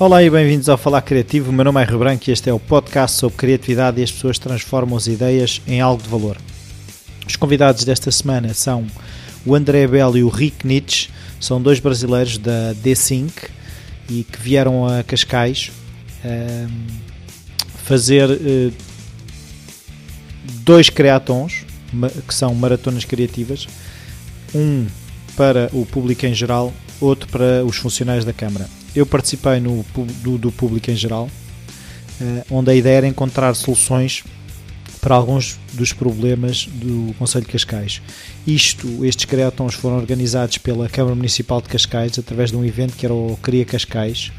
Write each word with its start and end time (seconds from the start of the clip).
Olá 0.00 0.22
e 0.22 0.30
bem-vindos 0.30 0.66
ao 0.70 0.78
Falar 0.78 1.02
Criativo. 1.02 1.50
O 1.50 1.52
meu 1.52 1.62
nome 1.62 1.78
é 1.78 1.84
Rio 1.84 1.98
Branco 1.98 2.24
e 2.26 2.32
este 2.32 2.48
é 2.48 2.52
o 2.54 2.58
podcast 2.58 3.18
sobre 3.18 3.36
criatividade 3.36 4.00
e 4.00 4.02
as 4.02 4.10
pessoas 4.10 4.38
transformam 4.38 4.96
as 4.96 5.06
ideias 5.06 5.60
em 5.66 5.78
algo 5.82 6.02
de 6.02 6.08
valor. 6.08 6.38
Os 7.26 7.36
convidados 7.36 7.84
desta 7.84 8.10
semana 8.10 8.54
são 8.54 8.86
o 9.44 9.54
André 9.54 9.86
Bell 9.86 10.16
e 10.16 10.24
o 10.24 10.30
Rick 10.30 10.66
Nietzsche, 10.66 11.10
são 11.38 11.60
dois 11.60 11.80
brasileiros 11.80 12.38
da 12.38 12.74
D5 12.82 13.30
e 14.08 14.24
que 14.24 14.40
vieram 14.40 14.86
a 14.86 15.02
Cascais 15.02 15.70
um, 16.24 16.86
fazer 17.84 18.30
uh, 18.30 18.72
dois 20.64 20.88
creatons, 20.88 21.66
que 22.26 22.34
são 22.34 22.54
maratonas 22.54 23.04
criativas, 23.04 23.68
um 24.54 24.86
para 25.36 25.68
o 25.74 25.84
público 25.84 26.24
em 26.24 26.32
geral, 26.32 26.72
outro 27.02 27.28
para 27.28 27.62
os 27.66 27.76
funcionários 27.76 28.24
da 28.24 28.32
Câmara 28.32 28.79
eu 28.94 29.06
participei 29.06 29.60
no, 29.60 29.84
do, 30.22 30.38
do 30.38 30.52
público 30.52 30.90
em 30.90 30.96
geral, 30.96 31.28
uh, 32.20 32.44
onde 32.50 32.70
a 32.70 32.74
ideia 32.74 32.98
era 32.98 33.06
encontrar 33.06 33.54
soluções 33.54 34.24
para 35.00 35.14
alguns 35.14 35.58
dos 35.72 35.92
problemas 35.92 36.66
do 36.66 37.14
Conselho 37.18 37.46
de 37.46 37.52
Cascais. 37.52 38.02
Isto, 38.46 39.04
estes 39.04 39.24
creatons 39.24 39.74
foram 39.74 39.96
organizados 39.96 40.58
pela 40.58 40.88
Câmara 40.88 41.14
Municipal 41.14 41.62
de 41.62 41.68
Cascais 41.68 42.18
através 42.18 42.50
de 42.50 42.56
um 42.56 42.64
evento 42.64 42.96
que 42.96 43.06
era 43.06 43.14
o 43.14 43.38
Cria 43.42 43.64
Cascais. 43.64 44.30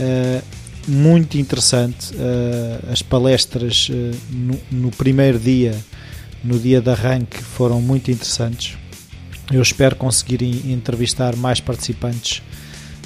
Uh, 0.00 0.42
muito 0.86 1.36
interessante, 1.36 2.14
uh, 2.14 2.92
as 2.92 3.02
palestras 3.02 3.88
no, 4.30 4.60
no 4.70 4.90
primeiro 4.90 5.38
dia, 5.38 5.74
no 6.42 6.58
dia 6.58 6.80
de 6.80 6.90
arranque, 6.90 7.42
foram 7.42 7.80
muito 7.80 8.10
interessantes. 8.10 8.76
Eu 9.52 9.60
espero 9.60 9.96
conseguir 9.96 10.42
entrevistar 10.70 11.36
mais 11.36 11.60
participantes 11.60 12.42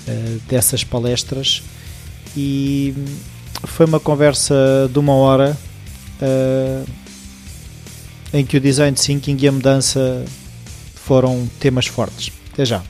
eh, 0.08 0.38
dessas 0.48 0.82
palestras 0.82 1.62
e 2.36 2.94
foi 3.64 3.86
uma 3.86 4.00
conversa 4.00 4.54
de 4.90 4.98
uma 4.98 5.12
hora 5.12 5.56
uh, 6.22 6.88
em 8.32 8.44
que 8.44 8.56
o 8.56 8.60
design 8.60 8.96
thinking 8.96 9.36
e 9.40 9.48
a 9.48 9.52
mudança 9.52 10.24
foram 10.94 11.48
temas 11.60 11.86
fortes. 11.86 12.30
Até 12.52 12.64
já. 12.64 12.82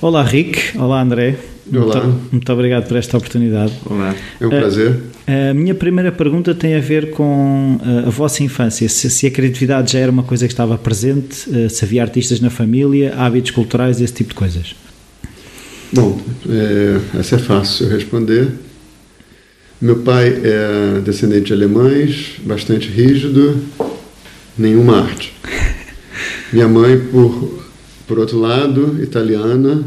Olá 0.00 0.22
Rick, 0.22 0.78
olá 0.78 1.02
André. 1.02 1.38
Olá. 1.72 2.04
Muito, 2.04 2.32
muito, 2.32 2.52
obrigado 2.52 2.86
por 2.86 2.96
esta 2.96 3.16
oportunidade. 3.16 3.72
Olá, 3.84 4.14
é 4.40 4.46
um 4.46 4.50
prazer. 4.50 5.02
A, 5.14 5.17
a 5.28 5.52
minha 5.52 5.74
primeira 5.74 6.10
pergunta 6.10 6.54
tem 6.54 6.74
a 6.74 6.80
ver 6.80 7.10
com 7.10 7.78
a, 7.82 8.08
a 8.08 8.10
vossa 8.10 8.42
infância. 8.42 8.88
Se, 8.88 9.10
se, 9.10 9.26
a 9.26 9.30
criatividade 9.30 9.92
já 9.92 9.98
era 9.98 10.10
uma 10.10 10.22
coisa 10.22 10.46
que 10.46 10.52
estava 10.54 10.78
presente, 10.78 11.46
eh, 11.54 11.68
se 11.68 11.84
havia 11.84 12.00
artistas 12.00 12.40
na 12.40 12.48
família, 12.48 13.14
hábitos 13.14 13.50
culturais, 13.50 14.00
esse 14.00 14.14
tipo 14.14 14.30
de 14.30 14.34
coisas. 14.34 14.74
Bom, 15.92 16.18
é, 16.48 17.18
essa 17.18 17.36
é 17.36 17.38
fácil 17.38 17.90
responder. 17.90 18.48
Meu 19.78 19.96
pai 19.96 20.28
é 20.42 21.00
descendente 21.02 21.48
de 21.48 21.52
alemães, 21.52 22.36
bastante 22.42 22.88
rígido, 22.88 23.62
nenhuma 24.56 25.02
arte. 25.02 25.34
Minha 26.50 26.68
mãe, 26.68 26.98
por, 26.98 27.64
por 28.06 28.18
outro 28.18 28.38
lado, 28.38 28.98
italiana, 29.02 29.84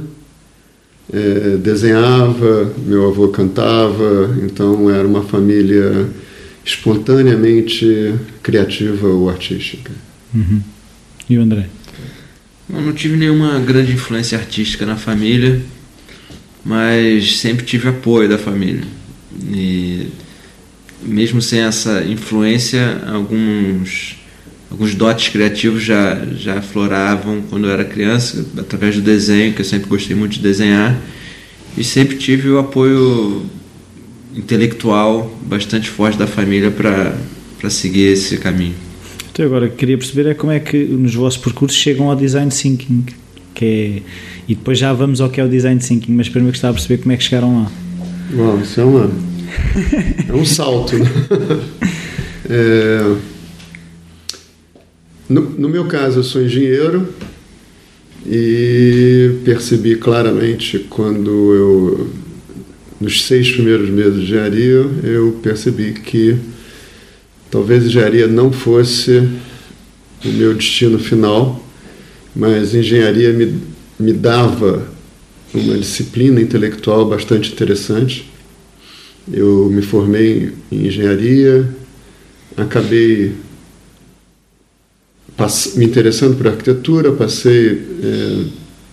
é, 1.13 1.57
desenhava, 1.57 2.73
meu 2.85 3.07
avô 3.09 3.27
cantava, 3.29 4.35
então 4.43 4.89
era 4.89 5.07
uma 5.07 5.23
família 5.23 6.07
espontaneamente 6.63 8.15
criativa 8.41 9.07
ou 9.07 9.29
artística. 9.29 9.91
Uhum. 10.33 10.61
E 11.29 11.37
o 11.37 11.41
André? 11.41 11.67
Eu 12.69 12.81
não 12.81 12.93
tive 12.93 13.17
nenhuma 13.17 13.59
grande 13.59 13.91
influência 13.91 14.37
artística 14.37 14.85
na 14.85 14.95
família, 14.95 15.61
mas 16.63 17.39
sempre 17.39 17.65
tive 17.65 17.89
apoio 17.89 18.29
da 18.29 18.37
família. 18.37 18.83
E 19.51 20.07
mesmo 21.03 21.41
sem 21.41 21.59
essa 21.59 22.03
influência, 22.03 23.01
alguns 23.07 24.20
alguns 24.71 24.95
dotes 24.95 25.27
criativos 25.27 25.83
já, 25.83 26.25
já 26.37 26.59
afloravam 26.59 27.41
quando 27.49 27.67
eu 27.67 27.71
era 27.71 27.83
criança, 27.83 28.45
através 28.57 28.95
do 28.95 29.01
desenho, 29.01 29.53
que 29.53 29.61
eu 29.61 29.65
sempre 29.65 29.89
gostei 29.89 30.15
muito 30.15 30.33
de 30.33 30.39
desenhar, 30.39 30.97
e 31.77 31.83
sempre 31.83 32.17
tive 32.17 32.49
o 32.49 32.57
apoio 32.57 33.45
intelectual 34.35 35.37
bastante 35.43 35.89
forte 35.89 36.17
da 36.17 36.25
família 36.25 36.71
para 36.71 37.69
seguir 37.69 38.13
esse 38.13 38.37
caminho. 38.37 38.75
Então 39.31 39.45
agora 39.45 39.69
queria 39.69 39.97
perceber 39.97 40.29
é 40.29 40.33
como 40.33 40.51
é 40.51 40.59
que 40.59 40.77
nos 40.77 41.13
vossos 41.13 41.39
percursos 41.39 41.77
chegam 41.77 42.09
ao 42.09 42.15
design 42.15 42.49
thinking, 42.49 43.05
que 43.53 43.65
é, 43.65 44.01
e 44.47 44.55
depois 44.55 44.77
já 44.77 44.93
vamos 44.93 45.21
ao 45.21 45.29
que 45.29 45.39
é 45.39 45.43
o 45.43 45.49
design 45.49 45.79
thinking, 45.79 46.13
mas 46.13 46.29
primeiro 46.29 46.53
gostava 46.53 46.73
de 46.73 46.79
perceber 46.79 47.01
como 47.01 47.11
é 47.11 47.17
que 47.17 47.23
chegaram 47.23 47.63
lá. 47.63 47.71
Bom, 48.33 48.59
isso 48.61 48.79
é 48.79 48.83
uma 48.83 49.11
é 50.29 50.33
um 50.33 50.45
salto. 50.45 50.97
Né? 50.97 51.09
É, 52.53 53.15
no, 55.31 55.41
no 55.51 55.69
meu 55.69 55.85
caso, 55.85 56.19
eu 56.19 56.23
sou 56.23 56.43
engenheiro 56.43 57.07
e 58.25 59.39
percebi 59.45 59.95
claramente 59.95 60.79
quando 60.89 61.53
eu, 61.53 62.09
nos 62.99 63.23
seis 63.23 63.49
primeiros 63.49 63.89
meses 63.89 64.15
de 64.15 64.23
engenharia, 64.23 64.85
eu 65.03 65.39
percebi 65.41 65.93
que 65.93 66.37
talvez 67.49 67.85
engenharia 67.85 68.27
não 68.27 68.51
fosse 68.51 69.29
o 70.23 70.27
meu 70.27 70.53
destino 70.53 70.99
final, 70.99 71.65
mas 72.35 72.75
engenharia 72.75 73.31
me, 73.31 73.55
me 73.97 74.11
dava 74.11 74.85
uma 75.53 75.77
disciplina 75.77 76.41
intelectual 76.41 77.07
bastante 77.07 77.51
interessante. 77.51 78.29
Eu 79.31 79.69
me 79.71 79.81
formei 79.81 80.51
em 80.71 80.87
engenharia, 80.87 81.67
acabei 82.57 83.33
me 85.75 85.85
interessando 85.85 86.37
por 86.37 86.47
arquitetura, 86.47 87.11
passei 87.11 87.81
é, 88.03 88.45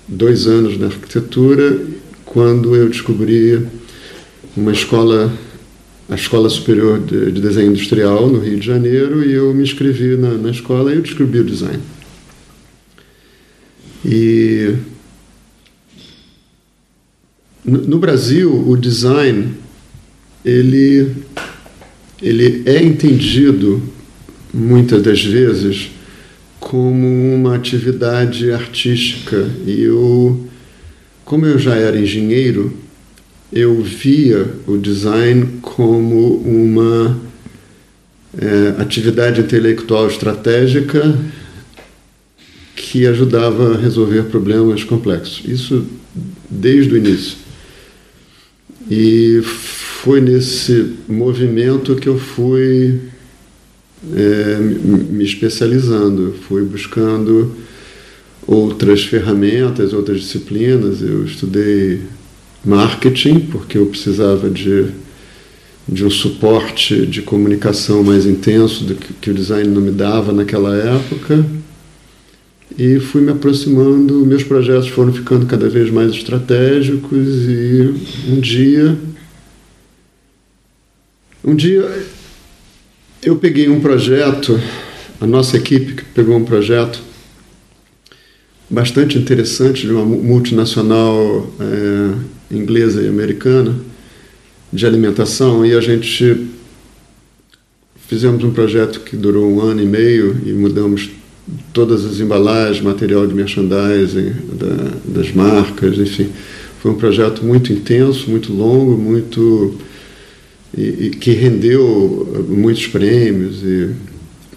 dois 0.06 0.47
anos 0.47 0.78
na 0.78 0.87
arquitetura 0.87 1.78
quando 2.25 2.75
eu 2.75 2.88
descobri 2.88 3.66
uma 4.56 4.72
escola, 4.72 5.32
a 6.09 6.15
Escola 6.15 6.48
Superior 6.48 6.98
de, 7.00 7.32
de 7.32 7.41
Desenho 7.41 7.71
Industrial 7.71 8.28
no 8.28 8.38
Rio 8.38 8.59
de 8.59 8.66
Janeiro 8.66 9.25
e 9.25 9.32
eu 9.32 9.53
me 9.54 9.62
inscrevi 9.62 10.16
na, 10.16 10.32
na 10.34 10.50
escola 10.50 10.93
e 10.93 10.97
eu 10.97 11.03
descobri 11.03 11.41
o 11.41 11.44
design. 11.44 11.81
E 14.04 14.75
no, 17.65 17.78
no 17.82 17.98
Brasil 17.98 18.53
o 18.69 18.77
design 18.77 19.54
ele 20.44 21.15
ele 22.21 22.62
é 22.66 22.82
entendido 22.82 23.82
muitas 24.53 25.03
das 25.03 25.22
vezes 25.22 25.91
como 26.68 27.34
uma 27.34 27.54
atividade 27.54 28.52
artística. 28.52 29.48
E 29.66 29.80
eu, 29.80 30.46
como 31.24 31.46
eu 31.46 31.58
já 31.58 31.74
era 31.74 31.98
engenheiro, 31.98 32.76
eu 33.50 33.82
via 33.82 34.46
o 34.66 34.76
design 34.76 35.60
como 35.62 36.36
uma 36.42 37.18
é, 38.38 38.82
atividade 38.82 39.40
intelectual 39.40 40.08
estratégica 40.08 41.18
que 42.76 43.06
ajudava 43.06 43.72
a 43.72 43.78
resolver 43.78 44.24
problemas 44.24 44.84
complexos. 44.84 45.42
Isso 45.48 45.86
desde 46.50 46.92
o 46.92 46.98
início. 46.98 47.38
E 48.90 49.40
foi 49.42 50.20
nesse 50.20 50.96
movimento 51.08 51.96
que 51.96 52.10
eu 52.10 52.18
fui 52.18 53.00
é, 54.14 54.59
me 54.59 55.24
especializando, 55.24 56.34
fui 56.47 56.62
buscando 56.62 57.54
outras 58.47 59.04
ferramentas, 59.04 59.92
outras 59.92 60.21
disciplinas. 60.21 61.03
Eu 61.03 61.24
estudei 61.24 62.03
marketing, 62.65 63.41
porque 63.41 63.78
eu 63.78 63.86
precisava 63.86 64.48
de, 64.48 64.86
de 65.89 66.04
um 66.04 66.10
suporte 66.10 67.06
de 67.06 67.22
comunicação 67.22 68.03
mais 68.03 68.27
intenso 68.27 68.84
do 68.84 68.95
que, 68.95 69.12
que 69.15 69.30
o 69.30 69.34
design 69.34 69.68
não 69.68 69.80
me 69.80 69.91
dava 69.91 70.33
naquela 70.33 70.74
época. 70.77 71.45
E 72.78 73.00
fui 73.00 73.21
me 73.21 73.33
aproximando, 73.33 74.24
meus 74.24 74.45
projetos 74.45 74.89
foram 74.89 75.12
ficando 75.12 75.47
cada 75.47 75.68
vez 75.68 75.91
mais 75.91 76.12
estratégicos 76.12 77.27
e 77.48 77.95
um 78.28 78.41
dia 78.41 78.97
um 81.45 81.54
dia 81.54 81.89
eu 83.22 83.36
peguei 83.36 83.68
um 83.68 83.80
projeto, 83.80 84.60
a 85.20 85.26
nossa 85.26 85.56
equipe 85.56 86.04
pegou 86.15 86.36
um 86.36 86.44
projeto 86.44 87.00
bastante 88.70 89.18
interessante 89.18 89.86
de 89.86 89.92
uma 89.92 90.04
multinacional 90.04 91.50
é, 91.59 92.54
inglesa 92.54 93.03
e 93.03 93.09
americana 93.09 93.74
de 94.72 94.86
alimentação 94.86 95.65
e 95.65 95.74
a 95.74 95.80
gente 95.80 96.48
fizemos 98.06 98.44
um 98.44 98.53
projeto 98.53 99.00
que 99.00 99.16
durou 99.16 99.50
um 99.50 99.60
ano 99.60 99.82
e 99.82 99.86
meio 99.86 100.41
e 100.44 100.53
mudamos 100.53 101.10
todas 101.72 102.04
as 102.04 102.21
embalagens, 102.21 102.82
material 102.82 103.26
de 103.26 103.34
merchandising 103.34 104.32
da, 104.53 104.92
das 105.04 105.32
marcas, 105.32 105.98
enfim. 105.98 106.30
Foi 106.80 106.92
um 106.92 106.97
projeto 106.97 107.44
muito 107.44 107.72
intenso, 107.72 108.30
muito 108.30 108.53
longo, 108.53 108.97
muito 108.97 109.74
e, 110.76 111.06
e 111.06 111.10
que 111.10 111.32
rendeu 111.32 112.47
muitos 112.48 112.86
prêmios 112.86 113.62
e, 113.62 113.91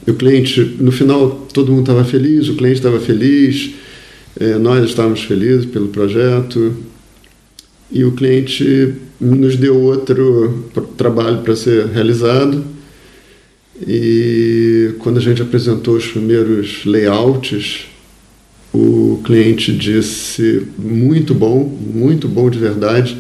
e, 0.08 0.12
o 0.12 0.16
cliente, 0.16 0.60
no 0.80 0.92
final, 0.92 1.48
todo 1.54 1.72
mundo 1.72 1.82
estava 1.82 2.04
feliz, 2.04 2.50
o 2.50 2.56
cliente 2.56 2.78
estava 2.78 3.00
feliz, 3.00 3.72
eh, 4.40 4.58
nós 4.58 4.84
estávamos 4.90 5.22
felizes 5.22 5.66
pelo 5.66 5.90
projeto. 5.90 6.74
E 7.92 8.04
o 8.06 8.14
cliente 8.14 8.94
nos 9.20 9.58
deu 9.58 9.78
outro 9.80 10.66
trabalho 10.98 11.42
para 11.42 11.56
ser 11.56 11.88
realizado. 11.88 12.64
E 13.86 14.96
quando 15.00 15.18
a 15.18 15.22
gente 15.22 15.42
apresentou 15.42 15.96
os 15.96 16.08
primeiros 16.08 16.86
layouts, 16.86 17.86
o 18.74 19.20
cliente 19.26 19.76
disse 19.76 20.66
muito 20.78 21.34
bom, 21.34 21.66
muito 21.94 22.28
bom 22.28 22.50
de 22.50 22.58
verdade, 22.58 23.18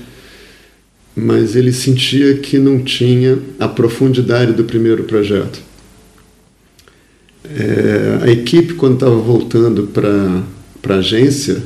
mas 1.16 1.56
ele 1.56 1.72
sentia 1.72 2.36
que 2.38 2.58
não 2.58 2.80
tinha 2.80 3.38
a 3.60 3.68
profundidade 3.68 4.54
do 4.54 4.64
primeiro 4.64 5.04
projeto. 5.04 5.60
É, 7.44 8.20
a 8.22 8.32
equipe, 8.32 8.76
quando 8.76 8.94
estava 8.94 9.16
voltando 9.16 9.88
para 9.88 10.44
a 10.96 11.00
agência, 11.00 11.64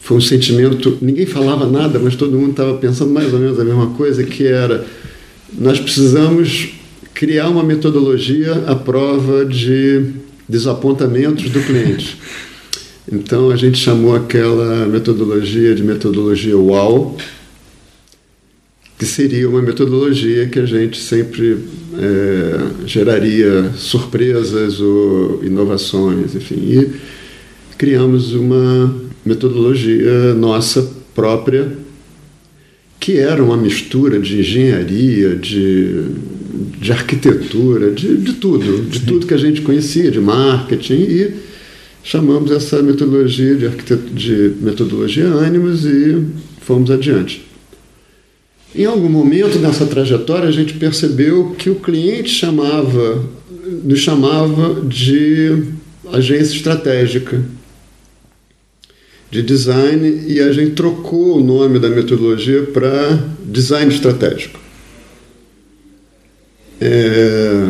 foi 0.00 0.16
um 0.16 0.20
sentimento. 0.20 0.98
Ninguém 1.00 1.26
falava 1.26 1.66
nada, 1.66 1.98
mas 1.98 2.16
todo 2.16 2.36
mundo 2.36 2.50
estava 2.50 2.74
pensando 2.78 3.12
mais 3.12 3.32
ou 3.32 3.38
menos 3.38 3.60
a 3.60 3.64
mesma 3.64 3.90
coisa, 3.90 4.24
que 4.24 4.46
era 4.46 4.84
nós 5.56 5.80
precisamos 5.80 6.70
criar 7.14 7.48
uma 7.48 7.62
metodologia 7.62 8.52
à 8.66 8.74
prova 8.74 9.44
de 9.44 10.12
desapontamentos 10.48 11.50
do 11.50 11.60
cliente. 11.60 12.18
Então 13.10 13.50
a 13.50 13.56
gente 13.56 13.78
chamou 13.78 14.14
aquela 14.14 14.86
metodologia 14.86 15.74
de 15.74 15.82
metodologia 15.82 16.56
WOW, 16.56 17.16
que 19.00 19.06
seria 19.06 19.48
uma 19.48 19.62
metodologia 19.62 20.46
que 20.46 20.58
a 20.58 20.66
gente 20.66 21.00
sempre 21.00 21.56
é, 21.98 22.86
geraria 22.86 23.72
surpresas 23.74 24.78
ou 24.78 25.42
inovações, 25.42 26.34
enfim. 26.34 26.56
E 26.56 26.90
criamos 27.78 28.34
uma 28.34 28.94
metodologia 29.24 30.34
nossa 30.34 30.86
própria, 31.14 31.72
que 33.00 33.16
era 33.16 33.42
uma 33.42 33.56
mistura 33.56 34.20
de 34.20 34.40
engenharia, 34.40 35.34
de 35.34 36.04
de 36.78 36.92
arquitetura, 36.92 37.90
de, 37.92 38.18
de 38.18 38.34
tudo, 38.34 38.82
de 38.82 39.00
tudo 39.00 39.26
que 39.26 39.32
a 39.32 39.38
gente 39.38 39.62
conhecia, 39.62 40.10
de 40.10 40.20
marketing, 40.20 40.94
e 40.94 41.34
chamamos 42.02 42.50
essa 42.50 42.82
metodologia 42.82 43.54
de, 43.54 43.96
de 44.12 44.52
metodologia 44.60 45.24
ânimos 45.24 45.86
e 45.86 46.22
fomos 46.60 46.90
adiante. 46.90 47.49
Em 48.74 48.84
algum 48.84 49.08
momento 49.08 49.58
nessa 49.58 49.84
trajetória 49.86 50.48
a 50.48 50.52
gente 50.52 50.74
percebeu 50.74 51.54
que 51.58 51.70
o 51.70 51.76
cliente 51.76 52.30
chamava, 52.30 53.24
nos 53.82 53.98
chamava 53.98 54.80
de 54.82 55.64
agência 56.12 56.54
estratégica 56.54 57.42
de 59.30 59.42
design 59.42 60.24
e 60.26 60.40
a 60.40 60.52
gente 60.52 60.72
trocou 60.72 61.38
o 61.38 61.44
nome 61.44 61.78
da 61.78 61.88
metodologia 61.88 62.62
para 62.64 63.24
design 63.44 63.92
estratégico. 63.92 64.58
É, 66.80 67.68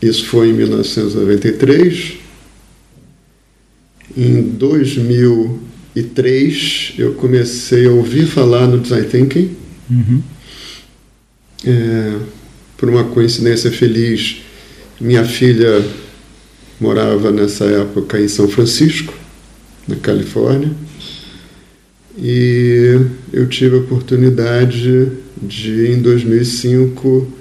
isso 0.00 0.26
foi 0.26 0.50
em 0.50 0.52
1993. 0.52 2.14
Em 4.16 4.42
2003 5.94 6.94
eu 6.98 7.14
comecei 7.14 7.86
a 7.86 7.90
ouvir 7.90 8.26
falar 8.26 8.66
no 8.66 8.80
Design 8.80 9.06
Thinking. 9.06 9.56
Uhum. 9.88 10.22
É, 11.64 12.18
por 12.76 12.88
uma 12.88 13.04
coincidência 13.04 13.70
feliz, 13.70 14.42
minha 15.00 15.24
filha 15.24 15.84
morava 16.80 17.30
nessa 17.30 17.64
época 17.64 18.20
em 18.20 18.28
São 18.28 18.48
Francisco, 18.48 19.14
na 19.86 19.96
Califórnia, 19.96 20.72
e 22.18 23.00
eu 23.32 23.48
tive 23.48 23.76
a 23.76 23.78
oportunidade 23.78 25.10
de, 25.40 25.92
em 25.92 26.02
2005, 26.02 27.32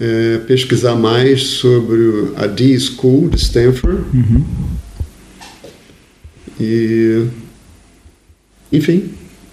é, 0.00 0.38
pesquisar 0.46 0.94
mais 0.94 1.42
sobre 1.42 2.32
a 2.36 2.46
D-School 2.46 3.28
de 3.30 3.36
Stanford. 3.36 4.02
Uhum. 4.14 4.44
E, 6.60 7.26
enfim, 8.72 9.10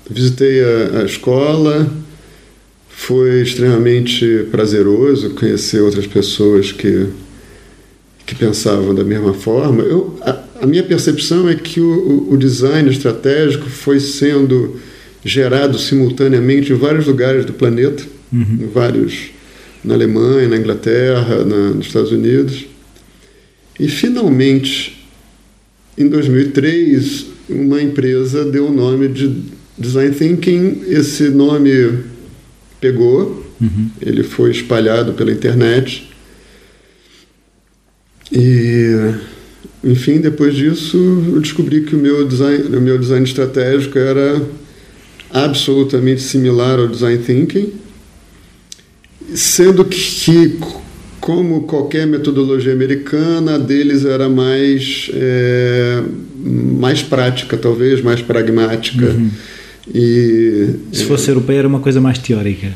visitei 0.09 0.63
a, 0.63 1.01
a 1.01 1.05
escola, 1.05 1.91
foi 2.89 3.41
extremamente 3.41 4.47
prazeroso 4.51 5.31
conhecer 5.31 5.81
outras 5.81 6.07
pessoas 6.07 6.71
que, 6.71 7.07
que 8.25 8.35
pensavam 8.35 8.93
da 8.93 9.03
mesma 9.03 9.33
forma. 9.33 9.83
Eu, 9.83 10.17
a, 10.21 10.43
a 10.61 10.67
minha 10.67 10.83
percepção 10.83 11.47
é 11.47 11.55
que 11.55 11.79
o, 11.79 12.27
o, 12.31 12.37
design 12.37 12.89
estratégico 12.89 13.69
foi 13.69 13.99
sendo 13.99 14.79
gerado 15.23 15.77
simultaneamente 15.77 16.73
em 16.73 16.75
vários 16.75 17.05
lugares 17.05 17.45
do 17.45 17.53
planeta, 17.53 18.03
uhum. 18.33 18.59
em 18.61 18.67
vários 18.67 19.29
na 19.83 19.93
Alemanha, 19.93 20.49
na 20.49 20.57
Inglaterra, 20.57 21.45
na, 21.45 21.69
nos 21.69 21.87
Estados 21.87 22.11
Unidos. 22.11 22.65
E 23.79 23.87
finalmente, 23.87 25.07
em 25.97 26.07
2003, 26.09 27.27
uma 27.49 27.81
empresa 27.81 28.45
deu 28.45 28.67
o 28.67 28.73
nome 28.73 29.07
de 29.07 29.43
Design 29.77 30.13
Thinking. 30.13 30.83
Esse 30.87 31.29
nome 31.29 31.99
pegou, 32.79 33.45
uhum. 33.61 33.89
ele 34.01 34.23
foi 34.23 34.51
espalhado 34.51 35.13
pela 35.13 35.31
internet. 35.31 36.09
E, 38.31 39.13
enfim, 39.83 40.19
depois 40.19 40.55
disso, 40.55 40.97
eu 41.33 41.39
descobri 41.39 41.81
que 41.81 41.95
o 41.95 41.99
meu 41.99 42.27
design, 42.27 42.75
o 42.75 42.81
meu 42.81 42.97
design 42.97 43.25
estratégico 43.25 43.97
era 43.97 44.41
absolutamente 45.31 46.21
similar 46.21 46.79
ao 46.79 46.87
design 46.87 47.21
thinking 47.23 47.87
Sendo 49.33 49.83
que, 49.83 50.57
como 51.19 51.63
qualquer 51.63 52.07
metodologia 52.07 52.71
americana, 52.71 53.55
a 53.55 53.57
deles 53.57 54.05
era 54.05 54.29
mais, 54.29 55.11
é, 55.13 56.01
mais 56.47 57.03
prática, 57.03 57.57
talvez, 57.57 58.01
mais 58.01 58.21
pragmática. 58.21 59.07
Uhum. 59.07 59.29
E, 59.93 60.69
Se 60.91 61.05
fosse 61.05 61.29
é, 61.29 61.31
europeia, 61.31 61.59
era 61.59 61.67
uma 61.67 61.79
coisa 61.79 62.01
mais 62.01 62.17
teórica. 62.17 62.71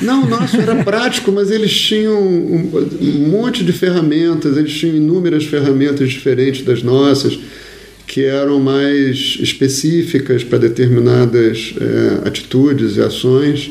Não, 0.00 0.26
nosso 0.26 0.56
era 0.56 0.82
prático, 0.82 1.30
mas 1.32 1.50
eles 1.50 1.72
tinham 1.72 2.20
um, 2.22 2.88
um, 3.00 3.28
monte 3.28 3.62
de 3.64 3.72
ferramentas, 3.72 4.56
eles 4.56 4.72
tinham 4.72 4.96
inúmeras 4.96 5.44
ferramentas 5.44 6.10
diferentes 6.10 6.64
das 6.64 6.82
nossas, 6.82 7.38
que 8.06 8.24
eram 8.24 8.58
mais 8.58 9.36
específicas 9.40 10.42
para 10.44 10.58
determinadas 10.58 11.74
é, 11.80 12.28
atitudes 12.28 12.96
e 12.96 13.00
ações. 13.00 13.70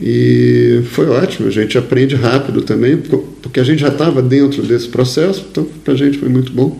E 0.00 0.82
foi 0.90 1.06
ótimo, 1.06 1.48
a 1.48 1.50
gente 1.50 1.78
aprende 1.78 2.16
rápido 2.16 2.62
também, 2.62 2.96
porque 2.96 3.60
a 3.60 3.64
gente 3.64 3.80
já 3.80 3.88
estava 3.88 4.20
dentro 4.20 4.62
desse 4.62 4.88
processo, 4.88 5.46
então 5.50 5.66
para 5.84 5.94
a 5.94 5.96
gente 5.96 6.18
foi 6.18 6.28
muito 6.28 6.52
bom. 6.52 6.78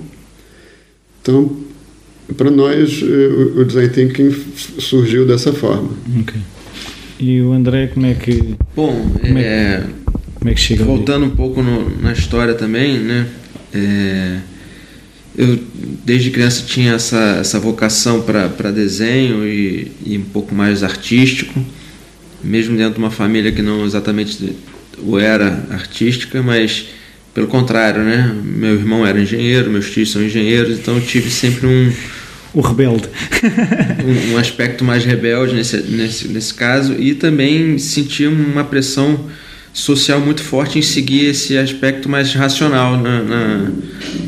Então, 1.24 1.56
para 2.36 2.50
nós, 2.50 3.02
eh, 3.02 3.58
o 3.58 3.64
Design 3.64 3.88
Thinking 3.88 4.30
surgiu 4.78 5.26
dessa 5.26 5.54
forma. 5.54 5.88
Ok. 6.20 6.38
E 7.18 7.40
o 7.40 7.52
André, 7.52 7.86
como 7.86 8.04
é 8.04 8.12
que. 8.12 8.54
Bom, 8.76 9.10
como 9.18 9.38
é, 9.38 9.42
é, 9.42 9.84
como 10.34 10.50
é 10.50 10.54
que 10.54 10.60
chega 10.60 10.84
Voltando 10.84 11.24
ali? 11.24 11.32
um 11.32 11.36
pouco 11.36 11.62
no, 11.62 11.98
na 12.02 12.12
história 12.12 12.52
também, 12.52 12.98
né? 12.98 13.26
É, 13.72 14.38
eu, 15.38 15.58
desde 16.04 16.30
criança, 16.30 16.62
tinha 16.66 16.92
essa, 16.92 17.38
essa 17.40 17.58
vocação 17.58 18.20
para 18.20 18.70
desenho 18.70 19.48
e, 19.48 19.90
e 20.04 20.18
um 20.18 20.24
pouco 20.24 20.54
mais 20.54 20.82
artístico 20.82 21.58
mesmo 22.44 22.76
dentro 22.76 22.94
de 22.94 22.98
uma 22.98 23.10
família 23.10 23.50
que 23.50 23.62
não 23.62 23.86
exatamente 23.86 24.54
o 24.98 25.18
era 25.18 25.66
artística, 25.70 26.42
mas 26.42 26.88
pelo 27.34 27.48
contrário, 27.48 28.02
né? 28.02 28.32
Meu 28.42 28.74
irmão 28.74 29.04
era 29.04 29.20
engenheiro, 29.20 29.70
meus 29.70 29.90
tios 29.90 30.12
são 30.12 30.22
engenheiros, 30.22 30.78
então 30.78 30.94
eu 30.94 31.02
tive 31.02 31.30
sempre 31.30 31.66
um 31.66 31.92
o 32.54 32.60
rebelde 32.60 33.08
um, 34.04 34.34
um, 34.34 34.38
aspecto 34.38 34.84
mais 34.84 35.04
rebelde 35.04 35.54
nesse, 35.54 35.76
nesse, 35.78 36.28
nesse 36.28 36.54
caso 36.54 36.94
e 36.96 37.12
também 37.12 37.76
senti 37.78 38.28
uma 38.28 38.62
pressão 38.62 39.28
social 39.72 40.20
muito 40.20 40.40
forte 40.40 40.78
em 40.78 40.82
seguir 40.82 41.26
esse 41.26 41.58
aspecto 41.58 42.08
mais 42.08 42.32
racional 42.32 42.96
na, 42.96 43.22
na 43.22 43.72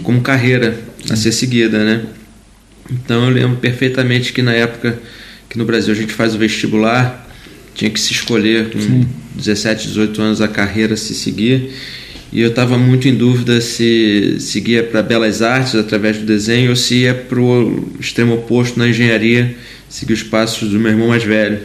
como 0.02 0.20
carreira 0.20 0.76
a 1.08 1.14
ser 1.14 1.30
seguida, 1.30 1.84
né? 1.84 2.02
Então 2.90 3.24
eu 3.26 3.30
lembro 3.30 3.56
perfeitamente 3.58 4.32
que 4.32 4.42
na 4.42 4.52
época 4.52 4.98
que 5.48 5.56
no 5.56 5.64
Brasil 5.64 5.94
a 5.94 5.96
gente 5.96 6.12
faz 6.12 6.34
o 6.34 6.38
vestibular 6.38 7.24
tinha 7.76 7.90
que 7.90 8.00
se 8.00 8.12
escolher 8.12 8.70
com 8.70 8.80
Sim. 8.80 9.06
17, 9.36 9.86
18 9.86 10.20
anos 10.20 10.40
a 10.40 10.48
carreira 10.48 10.94
a 10.94 10.96
se 10.96 11.14
seguir. 11.14 11.70
E 12.32 12.40
eu 12.40 12.48
estava 12.48 12.76
muito 12.76 13.06
em 13.08 13.14
dúvida 13.14 13.60
se 13.60 14.36
seguia 14.40 14.82
para 14.82 15.02
belas 15.02 15.42
artes 15.42 15.74
através 15.74 16.18
do 16.18 16.26
desenho 16.26 16.70
ou 16.70 16.76
se 16.76 16.96
ia 17.02 17.14
para 17.14 17.40
o 17.40 17.92
extremo 18.00 18.34
oposto 18.34 18.78
na 18.78 18.88
engenharia, 18.88 19.56
seguir 19.88 20.12
os 20.12 20.22
passos 20.22 20.70
do 20.70 20.78
meu 20.78 20.90
irmão 20.90 21.08
mais 21.08 21.22
velho. 21.22 21.58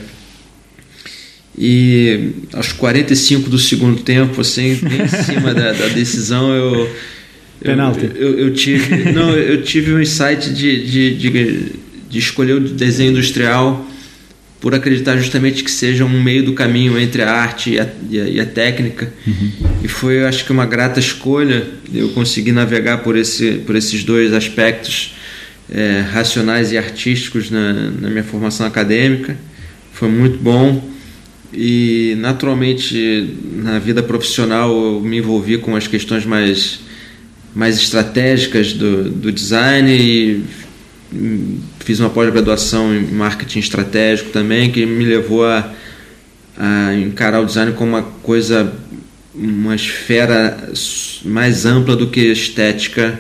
E 1.58 2.32
aos 2.54 2.72
45 2.72 3.50
do 3.50 3.60
segundo 3.60 4.02
tempo, 4.02 4.40
assim, 4.42 4.72
em 4.72 5.24
cima 5.24 5.54
da, 5.54 5.74
da 5.74 5.88
decisão, 5.90 6.54
eu, 6.54 6.90
Penalti. 7.64 8.10
Eu, 8.16 8.30
eu, 8.30 8.40
eu, 8.40 8.54
tive, 8.54 9.12
não, 9.12 9.32
eu 9.32 9.62
tive 9.62 9.94
um 9.94 10.02
insight 10.02 10.52
de, 10.52 10.86
de, 10.86 11.16
de, 11.16 11.66
de 12.10 12.20
escolher 12.20 12.54
o 12.54 12.60
desenho 12.60 13.12
industrial 13.12 13.88
por 14.62 14.76
acreditar 14.76 15.18
justamente 15.18 15.64
que 15.64 15.72
seja 15.72 16.06
um 16.06 16.22
meio 16.22 16.44
do 16.44 16.54
caminho 16.54 16.98
entre 17.00 17.24
a 17.24 17.32
arte 17.32 17.72
e 17.72 17.80
a, 17.80 17.90
e 18.10 18.22
a, 18.22 18.30
e 18.30 18.40
a 18.40 18.46
técnica. 18.46 19.12
Uhum. 19.26 19.52
E 19.84 19.88
foi, 19.88 20.24
acho 20.24 20.46
que, 20.46 20.52
uma 20.52 20.68
grata 20.68 21.00
escolha. 21.00 21.68
Eu 21.92 22.10
consegui 22.10 22.52
navegar 22.52 23.00
por, 23.00 23.18
esse, 23.18 23.54
por 23.66 23.76
esses 23.76 24.04
dois 24.04 24.32
aspectos 24.32 25.16
é, 25.70 26.06
racionais 26.14 26.72
e 26.72 26.78
artísticos 26.78 27.50
na, 27.50 27.74
na 27.74 28.10
minha 28.12 28.24
formação 28.24 28.68
acadêmica. 28.68 29.36
Foi 29.94 30.08
muito 30.08 30.38
bom. 30.38 30.92
E, 31.52 32.16
naturalmente, 32.20 33.36
na 33.56 33.80
vida 33.80 34.04
profissional, 34.04 34.70
eu 34.72 35.02
me 35.02 35.18
envolvi 35.18 35.58
com 35.58 35.76
as 35.76 35.88
questões 35.88 36.24
mais, 36.24 36.82
mais 37.56 37.78
estratégicas 37.78 38.74
do, 38.74 39.10
do 39.10 39.32
design 39.32 39.92
e 39.92 40.44
fiz 41.80 42.00
uma 42.00 42.10
pós-graduação 42.10 42.96
em 42.96 43.04
marketing 43.04 43.60
estratégico 43.60 44.30
também, 44.30 44.72
que 44.72 44.86
me 44.86 45.04
levou 45.04 45.46
a, 45.46 45.72
a 46.58 46.96
encarar 46.96 47.42
o 47.42 47.46
design 47.46 47.74
como 47.74 47.92
uma 47.92 48.04
coisa, 48.04 48.74
uma 49.36 49.76
esfera 49.76 50.72
mais 51.24 51.66
ampla 51.66 51.96
do 51.96 52.08
que 52.08 52.22
estética, 52.32 53.20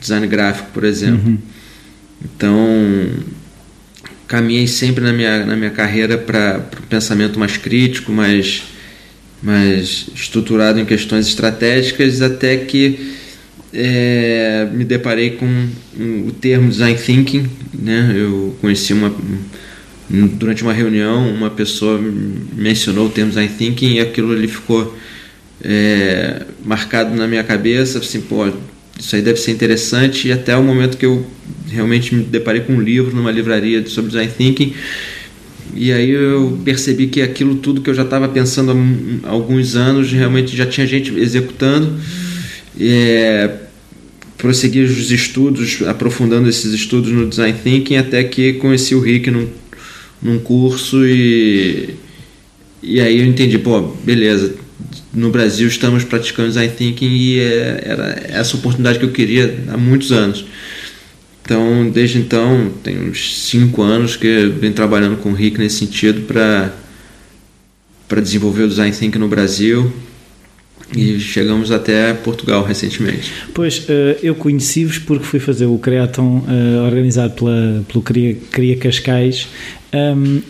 design 0.00 0.26
gráfico, 0.26 0.70
por 0.72 0.84
exemplo. 0.84 1.28
Uhum. 1.28 1.38
Então, 2.24 2.56
caminhei 4.26 4.66
sempre 4.66 5.04
na 5.04 5.12
minha, 5.12 5.44
na 5.44 5.56
minha 5.56 5.70
carreira 5.70 6.16
para 6.16 6.64
o 6.78 6.86
pensamento 6.86 7.38
mais 7.38 7.56
crítico, 7.56 8.10
mais, 8.10 8.62
mais 9.42 10.06
estruturado 10.14 10.80
em 10.80 10.84
questões 10.84 11.26
estratégicas, 11.28 12.22
até 12.22 12.56
que 12.56 13.14
é, 13.78 14.66
me 14.72 14.84
deparei 14.84 15.32
com 15.32 15.46
o 16.26 16.32
termo 16.32 16.70
design 16.70 16.98
thinking, 16.98 17.46
né? 17.78 18.14
Eu 18.16 18.56
conheci 18.58 18.94
uma 18.94 19.14
durante 20.08 20.62
uma 20.62 20.72
reunião 20.72 21.28
uma 21.28 21.50
pessoa 21.50 22.00
mencionou 22.54 23.06
o 23.06 23.10
termo 23.10 23.30
design 23.30 23.52
thinking 23.58 23.94
e 23.94 24.00
aquilo 24.00 24.32
ali 24.32 24.48
ficou 24.48 24.96
é, 25.62 26.42
marcado 26.64 27.14
na 27.14 27.26
minha 27.26 27.42
cabeça, 27.44 27.98
assim, 27.98 28.20
pô, 28.20 28.46
isso 28.98 29.14
aí 29.14 29.20
deve 29.20 29.38
ser 29.38 29.50
interessante 29.50 30.28
e 30.28 30.32
até 30.32 30.56
o 30.56 30.62
momento 30.62 30.96
que 30.96 31.04
eu 31.04 31.26
realmente 31.68 32.14
me 32.14 32.22
deparei 32.22 32.62
com 32.62 32.74
um 32.74 32.80
livro 32.80 33.14
numa 33.14 33.30
livraria 33.30 33.84
sobre 33.86 34.10
design 34.10 34.32
thinking 34.34 34.72
e 35.74 35.92
aí 35.92 36.08
eu 36.08 36.58
percebi 36.64 37.08
que 37.08 37.20
aquilo 37.20 37.56
tudo 37.56 37.82
que 37.82 37.90
eu 37.90 37.94
já 37.94 38.04
estava 38.04 38.26
pensando 38.28 38.72
há 39.24 39.30
alguns 39.30 39.76
anos 39.76 40.10
realmente 40.12 40.56
já 40.56 40.64
tinha 40.64 40.86
gente 40.86 41.12
executando 41.18 41.92
é, 42.80 43.65
prosseguir 44.36 44.84
os 44.84 45.10
estudos, 45.10 45.82
aprofundando 45.86 46.48
esses 46.48 46.72
estudos 46.72 47.10
no 47.10 47.28
Design 47.28 47.58
Thinking, 47.62 47.96
até 47.96 48.22
que 48.24 48.54
conheci 48.54 48.94
o 48.94 49.00
Rick 49.00 49.30
num, 49.30 49.48
num 50.22 50.38
curso 50.38 51.04
e, 51.06 51.94
e 52.82 53.00
aí 53.00 53.20
eu 53.20 53.26
entendi, 53.26 53.58
pô, 53.58 53.80
beleza, 54.04 54.54
no 55.12 55.30
Brasil 55.30 55.66
estamos 55.66 56.04
praticando 56.04 56.48
Design 56.48 56.72
Thinking 56.72 57.08
e 57.08 57.40
é, 57.40 57.82
era 57.84 58.26
essa 58.28 58.56
oportunidade 58.56 58.98
que 58.98 59.04
eu 59.04 59.12
queria 59.12 59.58
há 59.68 59.76
muitos 59.76 60.12
anos. 60.12 60.44
Então, 61.42 61.88
desde 61.90 62.18
então, 62.18 62.72
tem 62.82 62.98
uns 62.98 63.44
cinco 63.44 63.80
anos 63.80 64.16
que 64.16 64.46
venho 64.46 64.72
trabalhando 64.72 65.16
com 65.16 65.30
o 65.30 65.34
Rick 65.34 65.58
nesse 65.58 65.78
sentido 65.78 66.22
para 66.22 66.74
para 68.08 68.20
desenvolver 68.20 68.62
o 68.62 68.68
Design 68.68 68.94
Thinking 68.94 69.18
no 69.18 69.26
Brasil 69.26 69.92
e 70.94 71.18
chegamos 71.18 71.70
até 71.70 72.14
Portugal 72.14 72.62
recentemente. 72.62 73.32
Pois, 73.52 73.84
eh, 73.88 74.18
eu 74.22 74.34
conheci-vos 74.34 74.98
porque 74.98 75.24
fui 75.24 75.40
fazer 75.40 75.66
o 75.66 75.78
Creaton 75.78 76.44
eh, 76.48 76.80
organizado 76.80 77.34
pela, 77.34 77.84
pelo 77.88 78.02
Cria, 78.02 78.36
Cria 78.52 78.76
Cascais 78.76 79.48
um, 79.92 80.42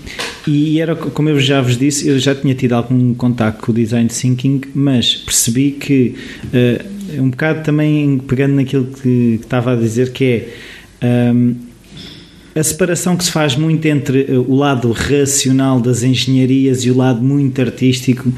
e 0.46 0.80
era, 0.80 0.96
como 0.96 1.28
eu 1.28 1.38
já 1.38 1.60
vos 1.60 1.76
disse, 1.76 2.08
eu 2.08 2.18
já 2.18 2.34
tinha 2.34 2.54
tido 2.54 2.72
algum 2.72 3.14
contato 3.14 3.60
com 3.60 3.72
o 3.72 3.74
Design 3.74 4.08
Thinking, 4.08 4.62
mas 4.74 5.14
percebi 5.14 5.72
que, 5.72 6.14
uh, 6.46 7.22
um 7.22 7.30
bocado 7.30 7.62
também 7.62 8.18
pegando 8.18 8.54
naquilo 8.54 8.86
que, 8.86 9.38
que 9.38 9.44
estava 9.44 9.72
a 9.72 9.76
dizer, 9.76 10.12
que 10.12 10.24
é... 10.24 11.32
Um, 11.32 11.54
a 12.54 12.62
separação 12.62 13.18
que 13.18 13.24
se 13.24 13.30
faz 13.30 13.54
muito 13.54 13.84
entre 13.84 14.24
o 14.30 14.54
lado 14.54 14.90
racional 14.90 15.78
das 15.78 16.02
engenharias 16.02 16.86
e 16.86 16.90
o 16.90 16.96
lado 16.96 17.22
muito 17.22 17.60
artístico 17.60 18.32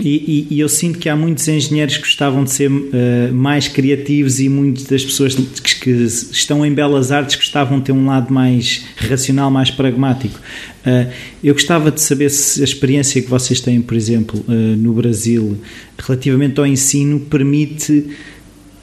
e, 0.00 0.46
e, 0.50 0.54
e, 0.54 0.60
eu 0.60 0.68
sinto 0.68 0.98
que 0.98 1.08
há 1.08 1.16
muitos 1.16 1.48
engenheiros 1.48 1.96
que 1.96 2.04
gostavam 2.04 2.44
de 2.44 2.52
ser 2.52 2.70
uh, 2.70 3.32
mais 3.32 3.66
criativos 3.66 4.38
e 4.38 4.48
muitas 4.48 4.84
das 4.84 5.04
pessoas 5.04 5.34
que, 5.34 5.80
que, 5.80 5.90
estão 5.90 6.64
em 6.64 6.72
belas 6.72 7.10
artes 7.10 7.34
gostavam 7.34 7.78
de 7.78 7.86
ter 7.86 7.92
um 7.92 8.06
lado 8.06 8.32
mais 8.32 8.84
racional, 8.96 9.50
mais 9.50 9.70
pragmático. 9.70 10.38
Uh, 10.86 11.10
eu 11.42 11.52
gostava 11.52 11.90
de 11.90 12.00
saber 12.00 12.30
se 12.30 12.60
a 12.60 12.64
experiência 12.64 13.20
que 13.20 13.28
vocês 13.28 13.60
têm, 13.60 13.80
por 13.80 13.96
exemplo, 13.96 14.44
uh, 14.48 14.52
no 14.52 14.92
Brasil, 14.92 15.58
relativamente 15.98 16.60
ao 16.60 16.66
ensino, 16.66 17.18
permite 17.18 18.06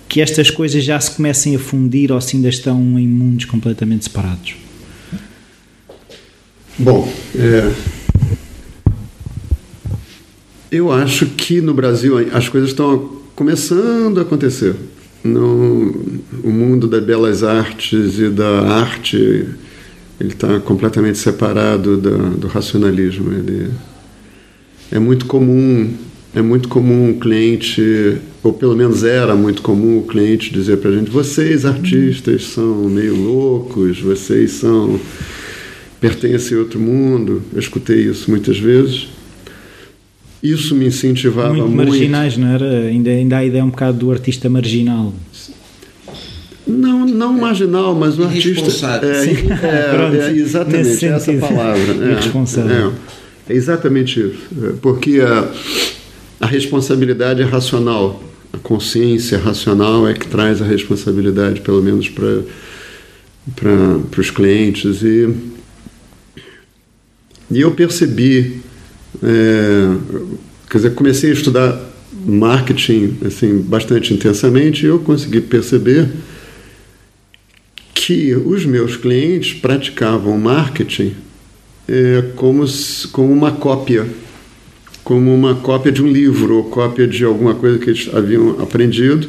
que 0.10 0.22
estas 0.22 0.50
coisas 0.50 0.84
já 0.84 1.00
se 1.00 1.12
comecem 1.12 1.56
a 1.56 1.60
fundir 1.60 2.12
ou 2.12 2.20
se 2.20 2.36
ainda 2.36 2.50
estão 2.50 2.78
em 3.00 3.08
mundos 3.08 3.46
completamente 3.46 4.04
separados. 4.04 4.56
Bom, 6.78 7.10
eu 10.76 10.92
acho 10.92 11.26
que 11.28 11.62
no 11.62 11.74
Brasil 11.74 12.18
as 12.34 12.50
coisas 12.50 12.70
estão 12.70 13.20
começando 13.36 14.20
a 14.20 14.22
acontecer. 14.22 14.76
O 15.24 16.50
mundo 16.52 16.88
das 16.88 17.04
belas 17.04 17.44
artes 17.44 18.20
e 18.20 18.30
da 18.30 18.62
arte 18.62 19.18
ele 20.20 20.30
está 20.30 20.60
completamente 20.60 21.18
separado 21.18 21.98
do, 21.98 22.18
do 22.38 22.48
racionalismo. 22.48 23.34
Ele 23.34 23.72
é 24.92 25.00
muito 25.00 25.26
comum 25.26 25.94
é 26.36 26.42
muito 26.42 26.68
comum 26.68 27.12
o 27.12 27.18
cliente, 27.18 28.18
ou 28.44 28.52
pelo 28.52 28.76
menos 28.76 29.06
era 29.06 29.34
muito 29.36 29.62
comum 29.62 30.00
o 30.00 30.04
cliente 30.04 30.52
dizer 30.52 30.78
para 30.78 30.90
a 30.90 30.94
gente: 30.94 31.10
vocês 31.10 31.66
artistas 31.66 32.48
são 32.48 32.90
meio 32.90 33.16
loucos, 33.16 34.02
vocês 34.02 34.52
são 34.52 35.00
pertencem 36.02 36.58
a 36.58 36.60
outro 36.60 36.78
mundo. 36.78 37.42
Eu 37.54 37.60
escutei 37.60 38.02
isso 38.02 38.30
muitas 38.30 38.60
vezes. 38.60 39.08
Isso 40.52 40.76
me 40.76 40.88
incentivava 40.88 41.54
muito. 41.54 41.70
Muito 41.70 41.90
marginais, 41.90 42.38
não 42.38 42.48
era? 42.48 42.88
Ainda, 42.88 43.10
ainda 43.10 43.36
há 43.36 43.40
a 43.40 43.46
ideia 43.46 43.64
um 43.64 43.70
bocado 43.70 43.98
do 43.98 44.12
artista 44.12 44.50
marginal. 44.50 45.14
Não, 46.68 47.06
não 47.06 47.34
marginal, 47.34 47.96
mas 47.96 48.18
um 48.18 48.24
artista. 48.24 49.02
É, 49.04 49.26
é, 49.26 49.90
Pronto, 49.96 50.16
é, 50.16 50.32
exatamente 50.32 51.06
essa 51.06 51.34
palavra. 51.34 51.94
É, 51.94 52.12
é, 52.12 52.92
é, 53.50 53.56
exatamente 53.56 54.20
isso. 54.20 54.38
É, 54.64 54.74
porque 54.82 55.22
a, 55.22 55.52
a 56.40 56.48
responsabilidade 56.48 57.42
é 57.42 57.46
racional. 57.46 58.24
A 58.52 58.58
consciência 58.58 59.38
racional 59.38 60.08
é 60.08 60.14
que 60.14 60.28
traz 60.28 60.62
a 60.62 60.66
responsabilidade, 60.66 61.62
pelo 61.62 61.82
menos 61.82 62.10
para 62.10 62.42
para 63.54 64.20
os 64.22 64.32
clientes. 64.32 65.04
E, 65.04 65.30
e 67.52 67.62
eu 67.62 67.72
percebi 67.72 68.62
é, 69.24 69.98
quer 70.70 70.78
dizer, 70.78 70.94
comecei 70.94 71.30
a 71.32 71.34
estudar 71.34 71.96
marketing 72.26 73.18
assim 73.26 73.60
bastante 73.60 74.14
intensamente 74.14 74.86
e 74.86 74.90
eu 74.90 75.00
consegui 75.00 75.42
perceber 75.42 76.10
que 77.94 78.36
os 78.36 78.66
meus 78.66 78.96
clientes 78.96 79.54
praticavam 79.54 80.38
marketing 80.38 81.14
é, 81.88 82.24
como, 82.36 82.66
como 83.12 83.32
uma 83.32 83.52
cópia, 83.52 84.08
como 85.04 85.34
uma 85.34 85.56
cópia 85.56 85.92
de 85.92 86.04
um 86.04 86.08
livro 86.08 86.58
ou 86.58 86.64
cópia 86.66 87.08
de 87.08 87.24
alguma 87.24 87.56
coisa 87.56 87.80
que 87.80 87.90
eles 87.90 88.10
haviam 88.14 88.62
aprendido. 88.62 89.28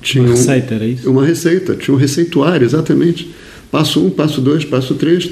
Tinha 0.00 0.24
uma 0.24 0.32
receita, 0.32 0.74
era 0.74 0.86
isso? 0.86 1.10
Uma 1.10 1.24
receita, 1.24 1.74
tinha 1.74 1.94
um 1.94 1.98
receituário, 1.98 2.64
exatamente. 2.64 3.34
Passo 3.70 4.04
um, 4.04 4.10
passo 4.10 4.40
dois, 4.40 4.64
passo 4.64 4.94
três. 4.94 5.30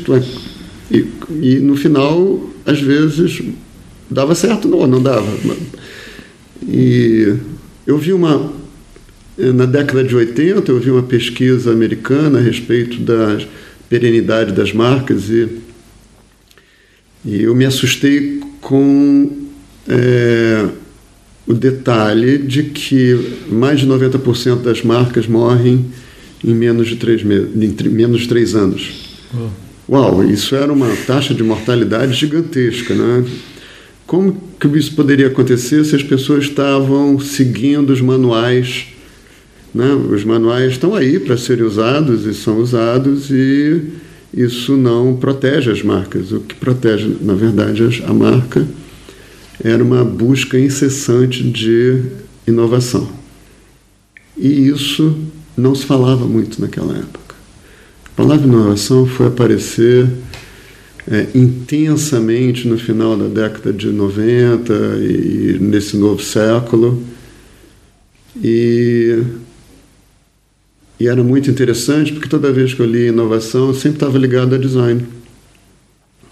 E, 0.91 1.07
e 1.41 1.61
no 1.61 1.77
final, 1.77 2.51
às 2.67 2.81
vezes, 2.81 3.43
dava 4.11 4.35
certo, 4.35 4.69
não, 4.69 4.87
não 4.87 5.03
dava. 5.03 5.27
E 6.67 7.35
eu 7.87 7.99
vi 7.99 8.13
uma. 8.13 8.53
Na 9.37 9.67
década 9.67 10.05
de 10.05 10.15
80, 10.15 10.71
eu 10.71 10.79
vi 10.79 10.91
uma 10.93 11.03
pesquisa 11.03 11.73
americana 11.73 12.39
a 12.39 12.43
respeito 12.43 13.01
da 13.01 13.39
perenidade 13.89 14.53
das 14.53 14.73
marcas 14.73 15.29
e, 15.29 15.49
e 17.25 17.43
eu 17.43 17.53
me 17.53 17.65
assustei 17.65 18.41
com 18.61 19.29
é, 19.89 20.67
o 21.47 21.53
detalhe 21.53 22.39
de 22.39 22.63
que 22.65 23.39
mais 23.49 23.81
de 23.81 23.89
90% 23.89 24.63
das 24.63 24.83
marcas 24.83 25.27
morrem 25.27 25.85
em 26.43 26.55
menos 26.55 26.89
de 26.89 26.97
três, 26.97 27.23
meses, 27.23 27.49
em 27.55 27.89
menos 27.89 28.23
de 28.23 28.29
três 28.29 28.55
anos. 28.55 29.19
Oh. 29.35 29.95
Uau, 29.97 30.25
isso 30.25 30.55
era 30.55 30.73
uma 30.73 30.89
taxa 31.07 31.35
de 31.35 31.43
mortalidade 31.43 32.15
gigantesca, 32.15 32.95
né? 32.95 33.25
Como 34.07 34.37
que 34.61 34.69
isso 34.69 34.95
poderia 34.95 35.29
acontecer 35.29 35.85
se 35.85 35.97
as 35.97 36.03
pessoas 36.03 36.45
estavam 36.45 37.19
seguindo 37.19 37.91
os 37.91 38.01
manuais? 38.01 38.87
Né? 39.75 39.93
Os 39.93 40.25
manuais 40.25 40.73
estão 40.73 40.95
aí 40.95 41.19
para 41.19 41.37
serem 41.37 41.65
usados 41.65 42.27
e 42.27 42.35
são 42.35 42.59
usados 42.59 43.31
e 43.31 43.83
isso 44.33 44.77
não 44.77 45.17
protege 45.17 45.71
as 45.71 45.83
marcas. 45.83 46.33
O 46.33 46.41
que 46.41 46.55
protege, 46.55 47.17
na 47.21 47.35
verdade, 47.35 48.03
a 48.07 48.13
marca 48.13 48.67
era 49.63 49.83
uma 49.83 50.05
busca 50.05 50.59
incessante 50.59 51.43
de 51.43 52.03
inovação. 52.47 53.09
E 54.37 54.69
isso 54.69 55.17
não 55.57 55.75
se 55.75 55.87
falava 55.87 56.27
muito 56.27 56.61
naquela 56.61 56.97
época. 56.97 57.35
A 58.07 58.11
palavra 58.17 58.47
inovação 58.47 59.07
foi 59.07 59.27
aparecer 59.27 60.09
é, 61.11 61.27
intensamente 61.35 62.67
no 62.67 62.79
final 62.79 63.17
da 63.17 63.27
década 63.27 63.73
de 63.73 63.89
90 63.89 64.73
e, 64.73 65.57
e 65.57 65.59
nesse 65.61 65.97
novo 65.97 66.23
século. 66.23 67.03
E, 68.43 69.23
e 70.99 71.07
era 71.07 71.23
muito 71.23 71.51
interessante 71.51 72.13
porque 72.13 72.29
toda 72.29 72.53
vez 72.53 72.75
que 72.75 72.81
eu 72.81 72.87
li 72.87 73.09
inovação, 73.09 73.69
eu 73.69 73.75
sempre 73.75 73.97
estava 73.97 74.19
ligado 74.19 74.55
a 74.55 74.59
design. 74.59 75.05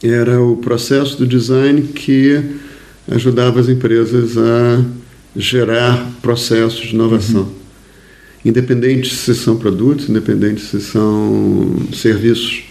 Era 0.02 0.42
o 0.42 0.56
processo 0.56 1.16
do 1.18 1.26
design 1.26 1.82
que 1.82 2.42
ajudava 3.08 3.60
as 3.60 3.68
empresas 3.68 4.36
a 4.36 4.84
gerar 5.36 6.10
processos 6.20 6.80
de 6.80 6.94
inovação. 6.94 7.42
Uhum. 7.42 7.52
Independente 8.44 9.14
se 9.14 9.34
são 9.34 9.56
produtos, 9.56 10.08
independente 10.08 10.60
se 10.60 10.80
são 10.80 11.76
serviços. 11.92 12.64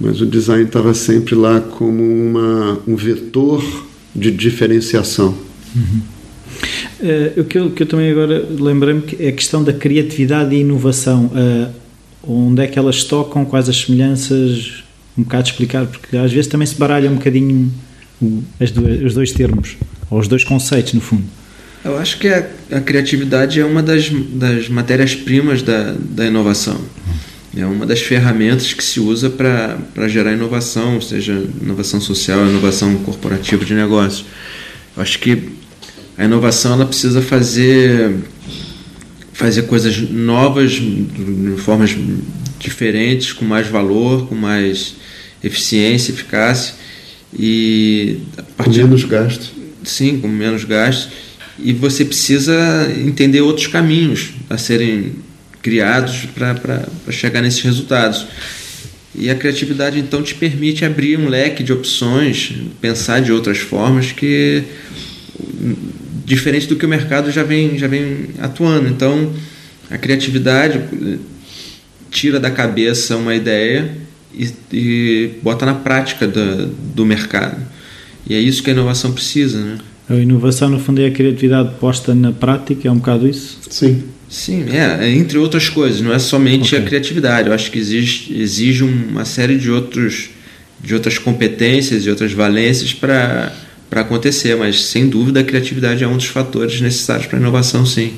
Mas 0.00 0.20
o 0.20 0.26
design 0.26 0.64
estava 0.64 0.92
sempre 0.94 1.34
lá 1.34 1.60
como 1.60 2.02
uma, 2.02 2.78
um 2.86 2.96
vetor 2.96 3.64
de 4.14 4.30
diferenciação. 4.30 5.34
Uhum. 5.74 6.02
Uh, 7.00 7.40
o, 7.40 7.44
que 7.44 7.58
eu, 7.58 7.70
que 7.70 7.82
eu 7.82 7.86
também 7.86 8.10
agora 8.10 8.46
lembrei-me 8.48 9.02
é 9.18 9.28
a 9.28 9.32
questão 9.32 9.62
da 9.62 9.72
criatividade 9.72 10.54
e 10.54 10.60
inovação. 10.60 11.26
Uh, 11.26 11.86
onde 12.26 12.62
é 12.62 12.66
que 12.66 12.78
elas 12.78 13.04
tocam, 13.04 13.44
quais 13.44 13.68
as 13.68 13.76
semelhanças, 13.82 14.82
um 15.16 15.22
bocado 15.22 15.48
explicar, 15.48 15.86
porque 15.86 16.16
às 16.16 16.32
vezes 16.32 16.48
também 16.48 16.66
se 16.66 16.74
baralha 16.74 17.10
um 17.10 17.14
bocadinho 17.14 17.72
duas, 18.20 18.72
os 19.04 19.14
dois 19.14 19.32
termos, 19.32 19.76
ou 20.10 20.18
os 20.18 20.28
dois 20.28 20.42
conceitos, 20.44 20.92
no 20.94 21.00
fundo. 21.00 21.24
Eu 21.84 21.96
acho 21.98 22.18
que 22.18 22.28
a, 22.28 22.48
a 22.72 22.80
criatividade 22.80 23.60
é 23.60 23.64
uma 23.64 23.82
das, 23.82 24.10
das 24.10 24.68
matérias-primas 24.68 25.62
da, 25.62 25.94
da 25.98 26.26
inovação. 26.26 26.80
É 27.56 27.64
uma 27.64 27.86
das 27.86 28.02
ferramentas 28.02 28.74
que 28.74 28.84
se 28.84 29.00
usa 29.00 29.30
para 29.30 30.08
gerar 30.08 30.34
inovação, 30.34 31.00
seja 31.00 31.32
inovação 31.62 31.98
social, 32.00 32.46
inovação 32.46 32.94
corporativa 32.96 33.64
de 33.64 33.72
negócios. 33.72 34.26
Eu 34.94 35.02
acho 35.02 35.18
que 35.18 35.48
a 36.18 36.24
inovação 36.24 36.74
ela 36.74 36.84
precisa 36.84 37.22
fazer 37.22 38.14
fazer 39.32 39.62
coisas 39.62 39.98
novas, 40.10 40.72
de 40.72 41.56
formas 41.58 41.96
diferentes, 42.58 43.32
com 43.32 43.44
mais 43.44 43.66
valor, 43.66 44.26
com 44.28 44.34
mais 44.34 44.94
eficiência, 45.42 46.12
eficácia 46.12 46.74
e 47.38 48.18
com 48.56 48.70
menos 48.70 49.04
gastos. 49.04 49.52
Sim, 49.82 50.18
com 50.18 50.28
menos 50.28 50.64
gastos. 50.64 51.08
E 51.58 51.72
você 51.72 52.04
precisa 52.04 52.54
entender 52.98 53.40
outros 53.40 53.66
caminhos 53.66 54.30
a 54.50 54.58
serem 54.58 55.12
criados 55.66 56.28
para 56.32 56.86
chegar 57.10 57.42
nesses 57.42 57.60
resultados. 57.60 58.24
E 59.12 59.28
a 59.28 59.34
criatividade 59.34 59.98
então 59.98 60.22
te 60.22 60.32
permite 60.32 60.84
abrir 60.84 61.18
um 61.18 61.28
leque 61.28 61.64
de 61.64 61.72
opções, 61.72 62.52
pensar 62.80 63.20
de 63.20 63.32
outras 63.32 63.58
formas 63.58 64.12
que 64.12 64.62
diferente 66.24 66.68
do 66.68 66.76
que 66.76 66.86
o 66.86 66.88
mercado 66.88 67.32
já 67.32 67.42
vem 67.42 67.76
já 67.76 67.88
vem 67.88 68.28
atuando. 68.38 68.88
Então, 68.88 69.32
a 69.90 69.98
criatividade 69.98 70.80
tira 72.12 72.38
da 72.38 72.50
cabeça 72.50 73.16
uma 73.16 73.34
ideia 73.34 73.90
e, 74.32 74.48
e 74.72 75.30
bota 75.42 75.66
na 75.66 75.74
prática 75.74 76.28
do, 76.28 76.68
do 76.94 77.04
mercado. 77.04 77.60
E 78.28 78.36
é 78.36 78.38
isso 78.38 78.62
que 78.62 78.70
a 78.70 78.72
inovação 78.72 79.10
precisa, 79.10 79.58
né? 79.58 79.78
A 80.08 80.14
inovação, 80.14 80.68
no 80.68 80.78
fundo, 80.78 81.00
é 81.00 81.06
a 81.06 81.10
criatividade 81.10 81.74
posta 81.80 82.14
na 82.14 82.30
prática, 82.30 82.86
é 82.86 82.90
um 82.90 82.98
bocado 82.98 83.26
isso? 83.26 83.58
Sim. 83.68 84.04
Sim, 84.28 84.66
é, 84.70 85.08
entre 85.10 85.38
outras 85.38 85.68
coisas, 85.68 86.00
não 86.00 86.12
é 86.12 86.18
somente 86.18 86.74
okay. 86.74 86.84
a 86.84 86.88
criatividade. 86.88 87.48
Eu 87.48 87.54
acho 87.54 87.70
que 87.70 87.78
exige, 87.78 88.36
exige 88.36 88.82
uma 88.82 89.24
série 89.24 89.56
de, 89.56 89.70
outros, 89.70 90.30
de 90.82 90.94
outras 90.94 91.18
competências 91.18 92.04
e 92.04 92.10
outras 92.10 92.32
valências 92.32 92.92
para 92.92 93.52
para 93.88 94.00
acontecer, 94.00 94.56
mas 94.56 94.84
sem 94.84 95.08
dúvida 95.08 95.40
a 95.40 95.44
criatividade 95.44 96.02
é 96.02 96.08
um 96.08 96.16
dos 96.16 96.26
fatores 96.26 96.80
necessários 96.80 97.26
para 97.26 97.38
a 97.38 97.40
inovação, 97.40 97.86
sim. 97.86 98.14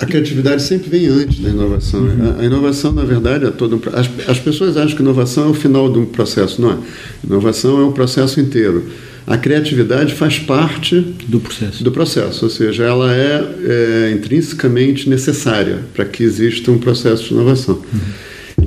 A 0.00 0.06
criatividade 0.06 0.62
sempre 0.62 0.88
vem 0.88 1.06
antes 1.06 1.40
da 1.40 1.50
inovação. 1.50 2.00
Uhum. 2.00 2.34
A, 2.38 2.40
a, 2.40 2.44
inovação, 2.44 2.92
na 2.92 3.04
verdade, 3.04 3.44
é 3.44 3.50
todo 3.50 3.76
um, 3.76 3.80
as, 3.92 4.08
as 4.28 4.38
pessoas 4.38 4.76
acham 4.76 4.96
que 4.96 5.02
inovação 5.02 5.48
é 5.48 5.50
o 5.50 5.54
final 5.54 5.92
de 5.92 5.98
um 5.98 6.06
processo, 6.06 6.60
não 6.60 6.72
é? 6.72 6.76
Inovação 7.22 7.80
é 7.80 7.84
um 7.84 7.92
processo 7.92 8.40
inteiro. 8.40 8.86
A 9.26 9.38
criatividade 9.38 10.14
faz 10.14 10.38
parte 10.38 11.00
do 11.26 11.40
processo, 11.40 11.82
do 11.82 11.90
processo 11.90 12.44
ou 12.44 12.50
seja, 12.50 12.84
ela 12.84 13.14
é, 13.14 13.42
é 13.64 14.12
intrinsecamente 14.14 15.08
necessária 15.08 15.80
para 15.94 16.04
que 16.04 16.22
exista 16.22 16.70
um 16.70 16.78
processo 16.78 17.28
de 17.28 17.34
inovação. 17.34 17.76
Uhum. 17.76 18.00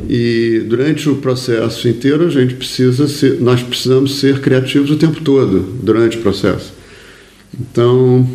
E 0.09 0.63
durante 0.67 1.09
o 1.09 1.15
processo 1.17 1.87
inteiro 1.87 2.25
a 2.25 2.29
gente 2.29 2.55
precisa 2.55 3.07
ser, 3.07 3.39
nós 3.39 3.61
precisamos 3.61 4.19
ser 4.19 4.39
criativos 4.39 4.89
o 4.89 4.95
tempo 4.95 5.21
todo 5.21 5.59
durante 5.83 6.17
o 6.17 6.21
processo. 6.21 6.73
Então 7.59 8.27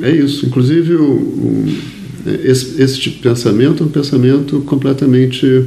é 0.00 0.10
isso. 0.12 0.46
Inclusive 0.46 0.94
o, 0.94 1.04
o, 1.04 1.78
esse, 2.44 2.80
esse, 2.80 3.00
tipo 3.00 3.16
de 3.16 3.22
pensamento 3.22 3.82
é 3.82 3.86
um 3.86 3.90
pensamento 3.90 4.60
completamente 4.60 5.64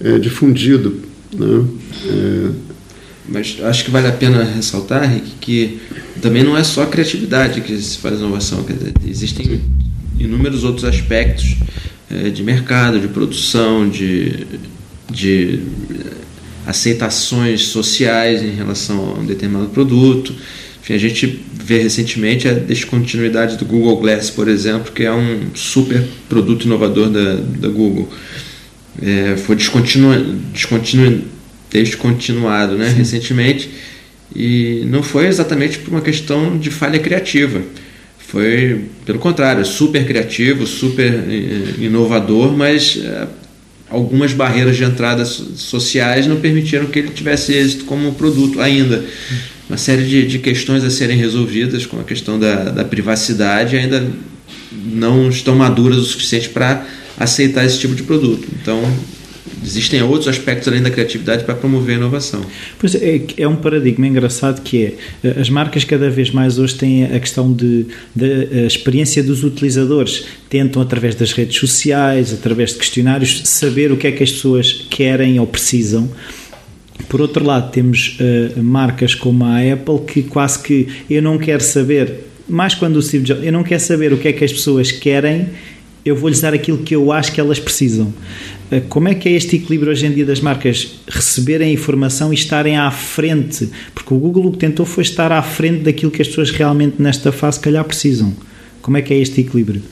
é, 0.00 0.18
difundido. 0.18 0.96
Né? 1.32 1.64
É, 2.06 2.50
mas 3.28 3.56
acho 3.62 3.84
que 3.84 3.90
vale 3.90 4.06
a 4.06 4.12
pena 4.12 4.44
ressaltar, 4.44 5.12
Rick, 5.12 5.32
que 5.40 5.80
também 6.20 6.42
não 6.42 6.56
é 6.56 6.64
só 6.64 6.82
a 6.82 6.86
criatividade 6.86 7.60
que 7.60 7.76
se 7.80 7.98
faz 7.98 8.18
inovação. 8.18 8.62
Dizer, 8.62 8.92
existem 9.06 9.60
inúmeros 10.18 10.64
outros 10.64 10.84
aspectos 10.84 11.56
é, 12.10 12.30
de 12.30 12.42
mercado, 12.42 13.00
de 13.00 13.08
produção, 13.08 13.88
de, 13.88 14.46
de 15.10 15.60
aceitações 16.66 17.62
sociais 17.62 18.42
em 18.42 18.54
relação 18.54 19.14
a 19.16 19.20
um 19.20 19.24
determinado 19.26 19.68
produto. 19.68 20.34
Enfim, 20.82 20.94
a 20.94 20.98
gente 20.98 21.44
vê 21.52 21.78
recentemente 21.78 22.48
a 22.48 22.52
descontinuidade 22.52 23.56
do 23.56 23.64
Google 23.64 23.96
Glass, 23.96 24.30
por 24.30 24.46
exemplo, 24.46 24.92
que 24.92 25.02
é 25.02 25.12
um 25.12 25.48
super 25.54 26.04
produto 26.28 26.64
inovador 26.64 27.10
da, 27.10 27.34
da 27.34 27.68
Google. 27.68 28.08
É, 29.02 29.36
foi 29.36 29.56
descontinu, 29.56 30.40
descontinu, 30.52 31.24
descontinuado 31.82 32.76
né, 32.76 32.88
recentemente 32.88 33.70
e 34.34 34.84
não 34.86 35.02
foi 35.02 35.26
exatamente 35.26 35.78
por 35.78 35.90
uma 35.90 36.00
questão 36.00 36.58
de 36.58 36.70
falha 36.70 36.98
criativa 36.98 37.62
foi, 38.26 38.86
pelo 39.04 39.20
contrário, 39.20 39.64
super 39.64 40.04
criativo, 40.04 40.66
super 40.66 41.12
eh, 41.12 41.74
inovador, 41.78 42.56
mas 42.56 42.98
eh, 43.00 43.26
algumas 43.88 44.32
barreiras 44.32 44.76
de 44.76 44.82
entrada 44.82 45.24
sociais 45.24 46.26
não 46.26 46.36
permitiram 46.36 46.86
que 46.86 46.98
ele 46.98 47.10
tivesse 47.10 47.52
êxito 47.52 47.84
como 47.84 48.12
produto 48.14 48.60
ainda. 48.60 49.04
Uma 49.68 49.78
série 49.78 50.04
de, 50.04 50.26
de 50.26 50.38
questões 50.40 50.82
a 50.82 50.90
serem 50.90 51.16
resolvidas, 51.16 51.86
como 51.86 52.02
a 52.02 52.04
questão 52.04 52.38
da, 52.38 52.64
da 52.64 52.84
privacidade, 52.84 53.76
ainda 53.76 54.04
não 54.72 55.28
estão 55.28 55.54
maduras 55.54 55.98
o 55.98 56.04
suficiente 56.04 56.48
para 56.48 56.84
aceitar 57.16 57.64
esse 57.64 57.78
tipo 57.78 57.94
de 57.94 58.02
produto. 58.02 58.46
Então, 58.60 58.82
Existem 59.66 60.00
outros 60.00 60.28
aspectos 60.28 60.68
além 60.68 60.80
da 60.80 60.90
criatividade 60.90 61.42
para 61.42 61.54
promover 61.54 61.96
a 61.96 61.98
inovação. 61.98 62.40
Pois 62.78 62.94
é, 62.94 63.20
é 63.36 63.48
um 63.48 63.56
paradigma 63.56 64.06
engraçado 64.06 64.62
que 64.62 64.84
é 64.84 64.94
eh, 65.24 65.40
as 65.40 65.50
marcas 65.50 65.82
cada 65.82 66.08
vez 66.08 66.30
mais 66.30 66.56
hoje 66.56 66.76
têm 66.76 67.04
a 67.04 67.18
questão 67.18 67.52
de, 67.52 67.86
de 68.14 68.48
a 68.62 68.66
experiência 68.66 69.24
dos 69.24 69.42
utilizadores, 69.42 70.24
tentam 70.48 70.80
através 70.80 71.16
das 71.16 71.32
redes 71.32 71.58
sociais, 71.58 72.32
através 72.32 72.70
de 72.70 72.78
questionários 72.78 73.42
saber 73.44 73.90
o 73.90 73.96
que 73.96 74.06
é 74.06 74.12
que 74.12 74.22
as 74.22 74.30
pessoas 74.30 74.86
querem 74.88 75.40
ou 75.40 75.46
precisam. 75.46 76.08
Por 77.08 77.20
outro 77.20 77.44
lado, 77.44 77.70
temos 77.72 78.18
uh, 78.20 78.62
marcas 78.62 79.14
como 79.14 79.44
a 79.44 79.58
Apple 79.58 80.00
que 80.06 80.22
quase 80.22 80.62
que 80.62 80.88
eu 81.10 81.20
não 81.20 81.38
quero 81.38 81.62
saber, 81.62 82.20
mais 82.48 82.74
quando 82.74 82.96
o 82.96 83.02
Steve 83.02 83.24
Jobs, 83.24 83.44
eu 83.44 83.52
não 83.52 83.62
quero 83.62 83.80
saber 83.80 84.12
o 84.12 84.18
que 84.18 84.28
é 84.28 84.32
que 84.32 84.44
as 84.44 84.52
pessoas 84.52 84.92
querem, 84.92 85.48
eu 86.04 86.14
vou-lhes 86.14 86.40
dar 86.40 86.54
aquilo 86.54 86.78
que 86.78 86.94
eu 86.94 87.10
acho 87.10 87.32
que 87.32 87.40
elas 87.40 87.58
precisam. 87.58 88.14
Eh, 88.70 88.80
como 88.88 89.08
é 89.08 89.14
que 89.14 89.28
é 89.28 89.32
este 89.32 89.56
equilíbrio 89.56 89.92
hoje 89.92 90.06
em 90.06 90.12
dia 90.12 90.24
das 90.24 90.40
marcas 90.40 90.98
receberem 91.06 91.72
informação 91.72 92.32
e 92.32 92.34
estarem 92.34 92.76
à 92.76 92.90
frente? 92.90 93.70
Porque 93.94 94.12
o 94.12 94.18
Google 94.18 94.46
o 94.46 94.52
que 94.52 94.58
tentou 94.58 94.84
foi 94.84 95.02
estar 95.02 95.30
à 95.30 95.42
frente 95.42 95.82
daquilo 95.84 96.10
que 96.10 96.20
as 96.20 96.28
pessoas 96.28 96.50
realmente 96.50 97.00
nesta 97.00 97.30
fase, 97.30 97.60
calhar, 97.60 97.84
precisam. 97.84 98.34
Como 98.82 98.96
é 98.96 99.02
que 99.02 99.14
é 99.14 99.18
este 99.18 99.40
equilíbrio? 99.40 99.82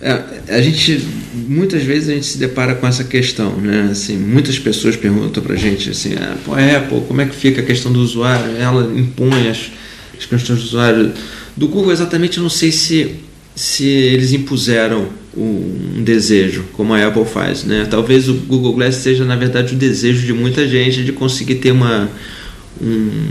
É, 0.00 0.20
a 0.48 0.60
gente 0.60 1.00
muitas 1.32 1.84
vezes 1.84 2.08
a 2.08 2.14
gente 2.14 2.26
se 2.26 2.38
depara 2.38 2.74
com 2.74 2.86
essa 2.86 3.04
questão, 3.04 3.56
né? 3.56 3.88
Assim, 3.90 4.16
muitas 4.16 4.58
pessoas 4.58 4.96
perguntam 4.96 5.42
para 5.42 5.54
a 5.54 5.56
gente 5.56 5.90
assim, 5.90 6.14
ah, 6.14 6.36
pô, 6.44 6.54
Apple, 6.54 7.02
como 7.06 7.20
é 7.20 7.26
que 7.26 7.36
fica 7.36 7.60
a 7.60 7.64
questão 7.64 7.92
do 7.92 8.00
usuário? 8.00 8.56
Ela 8.56 8.92
impõe 8.98 9.48
as, 9.48 9.70
as 10.18 10.26
questões 10.26 10.58
do 10.58 10.64
usuário. 10.64 11.12
Do 11.56 11.68
Google, 11.68 11.92
exatamente, 11.92 12.38
eu 12.38 12.42
não 12.42 12.50
sei 12.50 12.72
se 12.72 13.16
se 13.54 13.84
eles 13.86 14.32
impuseram 14.32 15.08
um 15.36 16.02
desejo, 16.02 16.64
como 16.74 16.92
a 16.92 17.06
Apple 17.06 17.24
faz, 17.24 17.64
né? 17.64 17.86
Talvez 17.90 18.28
o 18.28 18.34
Google 18.34 18.74
Glass 18.74 18.96
seja 18.96 19.24
na 19.24 19.36
verdade 19.36 19.74
o 19.74 19.78
desejo 19.78 20.26
de 20.26 20.32
muita 20.32 20.68
gente 20.68 21.04
de 21.04 21.12
conseguir 21.12 21.56
ter 21.56 21.72
uma 21.72 22.10
um, 22.80 23.28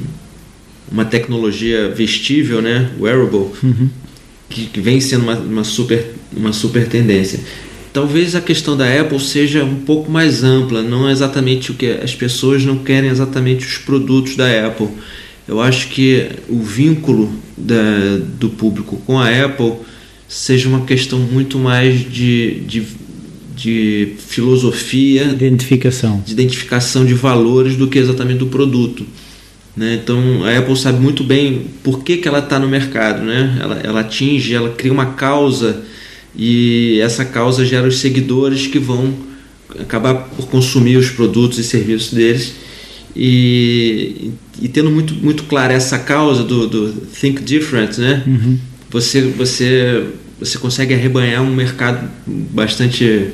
uma 0.92 1.06
tecnologia 1.06 1.90
vestível, 1.90 2.62
né? 2.62 2.90
Wearable, 3.00 3.48
uhum. 3.64 3.90
que, 4.50 4.66
que, 4.66 4.82
vem 4.82 5.00
sendo 5.00 5.24
uma, 5.24 5.36
uma 5.36 5.64
super 5.64 6.06
uma 6.36 6.54
super 6.54 6.88
tendência. 6.88 7.40
Talvez 7.94 8.36
a 8.36 8.42
questão 8.42 8.76
da 8.76 8.88
Apple 9.00 9.20
seja 9.20 9.64
um 9.64 9.76
pouco 9.76 10.10
mais 10.10 10.44
ampla, 10.44 10.82
não 10.82 11.08
é 11.08 11.12
exatamente 11.12 11.72
o 11.72 11.74
que 11.74 11.88
as 11.88 12.16
pessoas 12.16 12.64
não 12.64 12.78
querem 12.78 13.10
exatamente 13.10 13.66
os 13.66 13.78
produtos 13.78 14.36
da 14.36 14.68
Apple. 14.68 14.88
Eu 15.48 15.60
acho 15.60 15.90
que 15.90 16.30
o 16.48 16.62
vínculo 16.62 17.32
da, 17.58 18.18
do 18.40 18.50
público 18.50 19.02
com 19.06 19.20
a 19.20 19.28
Apple 19.28 19.74
seja 20.32 20.70
uma 20.70 20.86
questão 20.86 21.20
muito 21.20 21.60
mais 21.60 22.10
de, 22.10 22.62
de, 22.62 22.84
de 23.54 24.14
filosofia, 24.18 25.26
identificação, 25.26 26.24
de 26.26 26.32
identificação 26.32 27.06
de 27.06 27.14
valores 27.14 27.76
do 27.76 27.86
que 27.90 28.00
exatamente 28.00 28.40
do 28.40 28.48
produto. 28.48 29.06
Né? 29.76 30.00
Então 30.02 30.46
a 30.46 30.58
Apple 30.58 30.78
sabe 30.78 31.02
muito 31.02 31.22
bem 31.22 31.66
por 31.84 32.02
que, 32.02 32.16
que 32.16 32.30
ela 32.30 32.40
está 32.40 32.58
no 32.58 32.70
mercado, 32.70 33.22
né? 33.24 33.58
ela, 33.62 33.82
ela 33.84 34.00
atinge, 34.00 34.56
ela 34.56 34.70
cria 34.70 34.94
uma 34.94 35.08
causa 35.08 35.84
e 36.34 36.98
essa 37.02 37.26
causa 37.26 37.66
gera 37.66 37.86
os 37.86 37.98
seguidores 37.98 38.68
que 38.68 38.80
vão 38.80 39.14
acabar 39.78 40.14
por 40.16 40.48
consumir 40.48 40.96
os 40.96 41.10
produtos 41.10 41.60
e 41.60 41.64
serviços 41.66 42.14
deles 42.14 42.54
e, 43.14 44.32
e 44.62 44.70
tendo 44.70 44.90
muito, 44.90 45.14
muito 45.14 45.44
clara 45.44 45.74
essa 45.74 46.00
causa 46.00 46.42
do, 46.42 46.68
do 46.68 46.94
Think 47.20 47.44
Different, 47.44 47.98
né? 47.98 48.24
Uhum. 48.26 48.58
Você, 48.92 49.22
você, 49.22 50.04
você 50.42 50.58
consegue 50.58 50.94
arrebanhar 50.96 51.44
um 51.44 51.56
mercado 51.56 52.10
bastante 52.26 53.30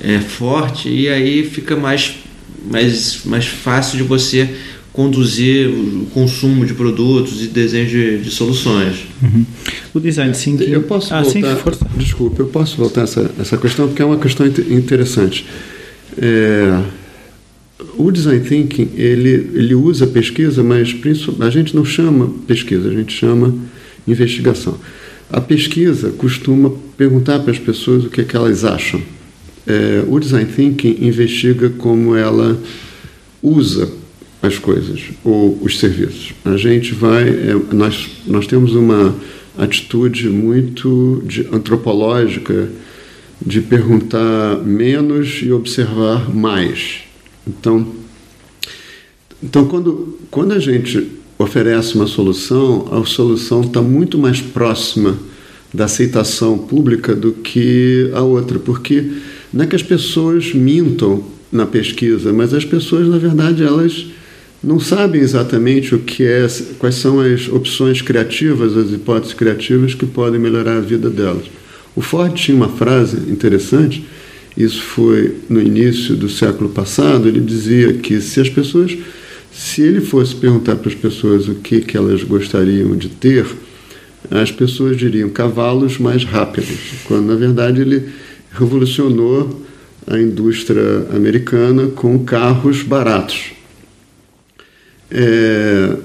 é, 0.00 0.18
forte 0.20 0.88
e 0.88 1.06
aí 1.06 1.44
fica 1.44 1.76
mais, 1.76 2.14
mais, 2.70 3.20
mais 3.26 3.46
fácil 3.46 3.98
de 3.98 4.02
você 4.02 4.48
conduzir 4.90 5.68
o 5.68 6.06
consumo 6.14 6.64
de 6.64 6.72
produtos 6.72 7.42
e 7.42 7.48
desenho 7.48 7.86
de, 7.86 8.18
de 8.20 8.30
soluções. 8.30 9.06
Uhum. 9.22 9.44
O 9.92 10.00
design 10.00 10.32
thinking... 10.32 10.70
Eu 10.70 10.84
posso 10.84 11.12
ah, 11.12 11.20
voltar... 11.20 11.56
Sim, 11.56 11.98
Desculpa, 11.98 12.40
eu 12.40 12.46
posso 12.46 12.78
voltar 12.78 13.02
essa, 13.02 13.30
essa 13.38 13.58
questão 13.58 13.88
porque 13.88 14.00
é 14.00 14.04
uma 14.06 14.16
questão 14.16 14.46
interessante. 14.46 15.44
É, 16.16 16.82
o 17.98 18.10
design 18.10 18.40
thinking 18.40 18.88
ele, 18.94 19.50
ele 19.52 19.74
usa 19.74 20.06
pesquisa, 20.06 20.62
mas 20.62 20.88
a 21.40 21.50
gente 21.50 21.76
não 21.76 21.84
chama 21.84 22.32
pesquisa, 22.46 22.88
a 22.88 22.92
gente 22.92 23.12
chama 23.12 23.54
investigação. 24.08 24.78
A 25.30 25.40
pesquisa 25.40 26.10
costuma 26.10 26.72
perguntar 26.96 27.40
para 27.40 27.50
as 27.50 27.58
pessoas 27.58 28.04
o 28.04 28.10
que, 28.10 28.20
é 28.20 28.24
que 28.24 28.36
elas 28.36 28.64
acham. 28.64 29.02
É, 29.66 30.04
o 30.06 30.18
design 30.20 30.50
thinking 30.50 30.98
investiga 31.00 31.70
como 31.70 32.14
ela 32.14 32.60
usa 33.42 33.90
as 34.40 34.58
coisas 34.58 35.02
ou 35.24 35.58
os 35.60 35.78
serviços. 35.78 36.32
A 36.44 36.56
gente 36.56 36.94
vai, 36.94 37.28
é, 37.28 37.54
nós, 37.72 38.08
nós 38.26 38.46
temos 38.46 38.74
uma 38.74 39.14
atitude 39.58 40.28
muito 40.28 41.22
de, 41.26 41.48
antropológica 41.52 42.68
de 43.44 43.60
perguntar 43.60 44.62
menos 44.64 45.40
e 45.42 45.50
observar 45.50 46.32
mais. 46.32 47.00
Então, 47.46 47.86
então 49.42 49.66
quando, 49.66 50.18
quando 50.30 50.52
a 50.52 50.58
gente 50.58 51.10
oferece 51.38 51.94
uma 51.94 52.06
solução, 52.06 52.88
a 52.92 53.04
solução 53.04 53.60
está 53.60 53.82
muito 53.82 54.18
mais 54.18 54.40
próxima 54.40 55.16
da 55.72 55.84
aceitação 55.84 56.56
pública 56.56 57.14
do 57.14 57.32
que 57.32 58.10
a 58.14 58.22
outra, 58.22 58.58
porque 58.58 59.04
não 59.52 59.64
é 59.64 59.66
que 59.66 59.76
as 59.76 59.82
pessoas 59.82 60.54
mintam 60.54 61.22
na 61.52 61.66
pesquisa, 61.66 62.32
mas 62.32 62.54
as 62.54 62.64
pessoas, 62.64 63.06
na 63.08 63.18
verdade, 63.18 63.62
elas 63.62 64.06
não 64.62 64.80
sabem 64.80 65.20
exatamente 65.20 65.94
o 65.94 65.98
que 66.00 66.24
é, 66.24 66.46
quais 66.78 66.96
são 66.96 67.20
as 67.20 67.48
opções 67.48 68.02
criativas, 68.02 68.76
as 68.76 68.90
hipóteses 68.90 69.34
criativas 69.34 69.94
que 69.94 70.06
podem 70.06 70.40
melhorar 70.40 70.78
a 70.78 70.80
vida 70.80 71.10
delas. 71.10 71.44
O 71.94 72.00
Ford 72.00 72.34
tinha 72.34 72.56
uma 72.56 72.68
frase 72.68 73.16
interessante, 73.30 74.04
isso 74.56 74.80
foi 74.80 75.36
no 75.48 75.60
início 75.60 76.16
do 76.16 76.28
século 76.28 76.70
passado, 76.70 77.28
ele 77.28 77.40
dizia 77.40 77.92
que 77.94 78.20
se 78.20 78.40
as 78.40 78.48
pessoas, 78.48 78.96
se 79.56 79.80
ele 79.80 80.02
fosse 80.02 80.34
perguntar 80.34 80.76
para 80.76 80.90
as 80.90 80.94
pessoas 80.94 81.48
o 81.48 81.54
que, 81.54 81.80
que 81.80 81.96
elas 81.96 82.22
gostariam 82.22 82.94
de 82.94 83.08
ter, 83.08 83.46
as 84.30 84.52
pessoas 84.52 84.98
diriam 84.98 85.30
cavalos 85.30 85.96
mais 85.96 86.24
rápidos, 86.24 86.76
quando 87.06 87.28
na 87.28 87.36
verdade 87.36 87.80
ele 87.80 88.10
revolucionou 88.52 89.64
a 90.06 90.18
indústria 90.20 91.06
americana 91.14 91.86
com 91.86 92.18
carros 92.18 92.82
baratos. 92.82 93.52
É, 95.10 95.96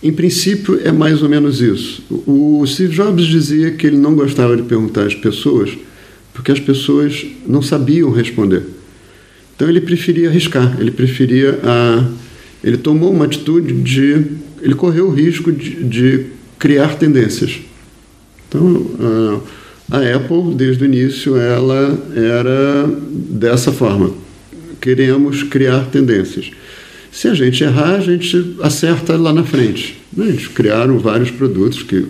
em 0.00 0.12
princípio, 0.12 0.80
é 0.84 0.92
mais 0.92 1.20
ou 1.20 1.28
menos 1.28 1.60
isso. 1.60 2.04
O 2.28 2.64
Steve 2.64 2.94
Jobs 2.94 3.26
dizia 3.26 3.72
que 3.72 3.88
ele 3.88 3.96
não 3.96 4.14
gostava 4.14 4.56
de 4.56 4.62
perguntar 4.62 5.04
às 5.04 5.14
pessoas 5.16 5.76
porque 6.32 6.52
as 6.52 6.60
pessoas 6.60 7.26
não 7.44 7.60
sabiam 7.60 8.10
responder. 8.12 8.62
Então 9.54 9.68
ele 9.68 9.80
preferia 9.80 10.28
arriscar, 10.28 10.76
ele 10.80 10.90
preferia 10.90 11.58
a, 11.62 12.04
ele 12.62 12.76
tomou 12.76 13.12
uma 13.12 13.24
atitude 13.24 13.72
de, 13.72 14.26
ele 14.60 14.74
correu 14.74 15.08
o 15.08 15.14
risco 15.14 15.52
de, 15.52 15.84
de 15.84 16.26
criar 16.58 16.96
tendências. 16.96 17.60
Então 18.48 18.86
a, 19.90 19.98
a 19.98 20.16
Apple 20.16 20.54
desde 20.54 20.82
o 20.82 20.86
início 20.86 21.36
ela 21.36 21.98
era 22.16 22.88
dessa 23.10 23.70
forma, 23.70 24.12
queremos 24.80 25.42
criar 25.44 25.86
tendências. 25.86 26.50
Se 27.12 27.28
a 27.28 27.34
gente 27.34 27.62
errar, 27.62 27.94
a 27.94 28.00
gente 28.00 28.56
acerta 28.60 29.16
lá 29.16 29.32
na 29.32 29.44
frente. 29.44 30.02
Né? 30.12 30.26
Eles 30.30 30.48
criaram 30.48 30.98
vários 30.98 31.30
produtos 31.30 31.84
que 31.84 32.06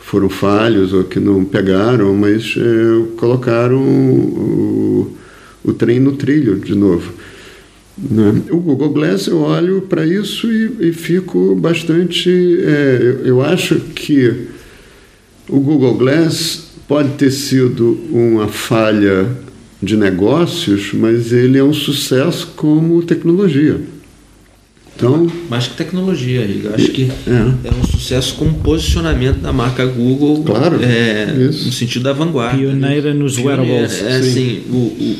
foram 0.00 0.28
falhos 0.28 0.92
ou 0.92 1.02
que 1.02 1.18
não 1.18 1.44
pegaram, 1.44 2.14
mas 2.14 2.54
é, 2.56 3.16
colocaram 3.16 3.78
o, 3.78 5.12
o, 5.68 5.74
trem 5.74 6.00
no 6.00 6.12
trilho 6.12 6.58
de 6.58 6.74
novo. 6.74 7.12
Né? 7.96 8.42
O 8.50 8.58
Google 8.58 8.90
Glass, 8.90 9.26
eu 9.26 9.40
olho 9.40 9.82
para 9.82 10.06
isso 10.06 10.50
e, 10.50 10.88
e, 10.88 10.92
fico 10.92 11.54
bastante. 11.56 12.30
É, 12.30 12.98
eu, 13.00 13.26
eu 13.26 13.42
acho 13.42 13.76
que 13.94 14.48
o 15.48 15.58
Google 15.58 15.94
Glass 15.94 16.68
pode 16.86 17.10
ter 17.10 17.30
sido 17.30 17.98
uma 18.10 18.48
falha 18.48 19.28
de 19.82 19.96
negócios, 19.96 20.92
mas 20.92 21.32
ele 21.32 21.58
é 21.58 21.64
um 21.64 21.72
sucesso 21.72 22.52
como 22.56 23.02
tecnologia. 23.02 23.80
Então, 24.98 25.30
mais 25.48 25.68
que 25.68 25.76
tecnologia, 25.76 26.40
eu 26.40 26.74
acho 26.74 26.88
que 26.88 27.04
é. 27.04 27.68
é. 27.68 27.70
um 27.70 27.86
sucesso 27.86 28.34
com 28.34 28.52
posicionamento 28.52 29.38
da 29.38 29.52
marca 29.52 29.86
Google 29.86 30.42
claro, 30.42 30.82
é, 30.82 31.26
no 31.26 31.52
sentido 31.52 32.02
da 32.02 32.12
vanguarda. 32.12 32.58
Pioneira 32.58 33.14
nos 33.14 33.36
Pioneira, 33.36 33.62
wearables. 33.62 34.02
É, 34.02 34.16
assim, 34.16 34.62
o, 34.68 34.74
o, 34.74 35.16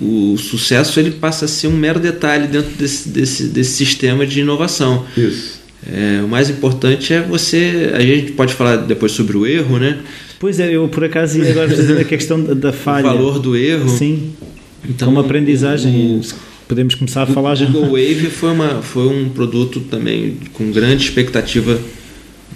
o, 0.00 0.36
sucesso 0.36 0.98
ele 0.98 1.12
passa 1.12 1.44
a 1.44 1.48
ser 1.48 1.68
um 1.68 1.76
mero 1.76 2.00
detalhe 2.00 2.46
dentro 2.46 2.70
desse, 2.72 3.08
desse, 3.08 3.48
desse 3.48 3.72
sistema 3.72 4.26
de 4.26 4.40
inovação. 4.40 5.04
Isso. 5.16 5.62
É, 5.86 6.22
o 6.22 6.28
mais 6.28 6.48
importante 6.48 7.12
é 7.12 7.20
você. 7.20 7.92
A 7.94 8.00
gente 8.00 8.32
pode 8.32 8.54
falar 8.54 8.76
depois 8.76 9.12
sobre 9.12 9.36
o 9.36 9.46
erro, 9.46 9.78
né? 9.78 9.98
Pois 10.38 10.58
é, 10.58 10.74
eu 10.74 10.88
por 10.88 11.04
acaso 11.04 11.38
ia 11.38 11.50
agora 11.50 11.68
fazer 11.68 11.98
a 11.98 12.04
questão 12.04 12.42
da, 12.42 12.54
da 12.54 12.72
falha. 12.72 13.06
O 13.06 13.12
valor 13.12 13.38
do 13.38 13.56
erro. 13.56 13.88
Sim. 13.88 14.32
Então, 14.88 15.10
uma 15.10 15.20
aprendizagem. 15.20 16.20
O, 16.20 16.20
podemos 16.66 16.94
começar 16.94 17.22
a 17.22 17.26
falar 17.26 17.54
já. 17.54 17.66
O 17.66 17.72
Google 17.72 17.90
Wave 17.90 18.30
foi, 18.30 18.50
uma, 18.50 18.82
foi 18.82 19.06
um 19.06 19.28
produto 19.28 19.80
também 19.80 20.38
com 20.54 20.70
grande 20.70 21.04
expectativa 21.04 21.78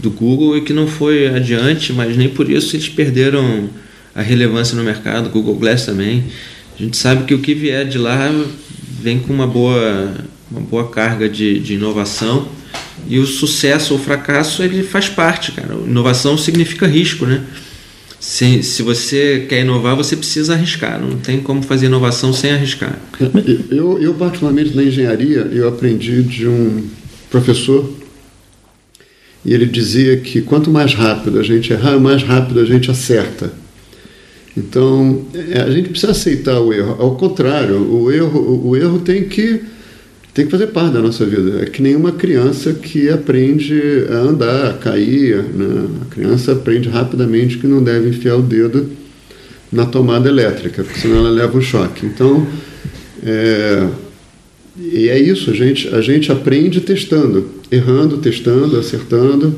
do 0.01 0.11
Google 0.11 0.57
e 0.57 0.63
que 0.63 0.73
não 0.73 0.87
foi 0.87 1.29
adiante, 1.29 1.93
mas 1.93 2.17
nem 2.17 2.29
por 2.29 2.51
isso 2.51 2.77
eles 2.77 2.89
perderam 2.89 3.69
a 4.15 4.23
relevância 4.23 4.77
no 4.77 4.83
mercado. 4.83 5.29
Google 5.29 5.55
Glass 5.55 5.85
também. 5.85 6.25
A 6.79 6.83
gente 6.83 6.97
sabe 6.97 7.25
que 7.25 7.35
o 7.35 7.41
que 7.41 7.55
vier 7.55 7.87
de 7.87 7.99
lá 7.99 8.31
vem 9.01 9.19
com 9.19 9.33
uma 9.33 9.47
boa, 9.47 10.15
uma 10.51 10.61
boa 10.61 10.89
carga 10.89 11.29
de, 11.29 11.59
de 11.59 11.75
inovação 11.75 12.49
e 13.09 13.19
o 13.19 13.27
sucesso 13.27 13.95
ou 13.95 13.99
fracasso 13.99 14.63
ele 14.63 14.83
faz 14.83 15.09
parte, 15.09 15.53
cara. 15.53 15.75
Inovação 15.75 16.37
significa 16.39 16.87
risco, 16.87 17.27
né? 17.27 17.45
se, 18.21 18.63
se 18.63 18.83
você 18.83 19.47
quer 19.49 19.61
inovar, 19.61 19.95
você 19.95 20.17
precisa 20.17 20.55
arriscar. 20.55 21.01
Não 21.01 21.17
tem 21.19 21.41
como 21.41 21.63
fazer 21.63 21.87
inovação 21.87 22.33
sem 22.33 22.51
arriscar. 22.51 22.99
Eu, 23.71 24.01
eu 24.03 24.15
particularmente, 24.15 24.75
na 24.77 24.83
engenharia, 24.83 25.49
eu 25.53 25.69
aprendi 25.69 26.23
de 26.23 26.47
um 26.47 26.85
professor 27.31 27.91
e 29.45 29.55
ele 29.55 29.67
dizia 29.67 30.17
que 30.17 30.43
quanto 30.43 30.71
mais 30.71 30.95
rápido 30.95 31.39
a 31.39 31.43
gente 31.43 31.73
errar, 31.73 31.99
mais 31.99 32.23
rápido 32.23 32.61
a 32.61 32.65
gente 32.65 32.91
acerta. 32.91 33.53
Então, 34.57 35.27
é, 35.35 35.61
a 35.61 35.71
gente 35.71 35.91
precisa 35.91 36.13
aceitar 36.13 36.61
o 36.61 36.73
erro. 36.73 36.97
Ao 36.99 37.15
contrário, 37.17 37.77
o 37.77 38.11
erro, 38.11 38.67
o 38.67 38.77
erro 38.77 38.99
tem 39.01 39.25
que 39.25 39.61
tem 40.35 40.45
que 40.45 40.53
fazer 40.53 40.69
parte 40.69 40.93
da 40.93 41.01
nossa 41.01 41.27
vida. 41.27 41.63
É 41.63 41.67
que 41.67 41.83
nem 41.83 41.97
uma 41.97 42.13
criança 42.13 42.73
que 42.73 43.11
aprende 43.11 44.07
a 44.09 44.19
andar, 44.19 44.71
a 44.71 44.75
cair. 44.75 45.43
Né? 45.43 45.87
A 46.03 46.15
criança 46.15 46.53
aprende 46.53 46.89
rapidamente 46.89 47.59
que 47.59 47.67
não 47.67 47.83
deve 47.83 48.11
enfiar 48.11 48.37
o 48.37 48.43
dedo 48.43 48.89
na 49.73 49.85
tomada 49.85 50.29
elétrica, 50.29 50.85
porque 50.85 51.01
senão 51.01 51.19
ela 51.19 51.31
leva 51.31 51.59
um 51.59 51.61
choque. 51.61 52.07
Então, 52.07 52.47
é, 53.25 53.89
e 54.81 55.09
é 55.09 55.19
isso, 55.19 55.51
a 55.51 55.55
gente, 55.55 55.89
a 55.89 56.01
gente 56.01 56.31
aprende 56.31 56.81
testando, 56.81 57.49
errando, 57.71 58.19
testando, 58.19 58.79
acertando. 58.79 59.57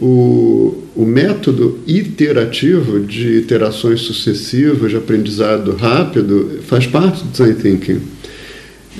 O, 0.00 0.82
o 0.96 1.04
método 1.04 1.78
iterativo 1.86 3.00
de 3.00 3.36
iterações 3.36 4.00
sucessivas, 4.00 4.90
de 4.90 4.96
aprendizado 4.96 5.76
rápido, 5.76 6.60
faz 6.66 6.86
parte 6.86 7.22
do 7.22 7.30
design 7.30 7.54
thinking. 7.54 8.00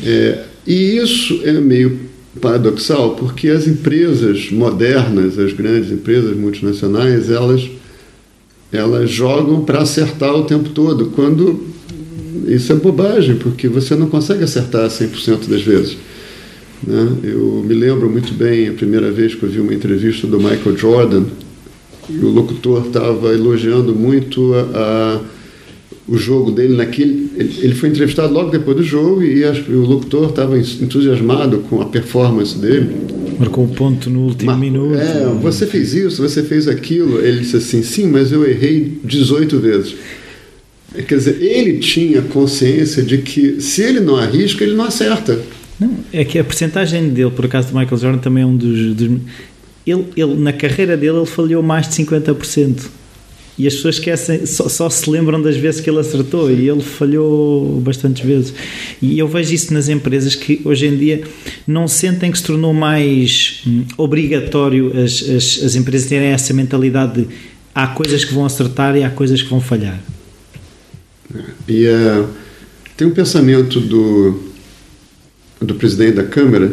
É, 0.05 0.45
e 0.67 0.97
isso 0.99 1.41
é 1.45 1.53
meio 1.53 2.11
paradoxal, 2.41 3.17
porque 3.17 3.49
as 3.49 3.67
empresas 3.67 4.51
modernas, 4.51 5.39
as 5.39 5.53
grandes 5.53 5.91
empresas 5.91 6.37
multinacionais, 6.37 7.31
elas, 7.31 7.69
elas 8.71 9.11
jogam 9.11 9.63
para 9.63 9.81
acertar 9.81 10.35
o 10.35 10.45
tempo 10.45 10.69
todo, 10.71 11.07
quando 11.07 11.67
isso 12.47 12.73
é 12.73 12.77
bobagem, 12.77 13.37
porque 13.37 13.69
você 13.69 13.95
não 13.95 14.09
consegue 14.09 14.45
acertar 14.45 14.89
100% 14.89 15.49
das 15.49 15.63
vezes. 15.63 15.97
Né? 16.87 17.13
Eu 17.25 17.63
me 17.67 17.75
lembro 17.75 18.09
muito 18.09 18.33
bem 18.35 18.69
a 18.69 18.73
primeira 18.73 19.11
vez 19.11 19.35
que 19.35 19.43
eu 19.43 19.49
vi 19.49 19.61
uma 19.61 19.75
entrevista 19.75 20.27
do 20.27 20.39
Michael 20.39 20.77
Jordan, 20.77 21.25
e 22.09 22.25
o 22.25 22.29
locutor 22.29 22.87
estava 22.87 23.33
elogiando 23.33 23.95
muito 23.95 24.53
a, 24.55 24.61
a 24.75 25.21
o 26.11 26.19
jogo 26.19 26.51
dele 26.51 26.77
naquele. 26.77 27.31
Ele 27.37 27.75
foi 27.75 27.89
entrevistado 27.89 28.35
logo 28.35 28.51
depois 28.51 28.77
do 28.77 28.83
jogo 28.83 29.23
e, 29.23 29.45
o 29.45 29.87
locutor 29.87 30.31
estava 30.31 30.59
entusiasmado 30.59 31.59
com 31.71 31.81
a 31.81 31.87
performance 31.87 32.59
dele. 32.59 32.91
Marcou 33.39 33.65
o 33.65 33.69
um 33.69 33.71
ponto 33.71 34.11
no 34.11 34.27
último 34.27 34.57
minuto. 34.57 34.97
É, 34.97 35.25
você 35.41 35.67
fez 35.67 35.95
isso, 35.95 36.21
você 36.21 36.43
fez 36.43 36.67
aquilo. 36.67 37.21
Ele 37.21 37.41
disse 37.41 37.57
assim: 37.57 37.83
sim, 37.83 38.07
mas 38.09 38.33
eu 38.33 38.45
errei 38.45 38.99
18 39.05 39.59
vezes. 39.61 39.95
Quer 41.07 41.17
dizer, 41.17 41.41
ele 41.41 41.79
tinha 41.79 42.21
consciência 42.21 43.05
de 43.05 43.19
que 43.19 43.61
se 43.61 43.81
ele 43.81 44.01
não 44.01 44.17
arrisca, 44.17 44.65
ele 44.65 44.75
não 44.75 44.85
acerta. 44.85 45.41
Não, 45.81 45.97
é 46.13 46.25
que 46.25 46.39
a 46.39 46.45
percentagem 46.45 47.09
dele, 47.09 47.31
por 47.31 47.47
acaso, 47.47 47.69
do 47.69 47.79
Michael 47.79 47.99
Jordan 47.99 48.19
também 48.19 48.43
é 48.43 48.47
um 48.47 48.57
dos. 48.57 48.95
dos 48.95 49.21
ele, 49.87 50.05
ele, 50.15 50.35
na 50.35 50.53
carreira 50.53 50.97
dele, 50.97 51.17
ele 51.17 51.27
falhou 51.27 51.63
mais 51.63 51.89
de 51.89 52.05
50%. 52.05 52.91
E 53.59 53.67
as 53.67 53.75
pessoas 53.75 53.97
esquecem, 53.97 54.47
só, 54.47 54.69
só, 54.69 54.89
se 54.89 55.11
lembram 55.11 55.41
das 55.41 55.57
vezes 55.57 55.83
que 55.83 55.91
ele 55.91 55.99
acertou 55.99 56.51
e 56.51 56.69
ele 56.69 56.81
falhou 56.81 57.81
bastantes 57.81 58.25
vezes. 58.25 58.55
E 59.03 59.19
eu 59.19 59.29
vejo 59.29 59.53
isso 59.53 59.75
nas 59.75 59.89
empresas 59.89 60.35
que 60.35 60.63
hoje 60.65 60.87
em 60.87 60.97
dia 60.97 61.25
não 61.67 61.87
sentem 61.87 62.31
que 62.31 62.39
se 62.39 62.45
tornou 62.45 62.73
mais 62.73 63.63
hum, 63.67 63.85
obrigatório 63.99 64.93
as, 64.99 65.23
as, 65.29 65.63
as 65.63 65.75
empresas 65.75 66.09
terem 66.09 66.29
essa 66.29 66.55
mentalidade 66.55 67.23
de 67.23 67.29
há 67.75 67.87
coisas 67.89 68.25
que 68.25 68.33
vão 68.33 68.47
acertar 68.47 68.97
e 68.97 69.05
há 69.05 69.11
coisas 69.11 69.43
que 69.43 69.51
vão 69.51 69.61
falhar. 69.61 70.01
E 71.69 71.87
uh, 71.87 72.29
tem 72.97 73.07
um 73.07 73.13
pensamento 73.13 73.79
do, 73.79 74.50
do 75.61 75.75
presidente 75.75 76.15
da 76.15 76.25
Câmara 76.25 76.73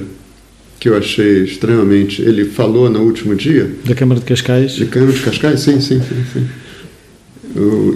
que 0.79 0.89
eu 0.89 0.95
achei 0.95 1.43
extremamente. 1.43 2.21
Ele 2.21 2.45
falou 2.45 2.89
no 2.89 3.01
último 3.01 3.35
dia. 3.35 3.69
Da 3.83 3.95
Câmara 3.95 4.19
de 4.19 4.25
Cascais? 4.25 4.77
Da 4.77 4.85
Câmara 4.85 5.11
de 5.11 5.21
Cascais, 5.21 5.59
sim, 5.61 5.81
sim, 5.81 5.99
sim. 6.01 6.23
sim 6.33 6.47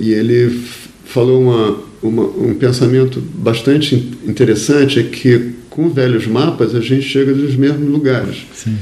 e 0.02 0.14
ele 0.14 0.60
falou 1.06 1.42
uma, 1.42 1.78
uma, 2.02 2.24
um 2.24 2.54
pensamento 2.56 3.22
bastante 3.22 3.96
interessante, 4.26 5.00
é 5.00 5.04
que 5.04 5.52
com 5.70 5.90
velhos 5.90 6.28
mapas 6.28 6.76
a 6.76 6.82
gente 6.82 7.04
chega 7.04 7.32
nos 7.32 7.56
mesmos 7.56 7.90
lugares. 7.90 8.38
Sim. 8.54 8.78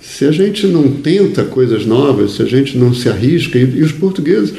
Se 0.00 0.24
a 0.24 0.32
gente 0.32 0.66
não 0.66 0.90
tenta 0.90 1.44
coisas 1.44 1.84
novas, 1.84 2.36
se 2.36 2.42
a 2.42 2.46
gente 2.46 2.76
não 2.76 2.94
se 2.94 3.08
arrisca, 3.08 3.58
e, 3.58 3.78
e 3.78 3.82
os 3.82 3.92
portugueses 3.92 4.54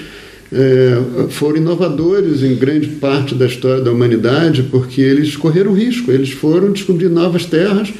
é, 0.54 1.28
foram 1.30 1.58
inovadores 1.58 2.44
em 2.44 2.56
grande 2.56 2.88
parte 2.88 3.34
da 3.34 3.46
história 3.46 3.82
da 3.82 3.92
humanidade, 3.92 4.64
porque 4.64 5.02
eles 5.02 5.36
correram 5.36 5.74
risco, 5.74 6.12
eles 6.12 6.32
foram 6.32 6.72
descobrir 6.72 7.10
novas 7.10 7.46
terras, 7.46 7.94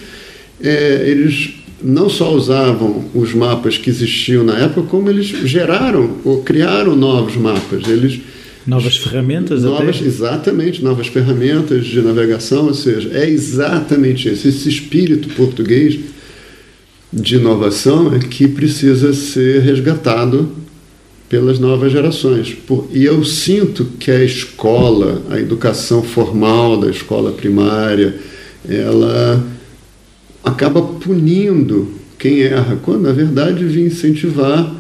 é, 0.62 1.06
eles 1.08 1.56
não 1.82 2.10
só 2.10 2.34
usavam 2.34 3.06
os 3.16 3.34
mapas 3.34 3.78
que 3.78 3.90
existiam 3.90 4.44
na 4.44 4.58
época, 4.58 4.84
como 4.84 5.10
eles 5.10 5.28
geraram 5.28 6.18
ou 6.24 6.44
criaram 6.44 6.96
novos 6.96 7.36
mapas. 7.36 7.88
Eles 7.88 8.20
novas 8.68 8.98
ferramentas 8.98 9.64
novas, 9.64 9.96
até? 9.96 10.06
exatamente 10.06 10.84
novas 10.84 11.08
ferramentas 11.08 11.86
de 11.86 12.00
navegação, 12.02 12.68
ou 12.68 12.74
seja, 12.74 13.10
é 13.14 13.28
exatamente 13.28 14.30
esse, 14.30 14.50
esse 14.50 14.70
espírito 14.70 15.30
português 15.30 16.00
de 17.12 17.36
inovação 17.36 18.14
é 18.14 18.20
que 18.20 18.48
precisa 18.48 19.14
ser 19.14 19.62
resgatado 19.62 20.50
pelas 21.32 21.60
novas 21.60 21.94
gerações. 21.94 22.58
E 22.92 23.06
eu 23.06 23.24
sinto 23.24 23.86
que 23.98 24.12
a 24.12 24.22
escola, 24.22 25.22
a 25.30 25.40
educação 25.40 26.04
formal 26.04 26.78
da 26.78 26.90
escola 26.90 27.32
primária, 27.32 28.16
ela 28.68 29.42
acaba 30.44 30.82
punindo 30.82 31.88
quem 32.20 32.42
erra, 32.42 32.78
quando 32.84 33.04
na 33.04 33.14
verdade 33.14 33.60
devia 33.60 33.86
incentivar 33.86 34.76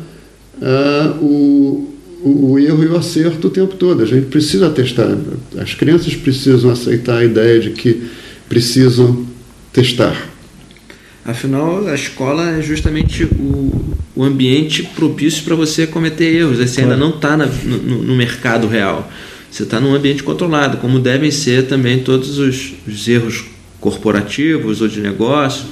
uh, 0.62 1.24
o, 1.24 1.96
o, 2.22 2.52
o, 2.52 2.60
erro 2.60 2.84
e 2.84 2.88
o 2.88 2.98
acerto 2.98 3.48
o 3.48 3.50
tempo 3.50 3.78
todo. 3.78 4.04
A 4.04 4.06
gente 4.06 4.26
precisa 4.26 4.70
testar. 4.70 5.18
As 5.58 5.74
crianças 5.74 6.14
precisam 6.16 6.70
aceitar 6.70 7.20
a 7.20 7.24
ideia 7.24 7.62
de 7.62 7.70
que 7.70 8.04
precisam 8.50 9.26
testar. 9.72 10.31
Afinal, 11.24 11.88
a 11.88 11.94
escola 11.94 12.58
é 12.58 12.62
justamente 12.62 13.24
o, 13.26 13.96
o 14.16 14.24
ambiente 14.24 14.84
propício 14.84 15.44
para 15.44 15.56
você 15.56 15.86
cometer 15.86 16.36
erros. 16.36 16.58
Você 16.58 16.82
ainda 16.82 16.98
não 16.98 17.12
está 17.12 17.38
no, 17.38 17.46
no, 17.46 18.16
mercado 18.16 18.68
real. 18.68 19.10
Você 19.50 19.64
está 19.64 19.80
num 19.80 19.94
ambiente 19.94 20.24
controlado, 20.24 20.78
como 20.78 21.00
devem 21.00 21.30
ser 21.30 21.68
também 21.68 22.00
todos 22.00 22.40
os, 22.40 22.74
os 22.88 23.08
erros 23.08 23.46
corporativos 23.80 24.82
ou 24.82 24.88
de 24.88 25.00
negócio. 25.00 25.66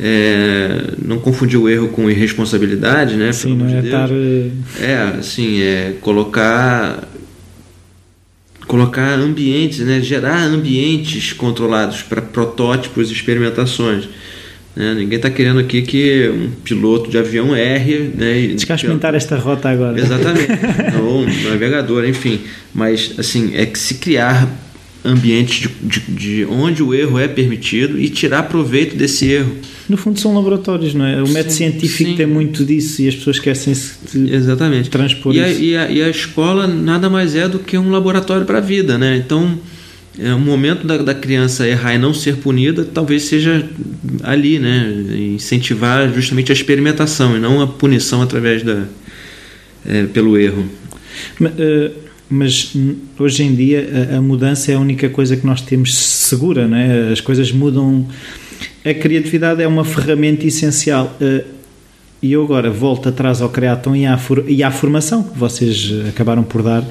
É, 0.00 0.94
não 1.04 1.18
confundir 1.18 1.58
o 1.58 1.68
erro 1.68 1.88
com 1.88 2.10
irresponsabilidade, 2.10 3.16
né? 3.16 3.32
Sim, 3.32 3.56
não 3.56 3.68
é 3.68 3.80
de 3.80 3.86
estar... 3.86 4.10
Eh, 4.10 4.50
é, 4.80 5.18
assim, 5.18 5.60
é 5.60 5.94
colocar 6.00 7.08
colocar 8.66 9.12
ambientes, 9.18 9.80
né? 9.80 10.00
gerar 10.00 10.42
ambientes 10.42 11.32
controlados 11.32 12.02
para 12.02 12.22
protótipos 12.22 13.10
e 13.10 13.12
experimentações. 13.12 14.08
Né? 14.76 14.94
Ninguém 14.94 15.16
está 15.16 15.30
querendo 15.30 15.60
aqui 15.60 15.82
que 15.82 16.28
um 16.28 16.50
piloto 16.62 17.10
de 17.10 17.18
avião 17.18 17.54
erre. 17.54 18.10
Né? 18.14 18.48
Descasmentar 18.54 19.14
esta 19.14 19.36
rota 19.36 19.68
agora. 19.68 19.98
Exatamente. 19.98 20.48
Ou 21.00 21.20
um 21.20 21.44
navegador, 21.44 22.04
enfim. 22.04 22.40
Mas, 22.74 23.14
assim, 23.18 23.52
é 23.54 23.66
que 23.66 23.78
se 23.78 23.94
criar 23.94 24.48
ambientes 25.04 25.60
de, 25.60 25.68
de, 25.68 26.00
de, 26.00 26.44
onde 26.46 26.82
o 26.82 26.94
erro 26.94 27.18
é 27.18 27.28
permitido 27.28 28.00
e 28.00 28.08
tirar 28.08 28.44
proveito 28.44 28.96
desse 28.96 29.30
erro. 29.30 29.54
No 29.86 29.98
fundo 29.98 30.18
são 30.18 30.34
laboratórios, 30.34 30.94
não 30.94 31.04
é? 31.04 31.22
O 31.22 31.28
método 31.28 31.52
sim, 31.52 31.70
científico 31.70 32.10
sim. 32.10 32.16
tem 32.16 32.26
muito 32.26 32.64
disso 32.64 33.02
e 33.02 33.08
as 33.08 33.14
pessoas 33.14 33.36
esquecem-se 33.36 33.96
de 34.14 34.34
Exatamente. 34.34 34.88
transpor 34.88 35.34
e 35.34 35.38
isso. 35.38 35.46
A, 35.46 35.62
e, 35.62 35.76
a, 35.76 35.90
e 35.90 36.02
a 36.02 36.08
escola 36.08 36.66
nada 36.66 37.10
mais 37.10 37.36
é 37.36 37.46
do 37.46 37.58
que 37.58 37.76
um 37.76 37.90
laboratório 37.90 38.46
para 38.46 38.58
a 38.58 38.62
vida, 38.62 38.96
né? 38.96 39.16
Então, 39.18 39.58
é, 40.18 40.32
o 40.32 40.38
momento 40.38 40.86
da, 40.86 40.98
da, 40.98 41.14
criança 41.14 41.66
errar 41.66 41.94
e 41.94 41.98
não 41.98 42.14
ser 42.14 42.36
punida 42.36 42.84
talvez 42.84 43.24
seja 43.24 43.68
ali, 44.22 44.58
né? 44.58 44.92
Incentivar 45.34 46.12
justamente 46.12 46.52
a 46.52 46.54
experimentação 46.54 47.36
e 47.36 47.40
não 47.40 47.60
a 47.60 47.66
punição 47.66 48.22
através 48.22 48.62
da... 48.62 48.84
É, 49.86 50.04
pelo 50.06 50.38
erro. 50.38 50.66
Mas, 51.38 51.52
uh 51.52 52.04
mas 52.28 52.72
hoje 53.18 53.42
em 53.42 53.54
dia 53.54 54.10
a, 54.12 54.16
a, 54.16 54.20
mudança 54.20 54.72
é 54.72 54.74
a 54.74 54.80
única 54.80 55.08
coisa 55.08 55.36
que 55.36 55.46
nós 55.46 55.60
temos 55.60 55.94
segura, 55.94 56.66
não 56.66 56.76
é? 56.76 57.12
as 57.12 57.20
coisas 57.20 57.52
mudam. 57.52 58.06
A 58.84 58.94
criatividade 58.94 59.62
é 59.62 59.68
uma 59.68 59.84
ferramenta 59.84 60.46
essencial. 60.46 61.16
Eh, 61.20 61.44
e 62.22 62.32
eu 62.32 62.42
agora 62.42 62.70
volto 62.70 63.08
atrás 63.08 63.42
ao 63.42 63.50
Creaton 63.50 63.94
e 63.94 64.06
à, 64.06 64.18
e 64.46 64.62
à 64.62 64.70
formação 64.70 65.22
que 65.22 65.38
vocês 65.38 65.92
acabaram 66.08 66.42
por 66.42 66.62
dar. 66.62 66.82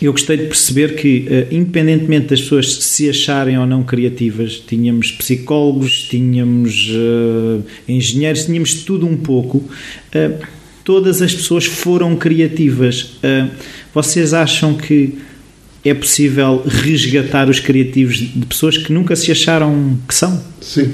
Eu 0.00 0.12
gostei 0.12 0.36
de 0.36 0.44
perceber 0.44 0.94
que, 0.94 1.26
eh, 1.28 1.46
independentemente 1.50 2.28
das 2.28 2.40
pessoas 2.40 2.72
se 2.72 3.10
acharem 3.10 3.58
ou 3.58 3.66
não 3.66 3.82
criativas, 3.82 4.62
tínhamos 4.64 5.10
psicólogos, 5.10 6.06
tínhamos 6.08 6.88
uh, 6.90 7.64
engenheiros, 7.88 8.44
tínhamos 8.44 8.74
tudo 8.84 9.06
um 9.06 9.16
pouco. 9.16 9.58
Uh, 9.58 10.46
todas 10.84 11.20
as 11.20 11.34
pessoas 11.34 11.64
foram 11.64 12.14
criativas. 12.14 13.18
Uh, 13.24 13.50
vocês 13.92 14.32
acham 14.32 14.74
que 14.74 15.18
é 15.84 15.92
possível 15.94 16.62
resgatar 16.64 17.48
os 17.48 17.58
criativos 17.58 18.18
de 18.18 18.46
pessoas 18.46 18.78
que 18.78 18.92
nunca 18.92 19.16
se 19.16 19.32
acharam 19.32 19.98
que 20.06 20.14
são? 20.14 20.40
Sim. 20.60 20.92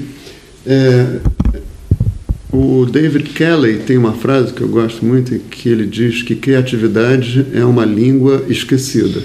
O 2.57 2.85
David 2.85 3.31
Kelly 3.31 3.79
tem 3.79 3.97
uma 3.97 4.13
frase 4.13 4.53
que 4.53 4.61
eu 4.61 4.69
gosto 4.69 5.03
muito, 5.03 5.37
que 5.49 5.67
ele 5.67 5.85
diz 5.85 6.23
que 6.23 6.37
criatividade 6.37 7.47
é 7.53 7.65
uma 7.65 7.83
língua 7.83 8.45
esquecida. 8.47 9.21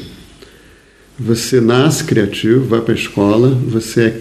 Você 1.16 1.60
nasce 1.60 2.02
criativo, 2.02 2.64
vai 2.64 2.80
para 2.80 2.92
a 2.92 2.96
escola, 2.96 3.50
você 3.50 4.02
é 4.02 4.20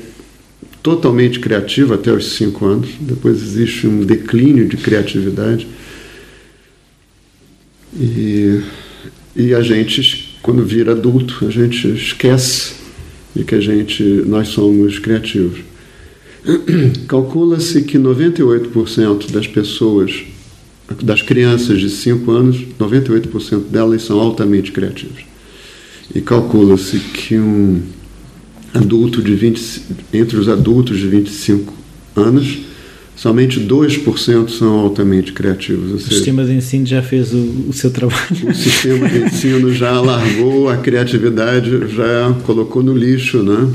totalmente 0.84 1.39
criativo 1.39 1.95
até 1.95 2.12
os 2.12 2.34
cinco 2.34 2.67
anos, 2.67 2.88
depois 3.00 3.41
existe 3.41 3.88
um 3.88 4.06
declínio 4.06 4.67
de 4.67 4.78
criatividade. 4.78 5.67
E, 8.00 8.62
e 9.36 9.56
a 9.56 9.62
gente, 9.63 10.38
quando 10.43 10.63
vira 10.63 10.91
adulto, 10.91 11.48
a 11.48 11.50
gente 11.50 11.88
esquece 11.88 12.76
de 13.36 13.43
que 13.43 13.56
a 13.56 13.60
gente, 13.60 14.04
nós 14.04 14.50
somos 14.50 15.00
criativos. 15.00 15.62
Calcula-se 17.08 17.82
que 17.84 17.97
98% 17.97 19.32
das 19.32 19.47
pessoas, 19.47 20.23
das 21.02 21.21
crianças 21.21 21.80
de 21.80 21.89
5 21.89 22.32
anos, 22.32 22.58
98% 22.80 23.69
delas 23.69 24.04
são 24.04 24.19
altamente 24.19 24.71
criativas. 24.71 25.23
E 26.13 26.21
calcula-se 26.21 26.99
que 26.99 27.38
um 27.38 27.82
adulto 28.73 29.21
de 29.21 29.36
20, 29.36 29.82
entre 30.13 30.38
os 30.38 30.47
adultos 30.47 30.97
de 30.97 31.08
25 31.08 31.73
anos, 32.15 32.60
somente 33.15 33.60
2% 33.60 34.49
são 34.49 34.80
altamente 34.80 35.34
criativos. 35.34 35.91
o 35.91 35.99
sistema 35.99 36.45
de 36.45 36.54
ensino 36.54 36.86
já 36.86 37.02
fez 37.02 37.34
o, 37.34 37.67
o, 37.69 37.73
seu 37.73 37.91
trabalho. 37.91 38.49
O 38.49 38.56
sistema 38.56 39.08
de 39.08 39.19
ensino 39.19 39.73
já 39.73 39.99
largou 39.99 40.69
a 40.69 40.78
criatividade, 40.78 41.69
já 41.93 42.34
colocou 42.45 42.82
no 42.82 42.95
lixo, 42.95 43.43
né? 43.43 43.69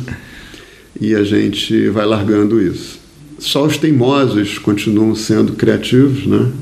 E 1.01 1.15
a 1.15 1.25
gente 1.25 1.89
vai 1.89 2.07
largando 2.07 2.61
isso. 2.61 2.99
Só 3.39 3.65
os 3.65 3.77
teimosos 3.77 4.59
continuam 4.59 5.15
sendo 5.15 5.55
criativos, 5.55 6.27
né? 6.27 6.53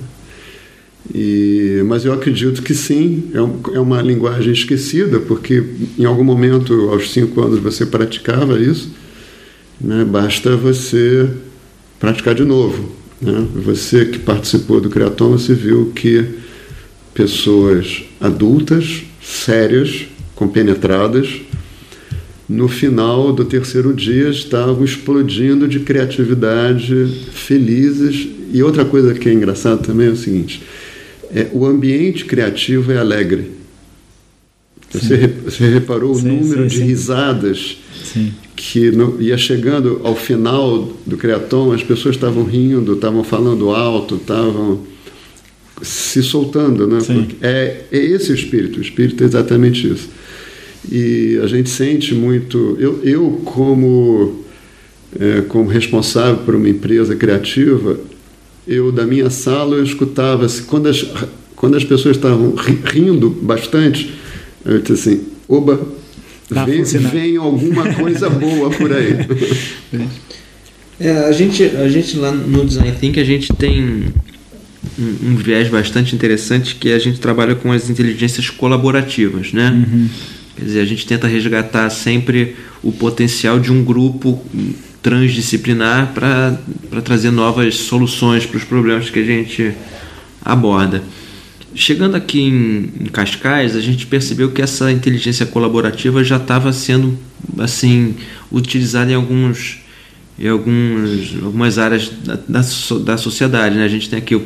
E, 1.14 1.82
mas 1.86 2.04
eu 2.04 2.12
acredito 2.12 2.62
que 2.62 2.74
sim, 2.74 3.30
é, 3.34 3.42
um, 3.42 3.60
é, 3.74 3.80
uma 3.80 4.00
linguagem 4.00 4.52
esquecida, 4.52 5.18
porque 5.20 5.62
em 5.98 6.04
algum 6.04 6.24
momento, 6.24 6.90
aos 6.90 7.10
cinco 7.10 7.42
anos, 7.42 7.58
você 7.58 7.84
praticava 7.84 8.58
isso, 8.58 8.90
né? 9.80 10.04
basta 10.04 10.56
você 10.56 11.28
praticar 11.98 12.34
de 12.34 12.44
novo. 12.44 12.90
Né? 13.20 13.46
Você 13.56 14.06
que 14.06 14.18
participou 14.18 14.80
do 14.80 14.88
Criatom, 14.88 15.32
você 15.32 15.54
viu 15.54 15.92
que 15.94 16.24
pessoas 17.12 18.04
adultas, 18.20 19.02
sérias, 19.20 20.06
compenetradas, 20.34 21.42
no 22.48 22.68
final 22.68 23.32
do 23.32 23.44
terceiro 23.44 23.94
dia 23.94 24.28
estavam 24.28 24.84
explodindo 24.84 25.66
de 25.68 25.80
criatividade, 25.80 27.06
felizes. 27.32 28.28
E 28.52 28.62
outra 28.62 28.84
coisa 28.84 29.14
que 29.14 29.28
é 29.28 29.32
engraçada 29.32 29.78
também 29.78 30.08
é 30.08 30.10
o 30.10 30.16
seguinte: 30.16 30.62
é, 31.34 31.48
o 31.52 31.64
ambiente 31.64 32.24
criativo 32.24 32.92
é 32.92 32.98
alegre. 32.98 33.52
Você, 34.90 35.26
você 35.44 35.68
reparou 35.70 36.14
sim, 36.14 36.28
o 36.28 36.32
número 36.34 36.62
sim, 36.62 36.68
de 36.68 36.76
sim. 36.78 36.84
risadas 36.84 37.76
que 38.54 38.90
no, 38.90 39.20
ia 39.20 39.36
chegando 39.36 40.00
ao 40.04 40.14
final 40.14 40.92
do 41.06 41.16
Criatom, 41.16 41.72
as 41.72 41.82
pessoas 41.82 42.14
estavam 42.14 42.44
rindo, 42.44 42.94
estavam 42.94 43.24
falando 43.24 43.70
alto, 43.70 44.16
estavam 44.16 44.80
se 45.82 46.22
soltando, 46.22 46.86
né? 46.86 46.98
É, 47.40 47.84
é 47.90 47.98
esse 47.98 48.30
o 48.30 48.34
espírito, 48.34 48.78
o 48.78 48.82
espírito 48.82 49.24
é 49.24 49.26
exatamente 49.26 49.90
isso. 49.90 50.08
E 50.90 51.38
a 51.42 51.46
gente 51.46 51.70
sente 51.70 52.14
muito. 52.14 52.76
Eu, 52.78 53.00
eu 53.04 53.42
como, 53.44 54.44
é, 55.18 55.42
como 55.42 55.68
responsável 55.68 56.38
por 56.38 56.54
uma 56.54 56.68
empresa 56.68 57.14
criativa, 57.14 57.98
eu 58.66 58.92
da 58.92 59.04
minha 59.04 59.30
sala 59.30 59.76
eu 59.76 59.84
escutava 59.84 60.46
assim, 60.46 60.64
quando 60.64 60.88
as 60.88 61.04
quando 61.56 61.76
as 61.76 61.84
pessoas 61.84 62.16
estavam 62.16 62.54
rindo 62.84 63.30
bastante 63.30 64.12
eu 64.64 64.80
disse 64.80 64.92
assim 64.92 65.24
oba 65.48 65.80
vem, 66.66 66.82
vem 66.82 67.36
alguma 67.36 67.92
coisa 67.94 68.28
boa 68.30 68.70
por 68.70 68.92
aí 68.92 69.16
é, 71.00 71.10
a 71.18 71.32
gente 71.32 71.62
a 71.64 71.88
gente 71.88 72.16
lá 72.16 72.30
no 72.32 72.64
design 72.64 72.92
think 72.98 73.18
a 73.18 73.24
gente 73.24 73.52
tem 73.52 74.04
um, 74.98 75.30
um, 75.30 75.36
viés 75.36 75.68
bastante 75.68 76.14
interessante 76.14 76.76
que 76.76 76.92
a 76.92 76.98
gente 76.98 77.18
trabalha 77.20 77.54
com 77.54 77.72
as 77.72 77.90
inteligências 77.90 78.48
colaborativas 78.50 79.52
né 79.52 79.70
uhum. 79.70 80.08
Quer 80.56 80.64
dizer 80.64 80.80
a 80.80 80.84
gente 80.84 81.06
tenta 81.06 81.26
resgatar 81.26 81.88
sempre 81.90 82.56
o 82.82 82.92
potencial 82.92 83.58
de 83.58 83.72
um 83.72 83.84
grupo 83.84 84.44
transdisciplinar 85.02 86.12
para 86.14 87.02
trazer 87.02 87.30
novas 87.30 87.74
soluções 87.76 88.46
para 88.46 88.56
os 88.56 88.64
problemas 88.64 89.10
que 89.10 89.18
a 89.18 89.24
gente 89.24 89.72
aborda. 90.44 91.02
Chegando 91.74 92.16
aqui 92.16 92.40
em, 92.40 92.90
em 93.00 93.06
Cascais, 93.06 93.74
a 93.74 93.80
gente 93.80 94.06
percebeu 94.06 94.50
que 94.50 94.60
essa 94.60 94.92
inteligência 94.92 95.46
colaborativa 95.46 96.22
já 96.22 96.36
estava 96.36 96.72
sendo 96.72 97.18
assim 97.58 98.14
utilizada 98.50 99.10
em 99.10 99.14
alguns 99.14 99.82
em 100.38 100.48
alguns, 100.48 101.42
algumas 101.42 101.78
áreas 101.78 102.10
da, 102.24 102.34
da, 102.48 102.60
da 103.04 103.16
sociedade. 103.16 103.76
Né? 103.76 103.84
A 103.84 103.88
gente 103.88 104.08
tem 104.08 104.18
aqui 104.18 104.34
uh, 104.34 104.42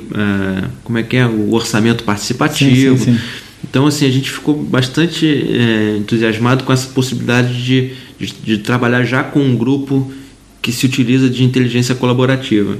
como 0.84 0.98
é 0.98 1.02
que 1.02 1.16
é 1.16 1.26
o 1.26 1.52
orçamento 1.52 2.04
participativo. 2.04 2.98
Sim, 2.98 3.04
sim, 3.04 3.18
sim. 3.18 3.24
Então 3.64 3.86
assim 3.86 4.06
a 4.06 4.10
gente 4.10 4.30
ficou 4.30 4.54
bastante 4.62 5.26
é, 5.26 5.96
entusiasmado 5.98 6.64
com 6.64 6.72
essa 6.72 6.88
possibilidade 6.88 7.64
de, 7.64 7.92
de, 8.18 8.32
de 8.42 8.58
trabalhar 8.58 9.04
já 9.04 9.22
com 9.24 9.40
um 9.40 9.56
grupo 9.56 10.12
que 10.62 10.72
se 10.72 10.84
utiliza 10.86 11.28
de 11.30 11.44
inteligência 11.44 11.94
colaborativa. 11.94 12.76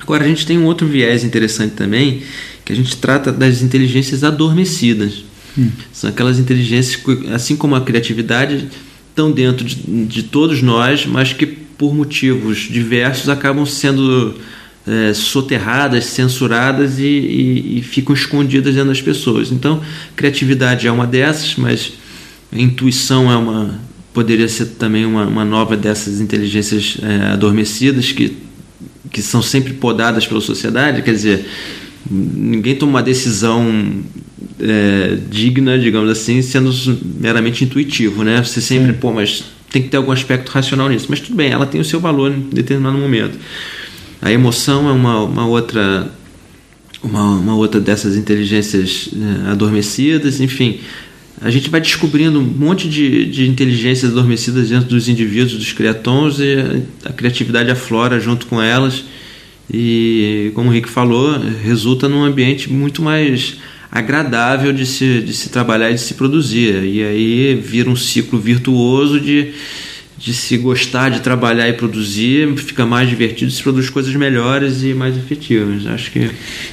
Agora, 0.00 0.24
a 0.24 0.28
gente 0.28 0.46
tem 0.46 0.58
um 0.58 0.64
outro 0.64 0.86
viés 0.86 1.24
interessante 1.24 1.74
também, 1.74 2.22
que 2.64 2.72
a 2.72 2.76
gente 2.76 2.96
trata 2.96 3.32
das 3.32 3.62
inteligências 3.62 4.22
adormecidas. 4.22 5.24
Hum. 5.56 5.70
São 5.92 6.10
aquelas 6.10 6.38
inteligências 6.38 6.96
que, 6.96 7.28
assim 7.30 7.56
como 7.56 7.74
a 7.74 7.80
criatividade, 7.80 8.68
estão 9.08 9.30
dentro 9.30 9.64
de, 9.64 9.76
de 10.06 10.22
todos 10.24 10.60
nós, 10.60 11.06
mas 11.06 11.32
que 11.32 11.46
por 11.46 11.94
motivos 11.94 12.68
diversos 12.70 13.28
acabam 13.28 13.64
sendo 13.64 14.34
é, 14.86 15.14
soterradas, 15.14 16.04
censuradas 16.06 16.98
e, 16.98 17.04
e, 17.04 17.78
e, 17.78 17.82
ficam 17.82 18.14
escondidas 18.14 18.74
dentro 18.74 18.90
das 18.90 19.00
pessoas. 19.00 19.50
Então, 19.50 19.80
criatividade 20.14 20.86
é 20.86 20.92
uma 20.92 21.06
dessas, 21.06 21.56
mas 21.56 21.94
intuição 22.52 23.30
é 23.32 23.36
uma, 23.36 23.80
poderia 24.12 24.48
ser 24.48 24.66
também 24.66 25.04
uma, 25.04 25.26
uma 25.26 25.44
nova 25.44 25.76
dessas 25.76 26.20
inteligências 26.20 26.98
é, 27.02 27.32
adormecidas 27.32 28.12
que, 28.12 28.36
que 29.10 29.22
são 29.22 29.42
sempre 29.42 29.72
podadas 29.72 30.26
pela 30.26 30.40
sociedade. 30.40 31.02
Quer 31.02 31.12
dizer, 31.12 31.46
ninguém 32.10 32.76
toma 32.76 32.92
uma 32.92 33.02
decisão 33.02 34.04
é, 34.60 35.18
digna, 35.30 35.78
digamos 35.78 36.10
assim, 36.10 36.42
sendo 36.42 36.72
meramente 37.20 37.64
intuitivo, 37.64 38.22
né? 38.22 38.42
Você 38.42 38.60
sempre, 38.60 38.92
pô, 38.92 39.12
mas 39.12 39.44
tem 39.70 39.82
que 39.82 39.88
ter 39.88 39.96
algum 39.96 40.12
aspecto 40.12 40.50
racional 40.50 40.88
nisso. 40.88 41.06
Mas 41.08 41.20
tudo 41.20 41.34
bem, 41.34 41.50
ela 41.50 41.66
tem 41.66 41.80
o 41.80 41.84
seu 41.84 41.98
valor 41.98 42.30
em 42.30 42.40
determinado 42.40 42.96
momento. 42.96 43.38
A 44.24 44.32
emoção 44.32 44.88
é 44.88 44.92
uma, 44.92 45.22
uma 45.22 45.46
outra 45.46 46.10
uma, 47.00 47.36
uma 47.36 47.54
outra 47.54 47.80
dessas 47.80 48.16
inteligências 48.16 49.10
é, 49.14 49.50
adormecidas, 49.52 50.40
enfim 50.40 50.80
a 51.40 51.50
gente 51.50 51.68
vai 51.68 51.80
descobrindo 51.80 52.38
um 52.38 52.42
monte 52.42 52.88
de, 52.88 53.26
de 53.26 53.46
inteligências 53.46 54.12
adormecidas 54.12 54.70
dentro 54.70 54.88
dos 54.88 55.08
indivíduos, 55.08 55.52
dos 55.52 55.72
criatons, 55.72 56.38
e 56.40 56.82
a 57.04 57.12
criatividade 57.12 57.70
aflora 57.70 58.18
junto 58.18 58.46
com 58.46 58.62
elas. 58.62 59.04
E, 59.70 60.52
como 60.54 60.70
o 60.70 60.72
Rick 60.72 60.88
falou, 60.88 61.38
resulta 61.62 62.08
num 62.08 62.24
ambiente 62.24 62.72
muito 62.72 63.02
mais 63.02 63.58
agradável 63.90 64.72
de 64.72 64.86
se, 64.86 65.20
de 65.20 65.34
se 65.34 65.50
trabalhar 65.50 65.90
e 65.90 65.94
de 65.94 66.00
se 66.00 66.14
produzir. 66.14 66.82
E 66.84 67.02
aí 67.02 67.54
vira 67.56 67.90
um 67.90 67.96
ciclo 67.96 68.38
virtuoso 68.38 69.20
de, 69.20 69.52
de 70.16 70.32
se 70.32 70.56
gostar 70.56 71.10
de 71.10 71.20
trabalhar 71.20 71.68
e 71.68 71.72
produzir, 71.72 72.56
fica 72.56 72.86
mais 72.86 73.08
divertido, 73.08 73.50
se 73.50 73.62
produz 73.62 73.90
coisas 73.90 74.14
melhores 74.14 74.82
e 74.82 74.94
mais 74.94 75.16
efetivas. 75.16 75.86
Acho 75.86 76.10
que. 76.10 76.30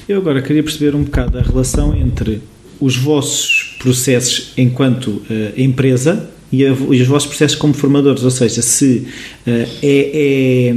Eu 0.08 0.18
agora 0.18 0.42
queria 0.42 0.64
perceber 0.64 0.96
um 0.96 1.04
bocado 1.04 1.38
a 1.38 1.42
relação 1.42 1.96
entre 1.96 2.42
os 2.80 2.96
vossos 2.96 3.76
processos 3.80 4.54
enquanto 4.58 5.08
uh, 5.08 5.24
empresa 5.56 6.30
e, 6.52 6.66
a, 6.66 6.70
e, 6.70 7.02
os 7.02 7.08
vossos 7.08 7.30
processos 7.30 7.58
como 7.58 7.74
formadores, 7.74 8.24
ou 8.24 8.32
seja, 8.32 8.62
se 8.62 9.08
uh, 9.48 9.68
é, 9.82 10.72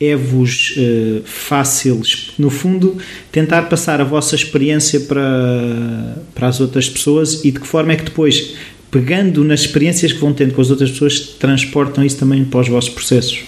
é, 0.00 0.10
é-vos 0.12 0.74
uh, 0.76 1.22
fácil, 1.24 2.00
no 2.38 2.50
fundo, 2.50 2.96
tentar 3.30 3.62
passar 3.62 4.00
a 4.00 4.04
vossa 4.04 4.34
experiência 4.34 5.00
para, 5.00 6.18
para 6.34 6.48
as 6.48 6.60
outras 6.60 6.88
pessoas 6.88 7.44
e 7.44 7.52
de 7.52 7.60
que 7.60 7.66
forma 7.66 7.92
é 7.92 7.96
que 7.96 8.04
depois, 8.04 8.54
pegando 8.94 9.42
nas 9.42 9.60
experiências 9.60 10.12
que 10.12 10.20
vão 10.20 10.32
tendo 10.32 10.54
com 10.54 10.60
as 10.62 10.70
outras 10.70 10.92
pessoas, 10.92 11.18
transportam 11.18 12.04
isso 12.04 12.16
também 12.16 12.44
para 12.44 12.60
os 12.60 12.68
vossos 12.68 12.90
processos? 12.90 13.40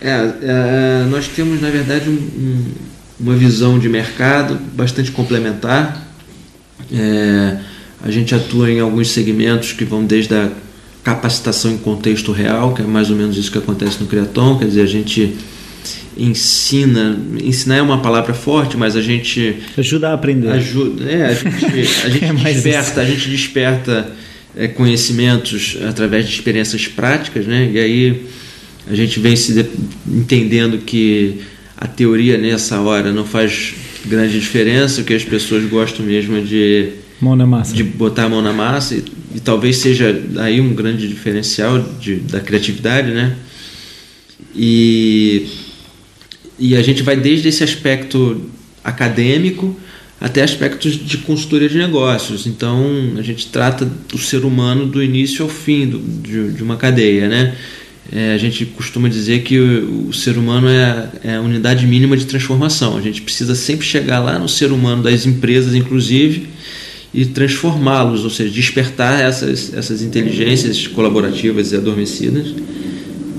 É, 0.00 0.10
é 0.42 1.06
nós 1.10 1.28
temos, 1.28 1.62
na 1.62 1.70
verdade, 1.70 2.10
um, 2.10 2.12
um, 2.12 2.64
uma 3.18 3.34
visão 3.34 3.78
de 3.78 3.88
mercado 3.88 4.58
bastante 4.74 5.10
complementar 5.10 6.12
é, 6.92 7.58
a 8.02 8.10
gente 8.10 8.34
atua 8.34 8.70
em 8.70 8.80
alguns 8.80 9.10
segmentos 9.10 9.72
que 9.72 9.84
vão 9.84 10.04
desde 10.04 10.34
a 10.34 10.50
capacitação 11.02 11.72
em 11.72 11.78
contexto 11.78 12.32
real, 12.32 12.74
que 12.74 12.82
é 12.82 12.84
mais 12.84 13.10
ou 13.10 13.16
menos 13.16 13.36
isso 13.36 13.50
que 13.50 13.58
acontece 13.58 14.00
no 14.00 14.06
Criaton, 14.06 14.58
quer 14.58 14.66
dizer, 14.66 14.82
a 14.82 14.86
gente 14.86 15.36
ensina, 16.16 17.18
ensinar 17.42 17.76
é 17.76 17.82
uma 17.82 18.00
palavra 18.00 18.34
forte, 18.34 18.76
mas 18.76 18.96
a 18.96 19.02
gente 19.02 19.56
ajuda 19.76 20.10
a 20.10 20.14
aprender. 20.14 20.48
Ajuda, 20.48 21.04
é, 21.10 21.26
a 21.26 21.34
gente, 21.34 22.06
a 22.06 22.08
gente 22.08 22.24
é 22.24 22.52
desperta, 22.52 23.00
a 23.00 23.04
gente 23.04 23.28
desperta 23.28 24.12
é, 24.56 24.68
conhecimentos 24.68 25.78
através 25.88 26.26
de 26.26 26.34
experiências 26.34 26.86
práticas, 26.86 27.46
né? 27.46 27.70
E 27.72 27.78
aí 27.78 28.26
a 28.90 28.94
gente 28.94 29.18
vem 29.20 29.36
se 29.36 29.54
de, 29.54 29.66
entendendo 30.06 30.78
que 30.78 31.40
a 31.76 31.86
teoria 31.86 32.36
nessa 32.36 32.80
hora 32.80 33.12
não 33.12 33.24
faz 33.24 33.74
grande 34.04 34.38
diferença, 34.38 35.00
o 35.00 35.04
que 35.04 35.14
as 35.14 35.24
pessoas 35.24 35.64
gostam 35.64 36.04
mesmo 36.04 36.42
de 36.42 36.90
mão 37.20 37.36
na 37.36 37.46
massa. 37.46 37.74
de 37.74 37.84
botar 37.84 38.24
a 38.24 38.28
mão 38.28 38.42
na 38.42 38.52
massa 38.52 38.96
e, 38.96 39.04
e 39.36 39.40
talvez 39.40 39.76
seja 39.76 40.20
aí 40.38 40.60
um 40.60 40.74
grande 40.74 41.08
diferencial 41.08 41.78
de, 42.00 42.16
da 42.16 42.40
criatividade, 42.40 43.12
né? 43.12 43.36
E 44.54 45.46
e 46.62 46.76
a 46.76 46.82
gente 46.82 47.02
vai 47.02 47.16
desde 47.16 47.48
esse 47.48 47.64
aspecto 47.64 48.40
acadêmico 48.84 49.76
até 50.20 50.44
aspectos 50.44 50.92
de 50.92 51.18
consultoria 51.18 51.68
de 51.68 51.76
negócios. 51.76 52.46
Então, 52.46 52.86
a 53.18 53.22
gente 53.22 53.48
trata 53.48 53.84
do 53.84 54.16
ser 54.16 54.44
humano 54.44 54.86
do 54.86 55.02
início 55.02 55.42
ao 55.42 55.48
fim 55.48 55.88
do, 55.88 55.98
de, 55.98 56.52
de, 56.52 56.62
uma 56.62 56.76
cadeia, 56.76 57.28
né? 57.28 57.56
É, 58.12 58.32
a 58.32 58.38
gente 58.38 58.64
costuma 58.64 59.08
dizer 59.08 59.42
que 59.42 59.58
o, 59.58 60.10
o 60.10 60.12
ser 60.12 60.38
humano 60.38 60.68
é, 60.68 61.08
é, 61.24 61.34
a 61.34 61.40
unidade 61.40 61.84
mínima 61.84 62.16
de 62.16 62.26
transformação. 62.26 62.96
A 62.96 63.00
gente 63.00 63.22
precisa 63.22 63.56
sempre 63.56 63.84
chegar 63.84 64.20
lá 64.20 64.38
no 64.38 64.48
ser 64.48 64.70
humano 64.70 65.02
das 65.02 65.26
empresas, 65.26 65.74
inclusive, 65.74 66.46
e 67.12 67.26
transformá-los, 67.26 68.22
ou 68.22 68.30
seja, 68.30 68.52
despertar 68.52 69.20
essas, 69.20 69.74
essas 69.74 70.00
inteligências 70.00 70.86
colaborativas 70.86 71.72
e 71.72 71.76
adormecidas 71.76 72.54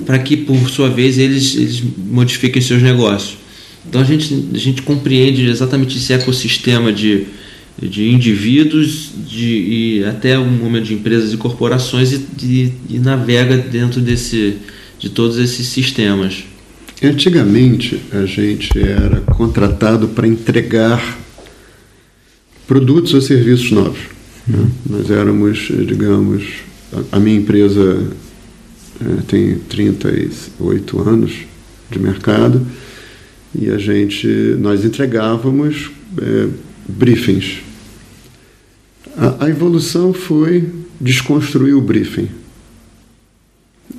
para 0.06 0.20
que, 0.20 0.38
por 0.38 0.70
sua 0.70 0.90
vez, 0.90 1.18
eles, 1.18 1.56
eles 1.56 1.84
modifiquem 1.98 2.62
seus 2.62 2.82
negócios. 2.82 3.38
Então 3.88 4.02
a 4.02 4.04
gente, 4.04 4.50
a 4.54 4.58
gente 4.58 4.82
compreende 4.82 5.46
exatamente 5.46 5.98
esse 5.98 6.14
ecossistema 6.14 6.92
de, 6.92 7.26
de 7.82 8.10
indivíduos 8.10 9.10
de, 9.28 10.00
e 10.00 10.06
até 10.06 10.40
um 10.40 10.50
momento 10.50 10.86
de 10.86 10.94
empresas 10.94 11.34
e 11.34 11.38
corporações 11.38 12.14
e, 12.14 12.74
e 12.90 13.00
navega 13.00 13.58
dentro 13.58 14.00
desse, 14.00 14.58
de 14.98 15.10
todos 15.10 15.38
esses 15.38 15.68
sistemas. 15.68 16.44
Antigamente 17.04 18.00
a 18.14 18.26
gente 18.26 18.80
era 18.80 19.20
contratado 19.20 20.08
para 20.08 20.26
entregar 20.26 21.20
produtos 22.66 23.14
ou 23.14 23.22
serviços 23.22 23.72
novos. 23.72 24.00
Né? 24.48 24.66
Nós 24.90 25.12
éramos, 25.12 25.70
digamos, 25.86 26.46
a 27.12 27.20
minha 27.20 27.38
empresa 27.38 28.08
tem 29.28 29.58
38 29.58 31.00
anos 31.00 31.32
de 31.90 32.00
mercado 32.00 32.66
e 33.56 33.70
a 33.70 33.78
gente 33.78 34.28
nós 34.60 34.84
entregávamos 34.84 35.92
é, 36.18 36.48
briefings. 36.88 37.62
A, 39.16 39.46
a 39.46 39.50
evolução 39.50 40.14
foi 40.14 40.68
desconstruir 41.00 41.74
o 41.74 41.82
briefing 41.82 42.30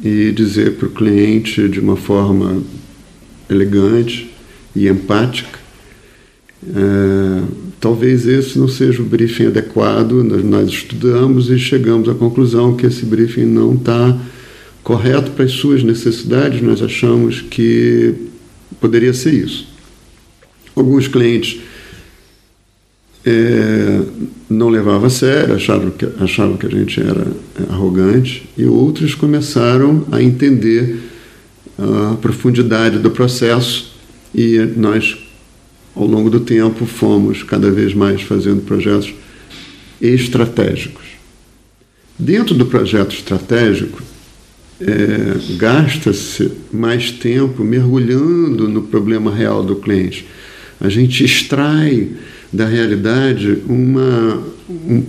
e 0.03 0.33
dizer 0.33 0.75
para 0.75 0.89
o 0.89 0.91
cliente 0.91 1.69
de 1.69 1.79
uma 1.79 1.97
forma 1.97 2.63
elegante 3.49 4.31
e 4.75 4.89
empática. 4.89 5.59
É, 6.67 7.43
talvez 7.79 8.27
esse 8.27 8.59
não 8.59 8.67
seja 8.67 9.03
o 9.03 9.05
briefing 9.05 9.47
adequado. 9.47 10.25
Nós, 10.25 10.45
nós 10.45 10.69
estudamos 10.71 11.51
e 11.51 11.59
chegamos 11.59 12.09
à 12.09 12.15
conclusão 12.15 12.77
que 12.77 12.87
esse 12.87 13.05
briefing 13.05 13.45
não 13.45 13.75
está 13.75 14.19
correto 14.85 15.33
para 15.33 15.45
as 15.45 15.53
suas 15.53 15.83
necessidades. 15.83 16.63
Nós 16.63 16.81
achamos 16.81 17.41
que 17.41 18.15
Poderia 18.81 19.15
ser 19.15 19.33
isso. 19.33 19.67
Alguns 20.77 21.09
clientes 21.09 21.61
é, 23.25 24.03
não 24.51 24.69
levavam 24.69 25.07
a 25.07 25.11
sério, 25.11 25.55
achavam 25.55 25.91
que, 25.91 26.07
achavam 26.21 26.57
que 26.59 26.67
a 26.67 26.69
gente 26.71 27.01
era 27.01 27.27
arrogante, 27.71 28.47
e 28.59 28.67
outros 28.67 29.15
começaram 29.15 30.07
a 30.13 30.23
entender 30.23 30.99
a 31.79 32.17
profundidade 32.17 32.99
do 32.99 33.11
processo 33.11 33.95
e 34.35 34.59
nós, 34.77 35.17
ao 35.97 36.07
longo 36.07 36.29
do 36.29 36.41
tempo, 36.41 36.85
fomos 36.85 37.43
cada 37.43 37.71
vez 37.71 37.95
mais 37.95 38.21
fazendo 38.21 38.63
projetos 38.63 39.15
estratégicos. 39.99 41.05
Dentro 42.19 42.55
do 42.55 42.67
projeto 42.67 43.15
estratégico, 43.15 44.03
é, 44.81 45.57
gasta-se 45.57 46.51
mais 46.73 47.11
tempo 47.11 47.63
mergulhando 47.63 48.69
no 48.69 48.83
problema 48.83 49.35
real 49.35 49.63
do 49.63 49.77
cliente. 49.77 50.27
A 50.81 50.89
gente 50.89 51.25
extrai 51.25 52.11
da 52.53 52.67
realidade 52.67 53.63
uma, 53.67 54.43
um, 54.69 55.03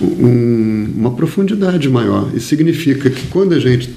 um, 0.00 0.92
uma 0.96 1.10
profundidade 1.12 1.88
maior. 1.88 2.30
Isso 2.34 2.48
significa 2.48 3.08
que 3.10 3.26
quando 3.28 3.54
a 3.54 3.60
gente 3.60 3.90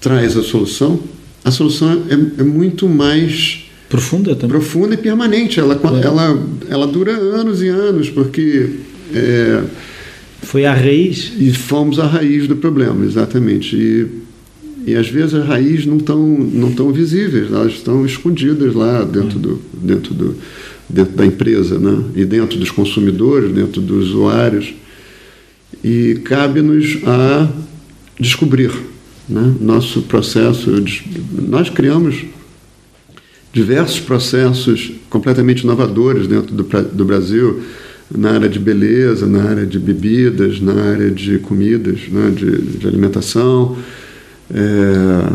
traz 0.00 0.36
a 0.36 0.42
solução, 0.42 1.00
a 1.44 1.50
solução 1.50 2.04
é, 2.08 2.40
é 2.40 2.44
muito 2.44 2.88
mais 2.88 3.64
profunda 3.88 4.34
também. 4.34 4.58
Profunda 4.58 4.94
e 4.94 4.98
permanente. 4.98 5.58
Ela, 5.58 5.74
é. 5.74 6.06
ela, 6.06 6.46
ela 6.68 6.86
dura 6.86 7.12
anos 7.12 7.62
e 7.62 7.68
anos, 7.68 8.10
porque 8.10 8.70
é, 9.14 9.62
foi 10.42 10.64
a 10.64 10.72
raiz? 10.72 11.32
E 11.38 11.52
fomos 11.52 11.98
a 11.98 12.06
raiz 12.06 12.46
do 12.46 12.56
problema, 12.56 13.04
exatamente. 13.04 13.76
E, 13.76 14.06
e 14.86 14.94
às 14.94 15.08
vezes 15.08 15.34
as 15.34 15.46
raízes 15.46 15.86
não 15.86 15.96
estão 15.96 16.26
não 16.26 16.72
tão 16.72 16.92
visíveis, 16.92 17.52
elas 17.52 17.72
estão 17.72 18.06
escondidas 18.06 18.74
lá 18.74 19.04
dentro, 19.04 19.38
do, 19.38 19.60
dentro, 19.74 20.14
do, 20.14 20.36
dentro 20.88 21.14
da 21.14 21.26
empresa, 21.26 21.78
né? 21.78 22.04
e 22.14 22.24
dentro 22.24 22.58
dos 22.58 22.70
consumidores, 22.70 23.52
dentro 23.52 23.80
dos 23.80 24.10
usuários. 24.10 24.72
E 25.84 26.20
cabe-nos 26.24 26.98
a 27.04 27.48
descobrir 28.18 28.70
né? 29.28 29.54
nosso 29.60 30.02
processo. 30.02 30.72
Nós 31.32 31.68
criamos 31.68 32.24
diversos 33.52 34.00
processos 34.00 34.92
completamente 35.10 35.62
inovadores 35.62 36.26
dentro 36.26 36.54
do, 36.54 36.62
do 36.62 37.04
Brasil 37.04 37.62
na 38.10 38.32
área 38.32 38.48
de 38.48 38.58
beleza, 38.58 39.26
na 39.26 39.42
área 39.42 39.66
de 39.66 39.78
bebidas, 39.78 40.60
na 40.60 40.72
área 40.72 41.10
de 41.10 41.38
comidas, 41.38 42.00
né, 42.08 42.32
de, 42.34 42.78
de 42.78 42.86
alimentação, 42.86 43.76
é, 44.50 45.32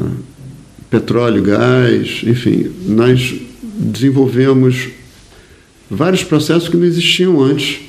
petróleo, 0.90 1.44
gás, 1.44 2.22
enfim, 2.26 2.72
nós 2.86 3.36
desenvolvemos 3.80 4.90
vários 5.90 6.24
processos 6.24 6.70
que 6.70 6.78
não 6.78 6.86
existiam 6.86 7.42
antes, 7.42 7.80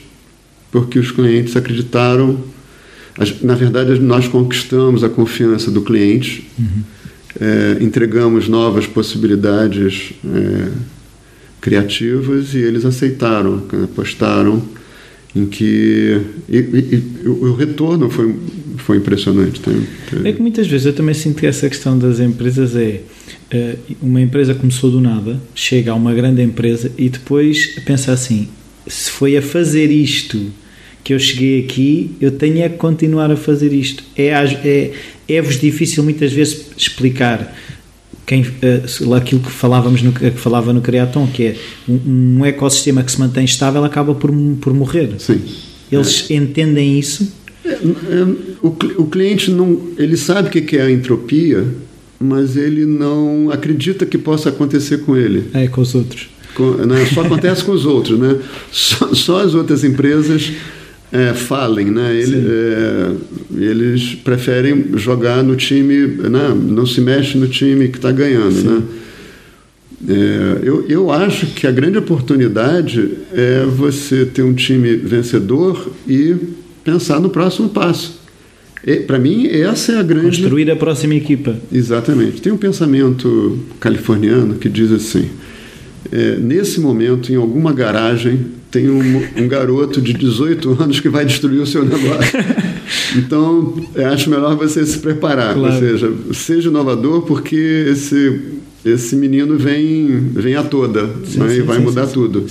porque 0.70 0.98
os 0.98 1.10
clientes 1.10 1.56
acreditaram. 1.56 2.38
Na 3.42 3.54
verdade, 3.54 3.98
nós 4.00 4.26
conquistamos 4.26 5.04
a 5.04 5.08
confiança 5.08 5.70
do 5.70 5.82
cliente, 5.82 6.50
uhum. 6.58 6.82
é, 7.40 7.76
entregamos 7.80 8.48
novas 8.48 8.86
possibilidades. 8.86 10.12
É, 10.24 10.93
criativas 11.64 12.52
e 12.52 12.58
eles 12.58 12.84
aceitaram, 12.84 13.62
apostaram 13.82 14.62
em 15.34 15.46
que 15.46 16.20
e, 16.46 16.58
e, 16.58 17.02
e 17.24 17.28
o 17.28 17.54
retorno 17.54 18.10
foi 18.10 18.34
foi 18.76 18.98
impressionante. 18.98 19.60
Tem... 19.60 19.82
É 20.24 20.32
que 20.32 20.42
muitas 20.42 20.66
vezes 20.66 20.86
eu 20.86 20.92
também 20.92 21.14
sinto 21.14 21.40
que 21.40 21.46
essa 21.46 21.66
questão 21.68 21.98
das 21.98 22.20
empresas 22.20 22.76
é 22.76 23.00
eh, 23.50 23.76
uma 24.02 24.20
empresa 24.20 24.54
começou 24.54 24.90
do 24.90 25.00
nada, 25.00 25.40
chega 25.54 25.92
a 25.92 25.94
uma 25.94 26.12
grande 26.12 26.42
empresa 26.42 26.92
e 26.98 27.08
depois 27.08 27.78
pensa 27.86 28.12
assim: 28.12 28.48
se 28.86 29.10
foi 29.10 29.34
a 29.38 29.42
fazer 29.42 29.90
isto 29.90 30.52
que 31.02 31.14
eu 31.14 31.18
cheguei 31.18 31.64
aqui, 31.64 32.10
eu 32.20 32.32
tenho 32.32 32.60
é 32.62 32.68
que 32.68 32.76
continuar 32.76 33.30
a 33.30 33.36
fazer 33.36 33.72
isto. 33.72 34.04
É, 34.14 34.28
é, 34.28 34.92
é-vos 35.28 35.58
difícil 35.58 36.04
muitas 36.04 36.30
vezes 36.30 36.66
explicar 36.76 37.56
quem, 38.26 38.42
uh, 38.42 39.14
aquilo 39.14 39.40
que 39.40 39.50
falávamos 39.50 40.02
no, 40.02 40.12
que 40.12 40.30
falava 40.32 40.72
no 40.72 40.80
Criaton, 40.80 41.26
que 41.26 41.44
é 41.44 41.56
um, 41.88 42.38
um, 42.38 42.44
ecossistema 42.44 43.02
que 43.02 43.12
se 43.12 43.20
mantém 43.20 43.44
estável 43.44 43.84
acaba 43.84 44.14
por, 44.14 44.30
por 44.60 44.72
morrer. 44.72 45.14
Sim. 45.18 45.40
Eles 45.90 46.30
é. 46.30 46.34
entendem 46.34 46.98
isso? 46.98 47.32
É, 47.64 47.70
é, 47.70 47.78
o, 48.62 48.68
o 48.98 49.06
cliente 49.06 49.50
não, 49.50 49.80
ele 49.98 50.16
sabe 50.16 50.48
o 50.48 50.50
que 50.50 50.76
é 50.76 50.82
a 50.82 50.90
entropia, 50.90 51.66
mas 52.18 52.56
ele 52.56 52.86
não 52.86 53.50
acredita 53.50 54.06
que 54.06 54.16
possa 54.16 54.48
acontecer 54.48 54.98
com 54.98 55.16
ele. 55.16 55.48
É, 55.52 55.68
com 55.68 55.80
os 55.80 55.94
outros. 55.94 56.28
Com, 56.54 56.70
né, 56.72 57.04
só 57.12 57.22
acontece 57.22 57.64
com 57.64 57.72
os 57.72 57.84
outros, 57.84 58.18
né? 58.18 58.38
Só, 58.70 59.12
só 59.14 59.40
as 59.40 59.54
outras 59.54 59.84
empresas 59.84 60.52
é, 61.12 61.32
falem, 61.32 61.90
né? 61.90 62.14
Ele, 62.14 62.44
é, 62.46 63.12
eles 63.56 64.14
preferem 64.16 64.96
jogar 64.96 65.42
no 65.42 65.54
time, 65.56 66.06
né? 66.06 66.54
não 66.54 66.84
se 66.84 67.00
mexe 67.00 67.38
no 67.38 67.46
time 67.48 67.88
que 67.88 67.98
está 67.98 68.10
ganhando, 68.10 68.62
né? 68.62 68.82
É, 70.06 70.58
eu, 70.62 70.84
eu 70.88 71.10
acho 71.10 71.46
que 71.46 71.66
a 71.66 71.70
grande 71.70 71.96
oportunidade 71.96 73.10
é 73.32 73.64
você 73.64 74.26
ter 74.26 74.42
um 74.42 74.52
time 74.52 74.96
vencedor 74.96 75.90
e 76.06 76.36
pensar 76.82 77.20
no 77.20 77.30
próximo 77.30 77.70
passo. 77.70 78.22
Para 79.06 79.18
mim, 79.18 79.46
essa 79.46 79.92
é 79.92 79.96
a 79.98 80.02
grande. 80.02 80.42
Construir 80.42 80.70
a 80.70 80.76
próxima 80.76 81.14
equipa. 81.14 81.56
Exatamente. 81.72 82.42
Tem 82.42 82.52
um 82.52 82.58
pensamento 82.58 83.58
californiano 83.80 84.56
que 84.56 84.68
diz 84.68 84.92
assim: 84.92 85.30
é, 86.12 86.36
nesse 86.36 86.80
momento, 86.80 87.32
em 87.32 87.36
alguma 87.36 87.72
garagem, 87.72 88.40
tem 88.74 88.90
um, 88.90 89.22
um, 89.36 89.46
garoto 89.46 90.00
de 90.00 90.12
18 90.12 90.82
anos 90.82 90.98
que 90.98 91.08
vai 91.08 91.24
destruir 91.24 91.60
o 91.60 91.66
seu 91.66 91.84
negócio. 91.84 92.38
Então, 93.16 93.74
acho 94.12 94.28
melhor 94.28 94.56
você 94.56 94.84
se 94.84 94.98
preparar. 94.98 95.54
Claro. 95.54 95.74
Ou 95.74 95.80
seja, 95.80 96.12
seja 96.32 96.68
inovador, 96.68 97.22
porque 97.22 97.56
esse, 97.88 98.40
esse 98.84 99.14
menino 99.14 99.56
vem, 99.56 100.30
vem 100.34 100.56
a 100.56 100.62
toda 100.62 101.08
sim, 101.24 101.38
né? 101.38 101.48
sim, 101.48 101.58
e 101.58 101.60
vai 101.62 101.78
sim, 101.78 101.84
mudar 101.84 102.06
tudo. 102.08 102.44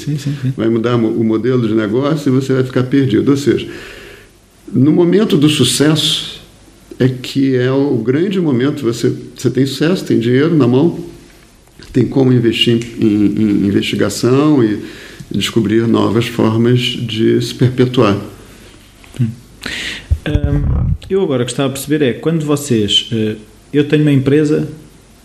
Vai 0.55 0.69
mudar 0.69 0.95
o 0.95 1.23
modelo 1.23 1.67
de 1.67 1.75
negócio 1.75 2.29
e 2.29 2.31
você 2.31 2.53
vai 2.53 2.63
ficar 2.63 2.83
perdido. 2.83 3.29
Ou 3.29 3.37
seja, 3.37 3.67
no 4.71 4.91
momento 4.91 5.37
do 5.37 5.49
sucesso, 5.49 6.41
é 6.97 7.09
que 7.09 7.55
é 7.55 7.71
o 7.71 7.97
grande 7.97 8.39
momento. 8.39 8.83
Você, 8.83 9.13
você 9.35 9.49
tem 9.49 9.65
sucesso, 9.65 10.05
tem 10.05 10.17
dinheiro 10.17 10.55
na 10.55 10.67
mão, 10.67 10.99
tem 11.91 12.07
como 12.07 12.33
investir 12.33 12.79
em, 12.99 13.05
em 13.05 13.67
investigação 13.67 14.63
e 14.63 14.79
descobrir 15.33 15.87
novas 15.87 16.27
formas 16.27 16.79
de 16.79 17.41
se 17.41 17.53
perpetuar. 17.53 18.17
Hum. 19.19 19.27
eu 21.09 21.21
agora 21.21 21.43
gostava 21.43 21.69
de 21.69 21.79
perceber 21.79 22.05
é 22.05 22.13
quando 22.13 22.45
vocês. 22.45 23.09
Uh, 23.11 23.35
eu 23.73 23.87
tenho 23.87 24.03
uma 24.03 24.11
empresa 24.11 24.67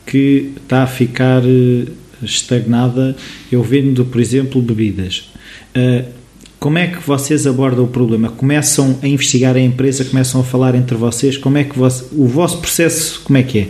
que 0.06 0.52
está 0.56 0.82
a 0.82 0.86
ficar 0.86 1.42
uh, 1.44 1.88
estagnada. 2.22 3.16
Eu 3.50 3.62
vendo, 3.62 4.04
por 4.04 4.20
exemplo, 4.20 4.60
bebidas. 4.60 5.30
Uh, 5.76 6.18
como 6.58 6.76
é 6.76 6.88
que 6.88 6.98
vocês 7.06 7.46
abordam 7.46 7.84
o 7.84 7.88
problema? 7.88 8.30
Começam 8.30 8.98
a 9.00 9.06
investigar 9.06 9.54
a 9.54 9.60
empresa, 9.60 10.04
começam 10.04 10.40
a 10.40 10.44
falar 10.44 10.74
entre 10.74 10.96
vocês. 10.96 11.36
Como 11.36 11.56
é 11.56 11.64
que 11.64 11.78
você, 11.78 12.04
o 12.12 12.26
vosso 12.26 12.58
processo 12.58 13.20
como 13.22 13.38
é 13.38 13.42
que 13.44 13.58
é? 13.60 13.68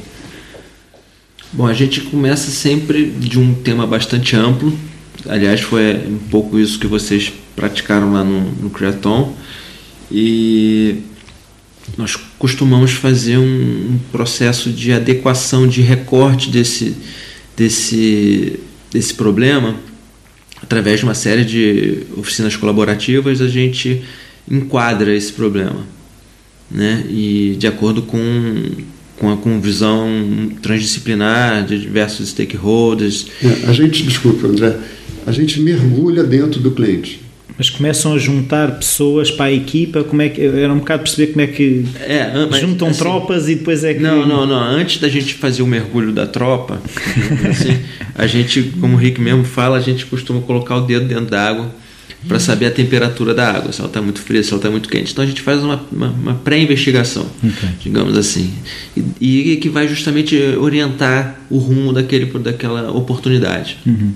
Bom, 1.53 1.67
a 1.67 1.75
gente 1.75 2.01
começa 2.03 2.51
sempre 2.51 3.07
de 3.07 3.39
um 3.39 3.55
tema 3.55 3.87
bastante 3.87 4.37
amplo. 4.37 4.73
Aliás, 5.27 5.61
foi 5.61 5.97
um 6.07 6.19
pouco 6.31 6.59
isso 6.59 6.79
que 6.79 6.87
vocês 6.87 7.33
praticaram 7.57 8.13
lá 8.13 8.23
no, 8.23 8.53
no 8.53 8.71
Creaton. 8.71 9.35
E 10.11 10.97
nós 11.97 12.17
costumamos 12.39 12.93
fazer 12.93 13.39
um, 13.39 13.43
um, 13.43 13.99
processo 14.13 14.71
de 14.71 14.93
adequação, 14.93 15.67
de 15.67 15.81
recorte 15.81 16.51
desse, 16.51 16.97
desse, 17.57 18.61
desse 18.91 19.15
problema. 19.15 19.75
Através 20.63 21.01
de 21.01 21.05
uma 21.05 21.15
série 21.15 21.45
de 21.45 22.05
oficinas 22.17 22.57
colaborativas, 22.57 23.41
a 23.41 23.49
gente 23.49 24.03
enquadra 24.51 25.15
esse 25.15 25.33
problema. 25.33 25.87
Né? 26.71 27.05
E 27.09 27.57
de 27.59 27.67
acordo 27.67 28.03
com 28.03 28.19
com 29.19 29.33
a 29.33 29.37
com 29.37 29.61
visão 29.61 30.09
transdisciplinar 30.63 31.65
de 31.65 31.79
diversos 31.79 32.29
stakeholders. 32.29 33.27
É, 33.43 33.69
a 33.69 33.73
gente, 33.73 34.05
desculpa, 34.05 34.47
André, 34.47 34.79
a 35.29 35.33
gente 35.33 35.61
mergulha 35.61 36.25
dentro 36.25 36.59
do 36.59 36.71
cliente. 36.71 37.21
Mas 37.57 37.69
começam 37.69 38.15
a 38.15 38.19
juntar 38.19 38.79
pessoas 38.79 39.31
para 39.31 39.47
a 39.47 39.53
equipa, 39.53 40.05
como 40.05 40.23
é 40.23 40.29
que 40.29 40.41
era 40.41 40.73
um 40.73 40.79
bocado 40.79 41.03
perceber 41.03 41.33
como 41.33 41.41
é 41.41 41.47
que 41.49 41.85
é, 42.01 42.47
mas, 42.49 42.61
juntam 42.61 42.89
assim, 42.89 42.99
tropas 42.99 43.49
e 43.49 43.57
depois 43.57 43.83
é 43.83 43.95
que 43.95 44.01
Não, 44.01 44.25
não, 44.25 44.47
não, 44.47 44.57
antes 44.57 45.01
da 45.01 45.09
gente 45.09 45.35
fazer 45.35 45.63
o 45.63 45.67
mergulho 45.67 46.13
da 46.13 46.25
tropa, 46.25 46.81
assim, 47.51 47.77
a 48.15 48.27
gente, 48.29 48.63
como 48.81 48.95
o 48.95 48.97
Rick 48.97 49.21
mesmo 49.21 49.45
fala, 49.45 49.77
a 49.77 49.81
gente 49.81 50.07
costuma 50.07 50.41
colocar 50.41 50.77
o 50.77 50.83
dedo 50.83 51.07
dentro 51.07 51.27
da 51.27 51.49
água 51.49 51.75
para 52.27 52.39
saber 52.39 52.67
a 52.67 52.71
temperatura 52.71 53.35
da 53.35 53.51
água, 53.51 53.73
se 53.73 53.81
ela 53.81 53.89
está 53.89 54.01
muito 54.01 54.21
fria, 54.21 54.43
se 54.43 54.51
ela 54.51 54.59
está 54.59 54.71
muito 54.71 54.89
quente. 54.89 55.13
Então 55.13 55.25
a 55.25 55.27
gente 55.27 55.43
faz 55.43 55.63
uma, 55.63 55.81
uma, 55.91 56.09
uma 56.09 56.35
pré-investigação, 56.35 57.27
okay. 57.39 57.71
digamos 57.81 58.17
assim, 58.17 58.53
e, 59.21 59.53
e, 59.53 59.57
que 59.57 59.69
vai 59.69 59.87
justamente 59.89 60.37
orientar 60.59 61.41
o 61.51 61.59
rumo 61.59 61.93
daquele, 61.93 62.27
daquela 62.39 62.91
oportunidade. 62.93 63.79
Uhum. 63.85 64.13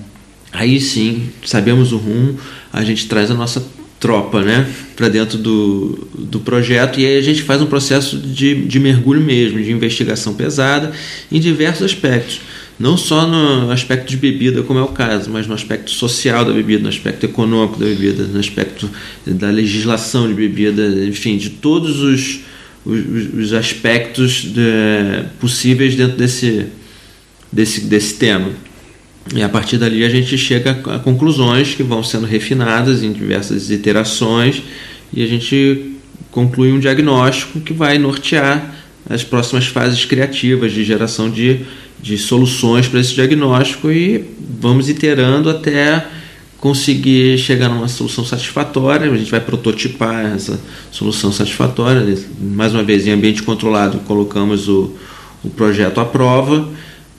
Aí 0.53 0.79
sim, 0.79 1.29
sabemos 1.43 1.91
o 1.91 1.97
rumo, 1.97 2.37
a 2.71 2.83
gente 2.83 3.07
traz 3.07 3.31
a 3.31 3.33
nossa 3.33 3.65
tropa 3.99 4.41
né, 4.41 4.69
para 4.95 5.09
dentro 5.09 5.37
do, 5.37 6.07
do 6.13 6.39
projeto 6.39 6.99
e 6.99 7.05
aí 7.05 7.17
a 7.17 7.21
gente 7.21 7.41
faz 7.41 7.61
um 7.61 7.65
processo 7.65 8.17
de, 8.17 8.65
de 8.65 8.79
mergulho 8.79 9.21
mesmo, 9.21 9.61
de 9.61 9.71
investigação 9.71 10.33
pesada 10.33 10.91
em 11.31 11.39
diversos 11.39 11.83
aspectos 11.83 12.41
não 12.79 12.97
só 12.97 13.27
no 13.27 13.71
aspecto 13.71 14.09
de 14.09 14.17
bebida, 14.17 14.63
como 14.63 14.79
é 14.79 14.81
o 14.81 14.87
caso, 14.87 15.29
mas 15.29 15.47
no 15.47 15.53
aspecto 15.53 15.91
social 15.91 16.43
da 16.43 16.51
bebida, 16.51 16.83
no 16.83 16.89
aspecto 16.89 17.25
econômico 17.25 17.79
da 17.79 17.85
bebida, 17.85 18.23
no 18.23 18.39
aspecto 18.39 18.89
da 19.25 19.49
legislação 19.49 20.27
de 20.27 20.33
bebida, 20.33 20.85
enfim, 21.05 21.37
de 21.37 21.51
todos 21.51 22.01
os, 22.01 22.39
os, 22.83 23.33
os 23.35 23.53
aspectos 23.53 24.43
de, 24.43 25.23
possíveis 25.39 25.95
dentro 25.95 26.17
desse, 26.17 26.65
desse, 27.51 27.81
desse 27.81 28.15
tema. 28.15 28.49
E 29.35 29.41
a 29.41 29.49
partir 29.49 29.77
dali 29.77 30.03
a 30.03 30.09
gente 30.09 30.37
chega 30.37 30.71
a 30.71 30.99
conclusões 30.99 31.75
que 31.75 31.83
vão 31.83 32.03
sendo 32.03 32.25
refinadas 32.25 33.03
em 33.03 33.11
diversas 33.11 33.69
iterações 33.69 34.61
e 35.13 35.23
a 35.23 35.27
gente 35.27 35.93
conclui 36.31 36.71
um 36.71 36.79
diagnóstico 36.79 37.59
que 37.61 37.73
vai 37.73 37.97
nortear 37.97 38.73
as 39.09 39.23
próximas 39.23 39.67
fases 39.67 40.03
criativas 40.05 40.71
de 40.71 40.83
geração 40.83 41.29
de 41.29 41.65
de 42.03 42.17
soluções 42.17 42.85
para 42.89 42.99
esse 42.99 43.13
diagnóstico 43.13 43.89
e 43.89 44.25
vamos 44.59 44.89
iterando 44.89 45.49
até 45.49 46.05
conseguir 46.57 47.37
chegar 47.37 47.69
numa 47.69 47.87
solução 47.87 48.25
satisfatória. 48.25 49.09
A 49.09 49.15
gente 49.15 49.31
vai 49.31 49.39
prototipar 49.39 50.25
essa 50.35 50.59
solução 50.91 51.31
satisfatória. 51.31 52.17
Mais 52.41 52.73
uma 52.73 52.83
vez, 52.83 53.07
em 53.07 53.11
ambiente 53.11 53.41
controlado, 53.41 53.99
colocamos 53.99 54.67
o, 54.67 54.91
o 55.45 55.49
projeto 55.49 56.01
à 56.01 56.05
prova 56.05 56.67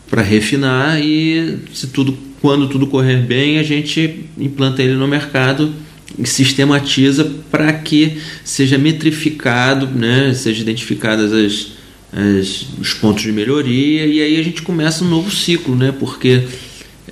para 0.09 0.22
refinar 0.22 1.00
e, 1.00 1.59
se 1.72 1.88
tudo, 1.88 2.16
quando 2.40 2.68
tudo 2.68 2.86
correr 2.86 3.18
bem, 3.18 3.59
a 3.59 3.62
gente 3.62 4.26
implanta 4.38 4.82
ele 4.82 4.94
no 4.94 5.09
mercado 5.09 5.72
e 6.18 6.26
sistematiza 6.26 7.24
para 7.50 7.72
que 7.72 8.18
seja 8.44 8.78
metrificado, 8.78 9.86
né, 9.86 10.32
seja 10.34 10.62
identificadas 10.62 11.32
as 11.32 11.74
as, 12.14 12.66
os 12.80 12.94
pontos 12.94 13.24
de 13.24 13.32
melhoria 13.32 14.07
e 14.07 14.22
aí 14.22 14.38
a 14.38 14.42
gente 14.42 14.62
começa 14.62 15.05
um 15.05 15.09
novo 15.09 15.30
ciclo, 15.30 15.74
né? 15.74 15.92
Porque 15.98 16.44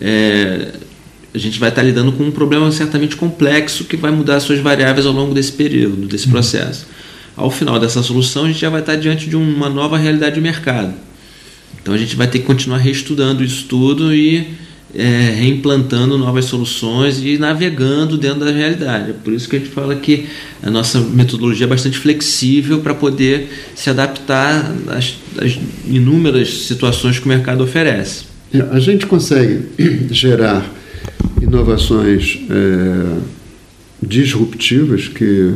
é, 0.00 0.68
a 1.34 1.38
gente 1.38 1.58
vai 1.58 1.70
estar 1.70 1.82
lidando 1.82 2.12
com 2.12 2.22
um 2.24 2.30
problema 2.30 2.70
certamente 2.70 3.16
complexo 3.16 3.84
que 3.84 3.96
vai 3.96 4.12
mudar 4.12 4.38
suas 4.38 4.60
variáveis 4.60 5.04
ao 5.04 5.12
longo 5.12 5.34
desse 5.34 5.52
período, 5.52 6.06
desse 6.06 6.26
uhum. 6.26 6.32
processo. 6.32 6.86
Ao 7.36 7.50
final 7.50 7.80
dessa 7.80 8.02
solução, 8.02 8.44
a 8.44 8.48
gente 8.48 8.60
já 8.60 8.70
vai 8.70 8.80
estar 8.80 8.94
diante 8.94 9.28
de 9.28 9.34
uma 9.34 9.68
nova 9.68 9.98
realidade 9.98 10.36
de 10.36 10.40
mercado. 10.40 10.94
Então 11.82 11.92
a 11.92 11.98
gente 11.98 12.14
vai 12.14 12.28
ter 12.28 12.38
que 12.38 12.44
continuar 12.44 12.78
reestudando 12.78 13.42
isso 13.42 13.66
tudo 13.66 14.14
e 14.14 14.46
é, 14.94 15.34
reimplantando 15.38 16.18
novas 16.18 16.44
soluções 16.44 17.18
e 17.24 17.38
navegando 17.38 18.16
dentro 18.16 18.40
da 18.40 18.50
realidade. 18.50 19.10
É 19.10 19.14
por 19.14 19.32
isso 19.32 19.48
que 19.48 19.56
a 19.56 19.58
gente 19.58 19.70
fala 19.70 19.94
que 19.96 20.26
a 20.62 20.70
nossa 20.70 21.00
metodologia 21.00 21.66
é 21.66 21.68
bastante 21.68 21.98
flexível 21.98 22.80
para 22.80 22.94
poder 22.94 23.48
se 23.74 23.90
adaptar 23.90 24.70
às, 24.88 25.16
às, 25.38 25.58
inúmeras 25.86 26.66
situações 26.66 27.18
que 27.18 27.24
o 27.24 27.28
mercado 27.28 27.64
oferece. 27.64 28.24
É, 28.52 28.60
a 28.60 28.78
gente 28.78 29.06
consegue 29.06 29.62
gerar 30.12 30.70
inovações 31.40 32.38
é, 32.48 33.18
disruptivas 34.00 35.08
que, 35.08 35.54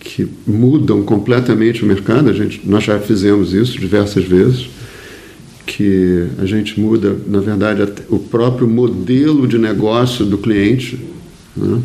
que 0.00 0.28
mudam 0.46 1.02
completamente 1.02 1.84
o 1.84 1.86
mercado. 1.86 2.28
A 2.28 2.32
gente, 2.32 2.60
nós 2.64 2.84
já 2.84 2.98
fizemos 2.98 3.54
isso 3.54 3.78
diversas 3.78 4.24
vezes 4.24 4.68
que 5.66 6.26
a 6.38 6.44
gente 6.46 6.78
muda, 6.80 7.16
na 7.26 7.40
verdade, 7.40 7.82
o 8.08 8.18
próprio 8.18 8.68
modelo 8.68 9.46
de 9.46 9.58
negócio 9.58 10.24
do 10.24 10.38
cliente, 10.38 10.98
né? 11.56 11.80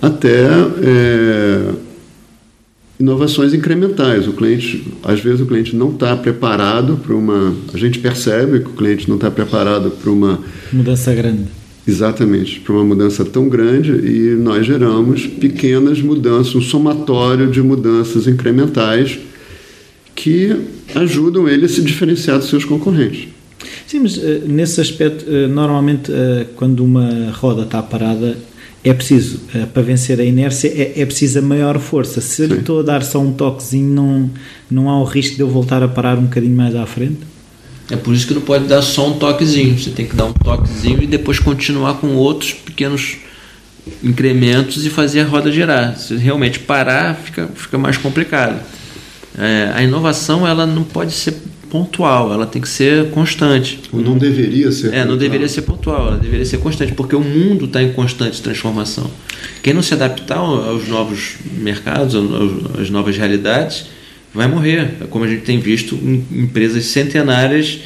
até 0.00 0.46
é, 0.82 1.70
inovações 2.98 3.54
incrementais. 3.54 4.26
O 4.26 4.32
cliente, 4.32 4.84
às 5.02 5.20
vezes, 5.20 5.40
o 5.40 5.46
cliente 5.46 5.76
não 5.76 5.90
está 5.90 6.16
preparado 6.16 6.96
para 6.96 7.14
uma. 7.14 7.54
A 7.72 7.78
gente 7.78 7.98
percebe 7.98 8.60
que 8.60 8.66
o 8.66 8.74
cliente 8.74 9.08
não 9.08 9.16
está 9.16 9.30
preparado 9.30 9.90
para 9.90 10.10
uma 10.10 10.40
mudança 10.72 11.14
grande. 11.14 11.48
Exatamente, 11.86 12.60
para 12.60 12.74
uma 12.74 12.84
mudança 12.84 13.24
tão 13.24 13.48
grande 13.48 13.90
e 13.90 14.36
nós 14.36 14.64
geramos 14.64 15.26
pequenas 15.26 16.00
mudanças, 16.00 16.54
um 16.54 16.60
somatório 16.60 17.50
de 17.50 17.60
mudanças 17.60 18.28
incrementais 18.28 19.18
que 20.22 20.56
ajudam 20.94 21.48
ele 21.48 21.64
a 21.64 21.68
se 21.68 21.82
diferenciar 21.82 22.38
dos 22.38 22.48
seus 22.48 22.64
concorrentes. 22.64 23.26
Sim, 23.88 24.00
mas 24.00 24.16
uh, 24.16 24.42
nesse 24.46 24.80
aspecto, 24.80 25.28
uh, 25.28 25.48
normalmente, 25.48 26.12
uh, 26.12 26.46
quando 26.54 26.84
uma 26.84 27.32
roda 27.32 27.62
está 27.62 27.82
parada, 27.82 28.38
é 28.84 28.94
preciso, 28.94 29.40
para 29.72 29.82
vencer 29.82 30.20
a 30.20 30.24
inércia, 30.24 30.68
é, 30.68 31.00
é 31.00 31.06
preciso 31.06 31.40
a 31.40 31.42
maior 31.42 31.78
força. 31.78 32.20
Se 32.20 32.42
eu 32.42 32.48
lhe 32.48 32.58
estou 32.58 32.80
a 32.80 32.82
dar 32.82 33.02
só 33.02 33.20
um 33.20 33.32
toquezinho, 33.32 33.92
não, 33.92 34.30
não 34.70 34.90
há 34.90 35.00
o 35.00 35.04
risco 35.04 35.36
de 35.36 35.40
eu 35.40 35.48
voltar 35.48 35.82
a 35.82 35.88
parar 35.88 36.18
um 36.18 36.22
bocadinho 36.22 36.56
mais 36.56 36.74
à 36.74 36.86
frente? 36.86 37.18
É 37.90 37.96
por 37.96 38.14
isso 38.14 38.26
que 38.26 38.34
não 38.34 38.40
pode 38.40 38.66
dar 38.66 38.82
só 38.82 39.08
um 39.08 39.18
toquezinho. 39.18 39.78
Você 39.78 39.90
tem 39.90 40.06
que 40.06 40.16
dar 40.16 40.26
um 40.26 40.32
toquezinho 40.32 41.02
e 41.02 41.06
depois 41.06 41.38
continuar 41.38 41.94
com 41.94 42.14
outros 42.16 42.54
pequenos 42.54 43.18
incrementos 44.02 44.84
e 44.84 44.90
fazer 44.90 45.20
a 45.20 45.26
roda 45.26 45.50
girar. 45.52 45.96
Se 45.96 46.16
realmente 46.16 46.58
parar, 46.58 47.14
fica, 47.14 47.48
fica 47.54 47.78
mais 47.78 47.96
complicado. 47.96 48.60
É, 49.38 49.70
a 49.74 49.82
inovação 49.82 50.46
ela 50.46 50.66
não 50.66 50.84
pode 50.84 51.12
ser 51.12 51.34
pontual, 51.70 52.32
ela 52.32 52.46
tem 52.46 52.60
que 52.60 52.68
ser 52.68 53.10
constante. 53.10 53.80
Ou 53.90 54.02
não 54.02 54.18
deveria 54.18 54.70
ser. 54.70 54.88
É, 54.88 54.90
pontual. 54.90 55.06
não 55.06 55.16
deveria 55.16 55.48
ser 55.48 55.62
pontual, 55.62 56.08
ela 56.08 56.18
deveria 56.18 56.44
ser 56.44 56.58
constante, 56.58 56.92
porque 56.92 57.16
o 57.16 57.20
mundo 57.20 57.64
está 57.64 57.82
em 57.82 57.92
constante 57.92 58.42
transformação. 58.42 59.10
Quem 59.62 59.72
não 59.72 59.82
se 59.82 59.94
adaptar 59.94 60.36
aos 60.36 60.86
novos 60.86 61.36
mercados, 61.56 62.14
às 62.78 62.90
novas 62.90 63.16
realidades, 63.16 63.86
vai 64.34 64.46
morrer. 64.48 65.06
Como 65.08 65.24
a 65.24 65.28
gente 65.28 65.42
tem 65.42 65.58
visto 65.58 65.94
em 65.94 66.24
empresas 66.42 66.84
centenárias 66.86 67.80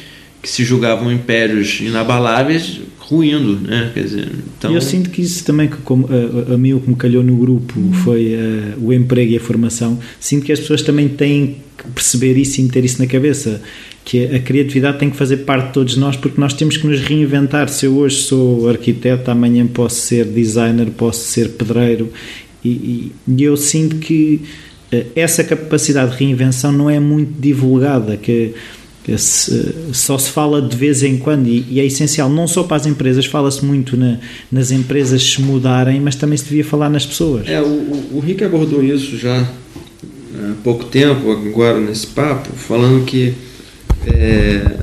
que 0.47 0.53
se 0.53 0.63
julgavam 0.63 1.11
impérios 1.11 1.81
inabaláveis 1.81 2.79
ruindo, 2.99 3.59
né? 3.59 3.91
Quer 3.93 4.03
dizer, 4.03 4.31
então... 4.57 4.73
Eu 4.73 4.79
sinto 4.79 5.09
que 5.09 5.21
isso 5.21 5.43
também, 5.43 5.67
que 5.67 5.75
como, 5.77 6.07
a, 6.07 6.53
a 6.53 6.57
mim 6.57 6.71
o 6.71 6.79
que 6.79 6.89
me 6.89 6.95
calhou 6.95 7.21
no 7.21 7.35
grupo 7.35 7.73
foi 8.05 8.33
uh, 8.35 8.81
o 8.81 8.93
emprego 8.93 9.33
e 9.33 9.35
a 9.35 9.41
formação, 9.41 9.99
sinto 10.21 10.45
que 10.45 10.53
as 10.53 10.59
pessoas 10.59 10.81
também 10.81 11.09
têm 11.09 11.57
que 11.77 11.83
perceber 11.89 12.37
isso 12.37 12.61
e 12.61 12.67
ter 12.69 12.85
isso 12.85 12.97
na 13.01 13.07
cabeça, 13.07 13.61
que 14.05 14.23
a 14.23 14.39
criatividade 14.39 14.99
tem 14.99 15.09
que 15.09 15.17
fazer 15.17 15.37
parte 15.37 15.67
de 15.67 15.73
todos 15.73 15.97
nós, 15.97 16.15
porque 16.15 16.39
nós 16.39 16.53
temos 16.53 16.77
que 16.77 16.87
nos 16.87 17.01
reinventar. 17.01 17.67
Se 17.67 17.85
eu 17.85 17.97
hoje 17.97 18.15
sou 18.21 18.69
arquiteto, 18.69 19.29
amanhã 19.29 19.67
posso 19.67 19.99
ser 19.99 20.23
designer, 20.23 20.87
posso 20.91 21.25
ser 21.25 21.49
pedreiro, 21.49 22.09
e, 22.63 22.69
e, 22.69 23.11
e 23.27 23.43
eu 23.43 23.57
sinto 23.57 23.97
que 23.97 24.41
uh, 24.93 25.05
essa 25.13 25.43
capacidade 25.43 26.11
de 26.11 26.23
reinvenção 26.23 26.71
não 26.71 26.89
é 26.89 27.01
muito 27.01 27.33
divulgada, 27.37 28.15
que 28.15 28.53
só 29.93 30.17
se 30.17 30.29
fala 30.31 30.61
de 30.61 30.75
vez 30.75 31.01
em 31.01 31.17
quando 31.17 31.47
e, 31.47 31.65
e 31.69 31.79
é 31.79 31.85
essencial 31.85 32.29
não 32.29 32.47
só 32.47 32.63
para 32.63 32.75
as 32.75 32.85
empresas, 32.85 33.25
fala-se 33.25 33.63
muito 33.63 33.95
na, 33.95 34.17
nas 34.51 34.71
empresas 34.71 35.23
se 35.23 35.41
mudarem, 35.41 36.01
mas 36.01 36.15
também 36.15 36.37
se 36.37 36.45
devia 36.45 36.65
falar 36.65 36.89
nas 36.89 37.05
pessoas. 37.05 37.47
É, 37.47 37.61
o, 37.61 38.09
o 38.13 38.19
Rick 38.19 38.43
abordou 38.43 38.83
isso 38.83 39.17
já 39.17 39.39
há 39.39 40.53
pouco 40.63 40.85
tempo, 40.85 41.31
agora 41.31 41.79
nesse 41.79 42.07
papo, 42.07 42.49
falando 42.53 43.05
que 43.05 43.33
é, 44.05 44.77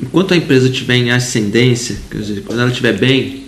enquanto 0.00 0.34
a 0.34 0.36
empresa 0.36 0.68
estiver 0.68 0.96
em 0.96 1.10
ascendência, 1.10 1.96
quer 2.10 2.18
dizer, 2.18 2.42
quando 2.42 2.60
ela 2.60 2.70
estiver 2.70 2.96
bem, 2.96 3.44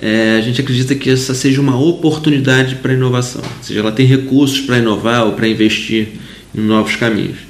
é, 0.00 0.36
a 0.38 0.40
gente 0.40 0.60
acredita 0.60 0.94
que 0.94 1.10
essa 1.10 1.34
seja 1.34 1.60
uma 1.60 1.78
oportunidade 1.80 2.76
para 2.76 2.92
inovação, 2.92 3.42
ou 3.42 3.64
seja, 3.64 3.80
ela 3.80 3.92
tem 3.92 4.06
recursos 4.06 4.60
para 4.60 4.78
inovar 4.78 5.26
ou 5.26 5.32
para 5.32 5.48
investir 5.48 6.08
em 6.54 6.60
novos 6.60 6.96
caminhos. 6.96 7.47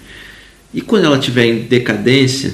E 0.73 0.81
quando 0.81 1.05
ela 1.05 1.19
estiver 1.19 1.47
em 1.47 1.63
decadência, 1.63 2.53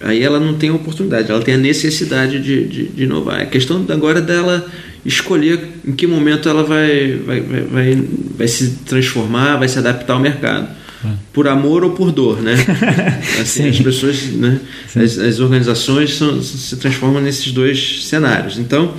aí 0.00 0.22
ela 0.22 0.38
não 0.38 0.54
tem 0.54 0.70
oportunidade, 0.70 1.30
ela 1.30 1.42
tem 1.42 1.54
a 1.54 1.58
necessidade 1.58 2.40
de, 2.40 2.64
de, 2.66 2.88
de 2.88 3.04
inovar. 3.04 3.40
A 3.40 3.46
questão 3.46 3.84
agora 3.88 4.20
é 4.20 4.22
dela 4.22 4.66
escolher 5.04 5.60
em 5.86 5.92
que 5.92 6.06
momento 6.06 6.48
ela 6.48 6.62
vai, 6.62 7.16
vai, 7.24 7.40
vai, 7.40 7.60
vai, 7.62 8.04
vai 8.36 8.48
se 8.48 8.70
transformar, 8.84 9.56
vai 9.56 9.68
se 9.68 9.78
adaptar 9.78 10.14
ao 10.14 10.20
mercado. 10.20 10.68
É. 11.04 11.08
Por 11.32 11.46
amor 11.46 11.84
ou 11.84 11.90
por 11.90 12.10
dor, 12.10 12.42
né? 12.42 12.54
Assim, 13.40 13.68
as 13.68 13.78
pessoas, 13.78 14.22
né? 14.32 14.60
As, 14.96 15.16
as, 15.18 15.38
organizações 15.38 16.14
são, 16.16 16.42
se 16.42 16.76
transformam 16.76 17.22
nesses 17.22 17.52
dois 17.52 18.04
cenários. 18.04 18.58
Então, 18.58 18.94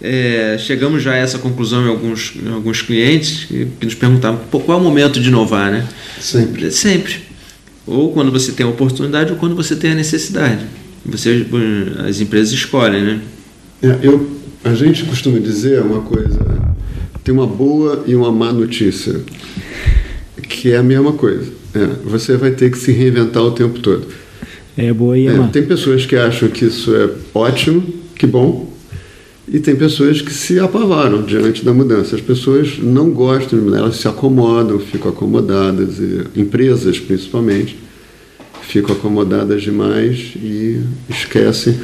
é, 0.00 0.56
chegamos 0.58 1.02
já 1.02 1.12
a 1.12 1.16
essa 1.16 1.38
conclusão 1.38 1.84
em 1.84 1.88
alguns, 1.88 2.34
em 2.36 2.48
alguns 2.48 2.80
clientes 2.80 3.44
que, 3.44 3.66
que 3.78 3.86
nos 3.86 3.94
perguntavam 3.94 4.40
qual 4.50 4.78
é 4.78 4.80
o 4.80 4.84
momento 4.84 5.20
de 5.20 5.28
inovar, 5.28 5.70
né? 5.72 5.86
Sempre. 6.20 6.70
Sempre. 6.70 7.31
Ou 7.86 8.12
quando 8.12 8.30
você 8.30 8.52
tem 8.52 8.64
a 8.64 8.68
oportunidade 8.68 9.32
ou 9.32 9.38
quando 9.38 9.54
você 9.54 9.74
tem 9.74 9.92
a 9.92 9.94
necessidade. 9.94 10.64
Você, 11.04 11.46
as 12.08 12.20
empresas 12.20 12.52
escolhem, 12.52 13.02
né? 13.02 13.20
É, 13.82 13.98
eu, 14.02 14.30
a 14.62 14.72
gente 14.74 15.04
costuma 15.04 15.38
dizer 15.40 15.82
uma 15.82 16.02
coisa, 16.02 16.38
tem 17.24 17.34
uma 17.34 17.46
boa 17.46 18.04
e 18.06 18.14
uma 18.14 18.30
má 18.30 18.52
notícia, 18.52 19.20
que 20.48 20.70
é 20.70 20.76
a 20.76 20.82
mesma 20.82 21.12
coisa. 21.12 21.50
É, 21.74 21.86
você 22.04 22.36
vai 22.36 22.52
ter 22.52 22.70
que 22.70 22.78
se 22.78 22.92
reinventar 22.92 23.42
o 23.42 23.50
tempo 23.50 23.80
todo. 23.80 24.06
É 24.76 24.92
boa 24.92 25.18
e 25.18 25.26
é, 25.26 25.32
má. 25.32 25.48
Tem 25.48 25.64
pessoas 25.64 26.06
que 26.06 26.14
acham 26.14 26.48
que 26.48 26.66
isso 26.66 26.94
é 26.94 27.10
ótimo, 27.34 27.82
que 28.14 28.26
bom, 28.26 28.71
e 29.48 29.58
tem 29.58 29.74
pessoas 29.74 30.20
que 30.20 30.32
se 30.32 30.58
apavaram 30.60 31.22
diante 31.22 31.64
da 31.64 31.72
mudança. 31.72 32.14
As 32.14 32.22
pessoas 32.22 32.78
não 32.78 33.10
gostam 33.10 33.58
de 33.58 33.64
mudar, 33.64 33.78
elas 33.78 33.96
se 33.96 34.06
acomodam, 34.06 34.78
ficam 34.78 35.10
acomodadas, 35.10 35.96
empresas 36.36 37.00
principalmente, 37.00 37.76
ficam 38.62 38.94
acomodadas 38.94 39.62
demais 39.62 40.34
e 40.36 40.80
esquecem. 41.08 41.78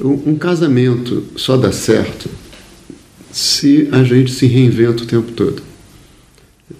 Um 0.00 0.34
casamento 0.36 1.22
só 1.36 1.56
dá 1.56 1.70
certo 1.70 2.28
se 3.30 3.88
a 3.92 4.02
gente 4.02 4.32
se 4.32 4.46
reinventa 4.46 5.04
o 5.04 5.06
tempo 5.06 5.32
todo. 5.32 5.62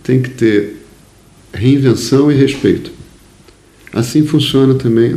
Tem 0.03 0.21
que 0.21 0.31
ter 0.31 0.77
reinvenção 1.53 2.33
e 2.33 2.35
respeito. 2.35 2.91
Assim 3.93 4.27
funciona 4.27 4.75
também. 4.75 5.13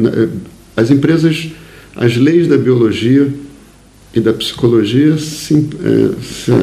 As 0.75 0.91
empresas, 0.91 1.49
as 1.95 2.17
leis 2.17 2.47
da 2.47 2.57
biologia 2.57 3.33
e 4.15 4.21
da 4.21 4.33
psicologia 4.33 5.13
é, 5.13 5.17
se, 5.17 5.53
é, 5.53 6.55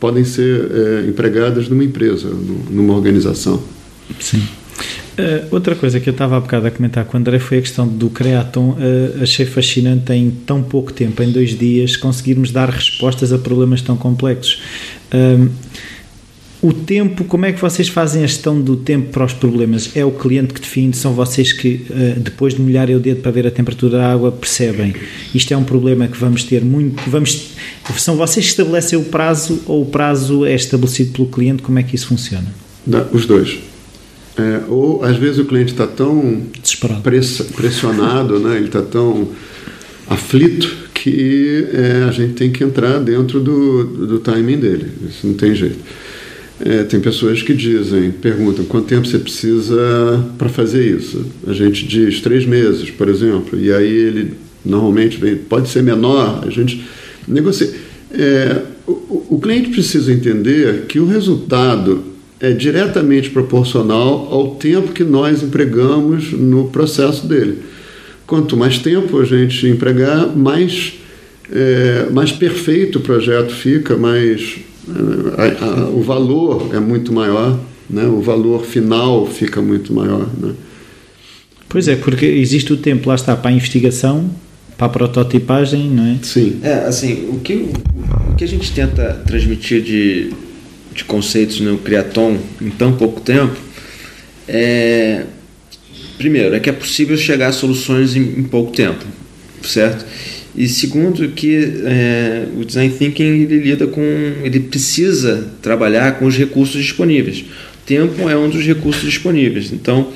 podem 0.00 0.24
ser 0.24 0.70
é, 0.70 1.08
empregadas 1.08 1.68
numa 1.68 1.84
empresa, 1.84 2.30
numa 2.70 2.94
organização. 2.94 3.62
Sim. 4.18 4.42
Uh, 5.18 5.46
outra 5.50 5.74
coisa 5.74 5.98
que 5.98 6.08
eu 6.08 6.12
estava 6.12 6.36
há 6.36 6.40
bocado 6.40 6.68
a 6.68 6.70
comentar 6.70 7.04
com 7.04 7.16
o 7.16 7.20
André 7.20 7.40
foi 7.40 7.58
a 7.58 7.60
questão 7.60 7.86
do 7.86 8.08
Creaton. 8.08 8.70
Uh, 8.70 9.22
achei 9.22 9.44
fascinante 9.44 10.12
em 10.12 10.30
tão 10.30 10.62
pouco 10.62 10.92
tempo, 10.92 11.20
em 11.22 11.32
dois 11.32 11.58
dias, 11.58 11.96
conseguirmos 11.96 12.52
dar 12.52 12.70
respostas 12.70 13.32
a 13.32 13.38
problemas 13.38 13.82
tão 13.82 13.96
complexos. 13.96 14.62
Uh, 15.12 15.50
o 16.60 16.72
tempo, 16.72 17.22
como 17.24 17.46
é 17.46 17.52
que 17.52 17.60
vocês 17.60 17.88
fazem 17.88 18.24
a 18.24 18.26
gestão 18.26 18.60
do 18.60 18.76
tempo 18.76 19.10
para 19.10 19.24
os 19.24 19.32
problemas? 19.32 19.90
É 19.94 20.04
o 20.04 20.10
cliente 20.10 20.52
que 20.52 20.60
define? 20.60 20.92
São 20.92 21.12
vocês 21.12 21.52
que, 21.52 21.86
eh, 21.88 22.14
depois 22.16 22.54
de 22.54 22.60
molharem 22.60 22.96
o 22.96 22.98
dedo 22.98 23.20
para 23.20 23.30
ver 23.30 23.46
a 23.46 23.50
temperatura 23.50 23.98
da 23.98 24.12
água, 24.12 24.32
percebem 24.32 24.92
isto 25.32 25.54
é 25.54 25.56
um 25.56 25.62
problema 25.62 26.08
que 26.08 26.18
vamos 26.18 26.42
ter 26.42 26.64
muito. 26.64 27.08
Vamos, 27.08 27.52
são 27.96 28.16
vocês 28.16 28.46
que 28.46 28.50
estabelecem 28.50 28.98
o 28.98 29.04
prazo 29.04 29.62
ou 29.66 29.82
o 29.82 29.86
prazo 29.86 30.44
é 30.44 30.54
estabelecido 30.54 31.12
pelo 31.12 31.28
cliente? 31.28 31.62
Como 31.62 31.78
é 31.78 31.82
que 31.84 31.94
isso 31.94 32.08
funciona? 32.08 32.52
Os 33.12 33.24
dois. 33.24 33.58
É, 34.36 34.62
ou 34.68 35.04
às 35.04 35.16
vezes 35.16 35.38
o 35.38 35.44
cliente 35.44 35.72
está 35.72 35.86
tão 35.86 36.42
pressionado, 37.54 38.38
né? 38.40 38.56
ele 38.56 38.66
está 38.66 38.82
tão 38.82 39.28
aflito 40.08 40.88
que 40.92 41.68
é, 41.72 42.04
a 42.08 42.10
gente 42.10 42.34
tem 42.34 42.50
que 42.50 42.64
entrar 42.64 42.98
dentro 42.98 43.40
do, 43.40 43.84
do 44.06 44.18
timing 44.18 44.58
dele. 44.58 44.90
Isso 45.08 45.26
não 45.26 45.34
tem 45.34 45.54
jeito. 45.54 45.78
É, 46.60 46.82
tem 46.82 46.98
pessoas 47.00 47.40
que 47.40 47.54
dizem, 47.54 48.10
perguntam 48.10 48.64
quanto 48.64 48.86
tempo 48.86 49.06
você 49.06 49.18
precisa 49.18 50.24
para 50.36 50.48
fazer 50.48 50.84
isso. 50.96 51.24
A 51.46 51.52
gente 51.52 51.86
diz 51.86 52.20
três 52.20 52.44
meses, 52.44 52.90
por 52.90 53.08
exemplo, 53.08 53.58
e 53.58 53.72
aí 53.72 53.92
ele 53.92 54.32
normalmente 54.64 55.18
vem, 55.18 55.36
pode 55.36 55.68
ser 55.68 55.82
menor, 55.82 56.44
a 56.44 56.50
gente 56.50 56.84
negocia. 57.28 57.72
É, 58.12 58.62
o, 58.86 59.36
o 59.36 59.40
cliente 59.40 59.70
precisa 59.70 60.12
entender 60.12 60.86
que 60.86 60.98
o 60.98 61.06
resultado 61.06 62.02
é 62.40 62.52
diretamente 62.52 63.30
proporcional 63.30 64.28
ao 64.30 64.54
tempo 64.56 64.92
que 64.92 65.04
nós 65.04 65.42
empregamos 65.42 66.32
no 66.32 66.68
processo 66.68 67.26
dele. 67.26 67.58
Quanto 68.26 68.56
mais 68.56 68.78
tempo 68.78 69.18
a 69.20 69.24
gente 69.24 69.66
empregar, 69.66 70.36
mais, 70.36 70.94
é, 71.52 72.08
mais 72.12 72.32
perfeito 72.32 72.98
o 72.98 73.02
projeto 73.02 73.52
fica, 73.52 73.96
mais 73.96 74.56
a, 75.36 75.64
a, 75.64 75.88
o 75.88 76.02
valor 76.02 76.74
é 76.74 76.80
muito 76.80 77.12
maior, 77.12 77.58
né? 77.88 78.04
o 78.04 78.20
valor 78.20 78.64
final 78.64 79.26
fica 79.26 79.60
muito 79.60 79.92
maior. 79.92 80.28
Né? 80.38 80.54
Pois 81.68 81.88
é, 81.88 81.96
porque 81.96 82.24
existe 82.24 82.72
o 82.72 82.76
tempo, 82.76 83.08
lá 83.08 83.14
está, 83.14 83.36
para 83.36 83.50
a 83.50 83.52
investigação, 83.52 84.30
para 84.76 84.86
a 84.86 84.90
prototipagem, 84.90 85.90
não 85.90 86.04
é? 86.06 86.18
Sim. 86.22 86.60
É, 86.62 86.74
assim, 86.86 87.28
o 87.30 87.40
que, 87.40 87.70
o 88.30 88.34
que 88.36 88.44
a 88.44 88.48
gente 88.48 88.72
tenta 88.72 89.22
transmitir 89.26 89.82
de, 89.82 90.32
de 90.94 91.04
conceitos 91.04 91.60
no 91.60 91.78
Criaton 91.78 92.38
em 92.60 92.70
tão 92.70 92.92
pouco 92.92 93.20
tempo 93.20 93.56
é. 94.46 95.24
Primeiro, 96.16 96.54
é 96.56 96.58
que 96.58 96.68
é 96.68 96.72
possível 96.72 97.16
chegar 97.16 97.48
a 97.48 97.52
soluções 97.52 98.16
em, 98.16 98.22
em 98.40 98.42
pouco 98.42 98.72
tempo, 98.72 99.04
certo? 99.62 100.04
E 100.58 100.66
segundo 100.66 101.28
que 101.28 101.54
é, 101.84 102.48
o 102.60 102.64
design 102.64 102.92
thinking 102.92 103.22
ele 103.22 103.60
lida 103.60 103.86
com, 103.86 104.02
ele 104.42 104.58
precisa 104.58 105.46
trabalhar 105.62 106.18
com 106.18 106.26
os 106.26 106.36
recursos 106.36 106.82
disponíveis. 106.82 107.44
Tempo 107.86 108.28
é 108.28 108.36
um 108.36 108.50
dos 108.50 108.66
recursos 108.66 109.04
disponíveis. 109.04 109.72
Então, 109.72 110.12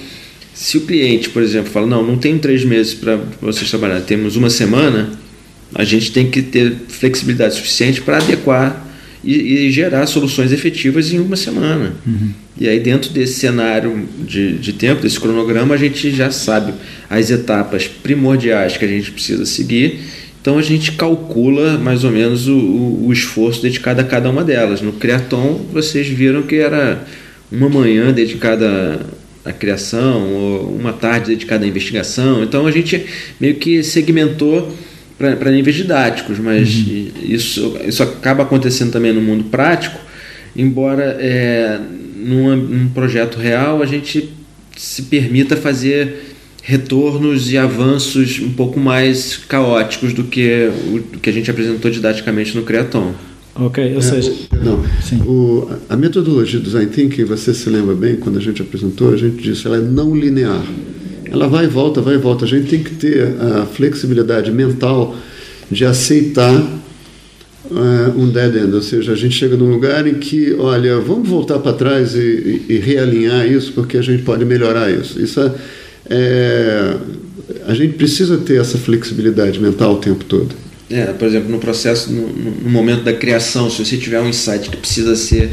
se 0.53 0.78
o 0.78 0.80
cliente, 0.80 1.30
por 1.30 1.45
exemplo, 1.45 1.70
fala 1.70 1.86
não, 1.86 2.05
não 2.05 2.18
tenho 2.18 2.40
três 2.40 2.64
meses 2.64 2.93
para 2.93 3.20
vocês 3.40 3.70
trabalhar, 3.70 4.01
temos 4.01 4.34
uma 4.34 4.51
semana, 4.51 5.12
a 5.72 5.84
gente 5.84 6.11
tem 6.11 6.28
que 6.28 6.43
ter 6.43 6.74
flexibilidade 6.88 7.55
suficiente 7.55 8.03
para 8.03 8.16
adequar 8.16 8.84
e, 9.22 9.66
e, 9.66 9.70
gerar 9.70 10.05
soluções 10.09 10.51
efetivas 10.51 11.12
em 11.12 11.20
uma 11.20 11.36
semana. 11.36 11.95
Uhum. 12.05 12.30
E 12.59 12.68
aí, 12.68 12.80
dentro 12.80 13.11
desse 13.11 13.34
cenário 13.34 14.09
de, 14.26 14.59
de 14.59 14.72
tempo, 14.72 15.03
desse 15.03 15.20
cronograma, 15.20 15.76
a 15.76 15.78
gente 15.78 16.11
já 16.11 16.32
sabe 16.32 16.74
as 17.09 17.30
etapas 17.30 17.86
primordiais 17.86 18.76
que 18.76 18.84
a 18.84 18.88
gente 18.88 19.12
precisa 19.12 19.47
seguir 19.47 20.01
então 20.43 20.59
a 20.59 20.62
gente 20.62 20.90
calcula 20.93 21.78
mais 21.78 22.03
ou 22.03 22.11
menos 22.11 22.49
o, 22.49 22.57
o, 22.57 23.07
o, 23.07 23.12
esforço 23.12 23.62
dedicado 23.62 24.01
a 24.01 24.05
cada 24.05 24.28
uma 24.28 24.43
delas. 24.43 24.82
No 24.82 24.93
Creaton 24.93 25.61
vocês 25.72 26.09
viram 26.09 26.43
que 26.43 26.57
era 26.57 27.07
uma 27.51 27.68
manhã 27.68 28.12
dedicada 28.12 28.99
à 29.45 29.53
criação, 29.53 30.32
ou 30.32 30.76
uma 30.76 30.93
tarde 30.93 31.28
dedicada 31.28 31.64
à 31.64 31.68
investigação. 31.68 32.43
Então 32.43 32.66
a 32.66 32.72
gente 32.72 33.07
meio 33.40 33.55
que 33.55 33.84
segmentou 33.84 34.76
para 35.16 35.53
níveis 35.53 35.76
didáticos, 35.76 36.40
mas 36.40 36.74
uhum. 36.74 37.12
isso, 37.22 37.78
isso 37.86 38.03
acaba 38.03 38.43
acontecendo 38.43 38.90
também 38.90 39.12
no 39.12 39.20
mundo 39.20 39.45
prático, 39.45 40.01
embora 40.57 41.16
é, 41.20 41.78
num, 42.16 42.57
num 42.57 42.88
projeto 42.88 43.38
real 43.38 43.80
a 43.80 43.86
gente 43.86 44.28
se 44.76 45.03
permita 45.03 45.57
fazer 45.57 46.32
retornos 46.63 47.51
e 47.51 47.59
avanços 47.59 48.41
um 48.41 48.53
pouco 48.53 48.79
mais 48.79 49.37
caóticos 49.37 50.15
do 50.15 50.25
que 50.25 50.71
o 51.15 51.19
que 51.19 51.29
a 51.29 51.33
gente 51.33 51.51
apresentou 51.51 51.91
didaticamente 51.91 52.57
no 52.57 52.63
Creaton. 52.63 53.13
Ok, 53.55 53.93
ou 53.93 53.99
é, 53.99 54.01
seja. 54.01 54.33
não, 54.65 54.83
o, 55.27 55.69
a 55.89 55.97
metodologia 55.97 56.59
do 56.59 56.65
Design 56.65 56.91
Thinking, 56.91 57.25
você 57.25 57.53
se 57.53 57.69
lembra 57.69 57.95
bem, 57.95 58.17
quando 58.17 58.39
a 58.39 58.41
gente 58.41 58.63
apresentou, 58.63 59.13
a 59.13 59.17
gente 59.17 59.43
disse 59.43 59.67
ela 59.67 59.77
é 59.77 59.81
não 59.81 60.17
linear. 60.17 60.65
Ela 61.25 61.49
vai 61.49 61.65
e 61.65 61.69
volta, 61.69 62.01
vai 62.01 62.15
e 62.15 62.19
volta. 62.19 62.45
A 62.45 62.49
gente 62.49 62.69
tem 62.69 62.83
que 62.83 62.95
ter 62.95 63.35
a 63.41 63.67
flexibilidade 63.67 64.51
mental 64.51 65.17
de 65.71 65.85
aceitar 65.85 66.55
uh, 67.71 68.19
um 68.19 68.29
dead 68.29 68.57
end, 68.57 68.75
ou 68.75 68.83
seja, 68.83 69.13
a 69.13 69.17
gente 69.17 69.35
chega 69.35 69.57
num 69.57 69.71
lugar 69.71 70.07
em 70.07 70.15
que, 70.15 70.55
olha, 70.55 70.99
vamos 71.01 71.29
voltar 71.29 71.59
para 71.59 71.73
trás 71.73 72.15
e, 72.15 72.19
e, 72.69 72.75
e, 72.75 72.79
realinhar 72.79 73.47
isso, 73.51 73.73
porque 73.73 73.97
a 73.97 74.03
gente 74.03 74.23
pode 74.23 74.45
melhorar 74.45 74.91
isso. 74.91 75.21
Isso 75.21 75.41
é, 75.41 75.53
é, 76.13 76.97
a 77.67 77.75
gente 77.75 77.95
precisa 77.95 78.37
ter 78.37 78.61
essa 78.61 78.77
flexibilidade 78.77 79.59
mental 79.59 79.95
o 79.95 79.97
tempo 79.97 80.25
todo. 80.25 80.55
É, 80.91 81.07
por 81.07 81.27
exemplo, 81.27 81.51
no 81.51 81.59
processo, 81.59 82.13
no, 82.13 82.29
no, 82.29 82.71
momento 82.71 83.03
da 83.03 83.15
criação, 83.15 83.71
se 83.71 83.83
você 83.83 83.97
tiver 83.97 84.21
um 84.21 84.29
insight 84.29 84.69
que 84.69 84.77
precisa 84.77 85.17
ser 85.17 85.51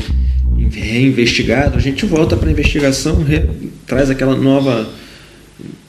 reinvestigado, 0.69 1.77
a 1.77 1.79
gente 1.79 2.05
volta 2.05 2.35
para 2.35 2.49
a 2.49 2.51
investigação, 2.51 3.23
re, 3.23 3.43
traz 3.87 4.09
aquela 4.09 4.35
nova, 4.35 4.89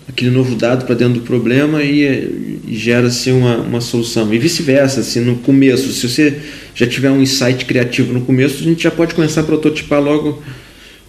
aquele 0.09 0.31
novo 0.31 0.55
dado 0.55 0.87
para 0.87 0.95
dentro 0.95 1.15
do 1.15 1.23
problema 1.23 1.83
e, 1.83 2.63
e 2.69 2.77
gera-se 2.77 3.33
uma, 3.33 3.57
uma 3.57 3.81
solução. 3.81 4.33
E 4.33 4.39
vice-versa, 4.39 5.03
se 5.03 5.19
no 5.19 5.37
começo, 5.39 5.93
se 5.93 6.09
você 6.09 6.39
já 6.77 6.87
tiver 6.87 7.11
um 7.11 7.21
insight 7.21 7.65
criativo 7.65 8.13
no 8.13 8.21
começo, 8.21 8.61
a 8.61 8.65
gente 8.65 8.85
já 8.85 8.91
pode 8.91 9.17
começar 9.17 9.41
a 9.41 9.45
prototipar 9.45 10.01
logo 10.01 10.41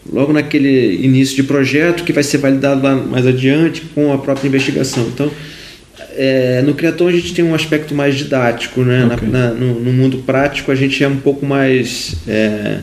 logo 0.09 0.33
naquele 0.33 0.95
início 1.03 1.35
de 1.35 1.43
projeto 1.43 2.03
que 2.03 2.13
vai 2.13 2.23
ser 2.23 2.37
validado 2.37 2.81
lá 2.81 2.95
mais 2.95 3.25
adiante 3.25 3.81
com 3.93 4.13
a 4.13 4.17
própria 4.17 4.47
investigação. 4.47 5.05
Então, 5.07 5.31
é, 6.15 6.61
no 6.61 6.73
Criaton 6.73 7.07
a 7.07 7.11
gente 7.11 7.33
tem 7.33 7.45
um 7.45 7.55
aspecto 7.55 7.93
mais 7.93 8.15
didático, 8.15 8.81
né? 8.81 9.05
Okay. 9.05 9.27
Na, 9.27 9.49
na, 9.49 9.53
no, 9.53 9.79
no, 9.79 9.93
mundo 9.93 10.17
prático 10.25 10.71
a 10.71 10.75
gente 10.75 11.03
é 11.03 11.07
um 11.07 11.17
pouco 11.17 11.45
mais 11.45 12.15
é, 12.27 12.79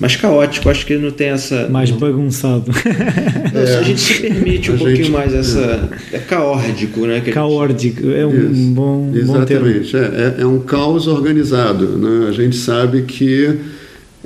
mais 0.00 0.16
caótico. 0.16 0.68
Acho 0.68 0.84
que 0.84 0.94
ele 0.94 1.02
não 1.02 1.10
tem 1.10 1.28
essa 1.28 1.68
mais 1.68 1.90
bagunçado. 1.90 2.70
é, 3.54 3.76
a 3.76 3.82
gente 3.82 4.00
se 4.00 4.20
permite 4.20 4.70
um 4.70 4.78
pouquinho 4.78 4.96
gente, 4.96 5.10
mais 5.10 5.34
essa 5.34 5.88
é 6.12 6.18
caórdico, 6.18 7.06
né? 7.06 7.20
Caórdico 7.20 8.10
é 8.10 8.26
um 8.26 8.52
Isso, 8.52 8.70
bom 8.72 9.12
exatamente. 9.14 9.92
Bom 9.92 9.98
é, 9.98 10.42
é, 10.42 10.46
um 10.46 10.58
caos 10.60 11.06
organizado. 11.06 11.98
Né? 11.98 12.28
A 12.28 12.32
gente 12.32 12.56
sabe 12.56 13.02
que 13.02 13.54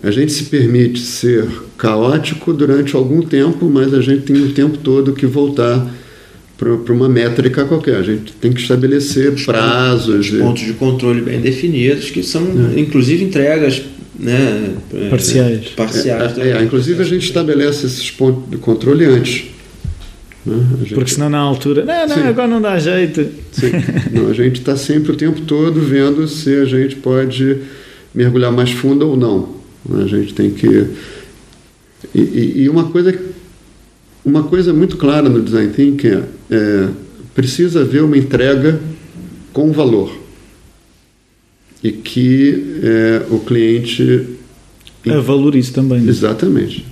a 0.02 0.10
gente 0.10 0.32
se 0.32 0.44
permite 0.44 1.00
ser 1.00 1.46
caótico 1.80 2.52
durante 2.52 2.94
algum 2.94 3.22
tempo, 3.22 3.68
mas 3.70 3.94
a 3.94 4.02
gente 4.02 4.22
tem 4.22 4.36
o 4.36 4.52
tempo 4.52 4.76
todo 4.76 5.14
que 5.14 5.24
voltar 5.24 5.88
para 6.56 6.92
uma 6.92 7.08
métrica 7.08 7.64
qualquer. 7.64 7.96
A 7.96 8.02
gente 8.02 8.32
tem 8.34 8.52
que 8.52 8.60
estabelecer 8.60 9.32
os 9.32 9.46
prazos. 9.46 10.28
Pontos, 10.28 10.38
pontos 10.38 10.62
de 10.64 10.72
controle 10.74 11.22
bem 11.22 11.40
definidos, 11.40 12.10
que 12.10 12.22
são, 12.22 12.42
é. 12.76 12.78
inclusive, 12.78 13.24
entregas 13.24 13.82
né, 14.18 14.74
parciais. 15.08 15.68
parciais 15.68 16.36
é, 16.36 16.50
é, 16.50 16.62
inclusive, 16.62 17.00
a 17.02 17.06
gente 17.06 17.24
estabelece 17.24 17.86
esses 17.86 18.10
pontos 18.10 18.50
de 18.50 18.58
controle 18.58 19.06
antes. 19.06 19.46
Né? 20.44 20.62
Gente... 20.80 20.94
Porque 20.94 21.12
senão, 21.12 21.30
na 21.30 21.38
altura, 21.38 21.82
não, 21.82 22.08
não, 22.08 22.16
Sim. 22.16 22.28
agora 22.28 22.48
não 22.48 22.60
dá 22.60 22.78
jeito. 22.78 23.26
Sim. 23.52 23.70
Não, 24.12 24.28
a 24.28 24.34
gente 24.34 24.60
está 24.60 24.76
sempre 24.76 25.12
o 25.12 25.16
tempo 25.16 25.40
todo 25.42 25.80
vendo 25.80 26.28
se 26.28 26.54
a 26.56 26.66
gente 26.66 26.96
pode 26.96 27.56
mergulhar 28.14 28.52
mais 28.52 28.70
fundo 28.70 29.08
ou 29.08 29.16
não. 29.16 29.60
A 29.94 30.06
gente 30.06 30.34
tem 30.34 30.50
que. 30.50 30.86
E, 32.14 32.62
e 32.62 32.68
uma 32.68 32.84
coisa 32.90 33.18
uma 34.24 34.42
coisa 34.42 34.72
muito 34.72 34.96
clara 34.96 35.28
no 35.28 35.42
design 35.42 35.72
thinking 35.72 36.08
é, 36.08 36.22
é 36.50 36.88
precisa 37.34 37.82
haver 37.82 38.02
uma 38.02 38.18
entrega 38.18 38.80
com 39.52 39.72
valor 39.72 40.12
e 41.82 41.92
que 41.92 42.80
é, 42.82 43.22
o 43.30 43.38
cliente 43.40 44.26
valorize 45.04 45.72
também. 45.72 46.00
Né? 46.00 46.10
Exatamente. 46.10 46.84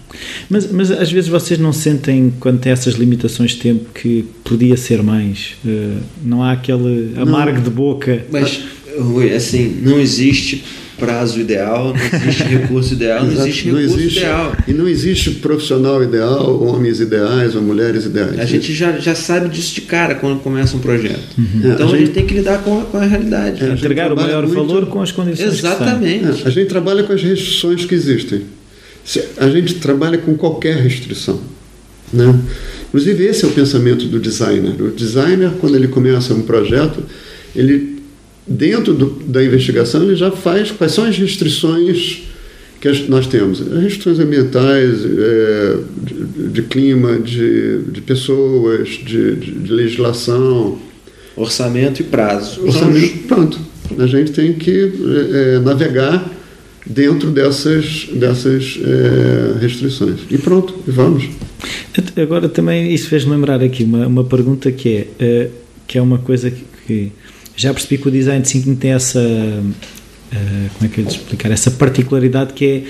Mas, 0.48 0.70
mas 0.72 0.90
às 0.90 1.12
vezes 1.12 1.28
vocês 1.28 1.58
não 1.58 1.72
sentem, 1.72 2.32
quando 2.40 2.60
tem 2.60 2.72
essas 2.72 2.94
limitações 2.94 3.52
de 3.52 3.58
tempo, 3.58 3.90
que 3.94 4.24
podia 4.42 4.76
ser 4.76 5.02
mais? 5.02 5.56
Uh, 5.64 5.98
não 6.24 6.42
há 6.42 6.52
aquele 6.52 7.12
amargo 7.16 7.58
não, 7.58 7.62
de 7.62 7.70
boca? 7.70 8.24
Mas, 8.30 8.62
Rui, 8.98 9.32
assim, 9.34 9.80
não 9.82 10.00
existe 10.00 10.64
prazo 10.98 11.40
ideal, 11.40 11.94
não 11.94 12.20
existe 12.20 12.42
recurso 12.48 12.92
ideal, 12.94 13.24
não 13.24 13.32
existe 13.32 13.64
recurso 13.64 13.88
não 13.88 13.98
existe, 13.98 14.18
ideal. 14.18 14.56
E 14.66 14.72
não 14.72 14.88
existe 14.88 15.30
profissional 15.32 16.02
ideal, 16.02 16.62
homens 16.62 17.00
ideais 17.00 17.54
ou 17.54 17.62
mulheres 17.62 18.04
ideais. 18.04 18.38
A 18.38 18.44
gente 18.44 18.74
já, 18.74 18.98
já 18.98 19.14
sabe 19.14 19.48
disso 19.48 19.74
de 19.74 19.82
cara 19.82 20.14
quando 20.14 20.40
começa 20.40 20.76
um 20.76 20.80
projeto. 20.80 21.20
Uhum. 21.38 21.72
Então 21.72 21.88
a, 21.88 21.94
a 21.94 21.98
gente, 21.98 22.10
tem 22.10 22.26
que 22.26 22.34
lidar 22.34 22.62
com 22.62 22.80
a, 22.80 22.84
com 22.84 22.98
a 22.98 23.04
realidade. 23.04 23.64
É, 23.64 23.70
a 23.70 23.72
Entregar 23.74 24.12
o 24.12 24.16
maior 24.16 24.46
muito... 24.46 24.54
valor 24.54 24.86
com 24.86 25.00
as 25.00 25.12
condições 25.12 25.58
Exatamente. 25.58 26.42
É, 26.42 26.46
a 26.48 26.50
gente 26.50 26.68
trabalha 26.68 27.02
com 27.04 27.12
as 27.12 27.22
restrições 27.22 27.84
que 27.84 27.94
existem. 27.94 28.42
A 29.38 29.48
gente 29.48 29.74
trabalha 29.74 30.18
com 30.18 30.36
qualquer 30.36 30.76
restrição. 30.76 31.40
Né? 32.12 32.34
Inclusive, 32.88 33.24
esse 33.24 33.44
é 33.44 33.48
o 33.48 33.50
pensamento 33.50 34.06
do 34.06 34.18
designer. 34.18 34.80
O 34.80 34.90
designer, 34.90 35.52
quando 35.60 35.76
ele 35.76 35.88
começa 35.88 36.34
um 36.34 36.42
projeto, 36.42 37.02
ele 37.54 37.97
dentro 38.48 38.94
do, 38.94 39.06
da 39.26 39.44
investigação, 39.44 40.02
ele 40.02 40.16
já 40.16 40.30
faz 40.30 40.70
quais 40.70 40.92
são 40.92 41.04
as 41.04 41.16
restrições 41.18 42.22
que 42.80 43.06
nós 43.08 43.26
temos. 43.26 43.60
As 43.60 43.82
restrições 43.82 44.18
ambientais, 44.20 45.04
é, 45.04 45.76
de, 46.02 46.48
de, 46.48 46.62
clima, 46.62 47.18
de, 47.18 47.82
de 47.82 48.00
pessoas, 48.00 48.88
de, 48.88 49.36
de, 49.36 49.72
legislação. 49.72 50.78
Orçamento 51.36 52.00
e 52.00 52.04
prazo. 52.04 52.64
Orçamento, 52.64 53.18
pronto. 53.26 53.58
A 53.98 54.06
gente 54.06 54.32
tem 54.32 54.52
que 54.52 54.92
é, 55.32 55.58
navegar 55.58 56.32
dentro 56.86 57.30
dessas, 57.30 58.08
dessas 58.12 58.78
é, 58.82 59.58
restrições. 59.60 60.20
E 60.30 60.38
pronto, 60.38 60.74
vamos. 60.86 61.28
Agora 62.16 62.48
também 62.48 62.92
isso 62.94 63.08
fez-me 63.08 63.32
lembrar 63.32 63.60
aqui 63.62 63.82
uma, 63.82 64.06
uma 64.06 64.24
pergunta 64.24 64.70
que 64.70 64.88
é, 64.88 65.06
é 65.18 65.50
que 65.86 65.98
é 65.98 66.02
uma 66.02 66.18
coisa 66.18 66.50
que, 66.50 66.64
que 66.86 67.12
já 67.58 67.74
percebi 67.74 67.98
que 67.98 68.08
o 68.08 68.10
design 68.10 68.42
thinking 68.44 68.76
tem 68.76 68.92
essa 68.92 69.18
uh, 69.18 70.70
como 70.78 70.84
é 70.84 70.88
que 70.88 71.00
eu 71.00 71.04
lhe 71.04 71.10
explicar 71.10 71.50
essa 71.50 71.70
particularidade 71.72 72.52
que 72.52 72.64
é 72.64 72.82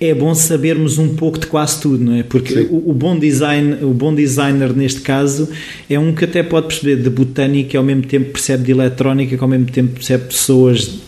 é 0.00 0.12
bom 0.12 0.34
sabermos 0.34 0.98
um 0.98 1.14
pouco 1.14 1.38
de 1.38 1.46
quase 1.46 1.80
tudo, 1.80 2.04
não 2.04 2.14
é? 2.14 2.22
Porque 2.22 2.66
o, 2.70 2.90
o, 2.90 2.92
bom 2.92 3.16
design, 3.18 3.84
o 3.84 3.94
bom 3.94 4.14
designer 4.14 4.74
neste 4.74 5.00
caso 5.00 5.48
é 5.88 5.98
um 5.98 6.12
que 6.12 6.24
até 6.24 6.42
pode 6.42 6.66
perceber 6.66 6.96
de 7.00 7.08
botânica 7.08 7.78
ao 7.78 7.84
mesmo 7.84 8.02
tempo 8.02 8.32
percebe 8.32 8.64
de 8.64 8.72
eletrónica, 8.72 9.36
que 9.36 9.42
ao 9.42 9.48
mesmo 9.48 9.66
tempo 9.66 9.94
percebe 9.94 10.24
pessoas. 10.24 10.98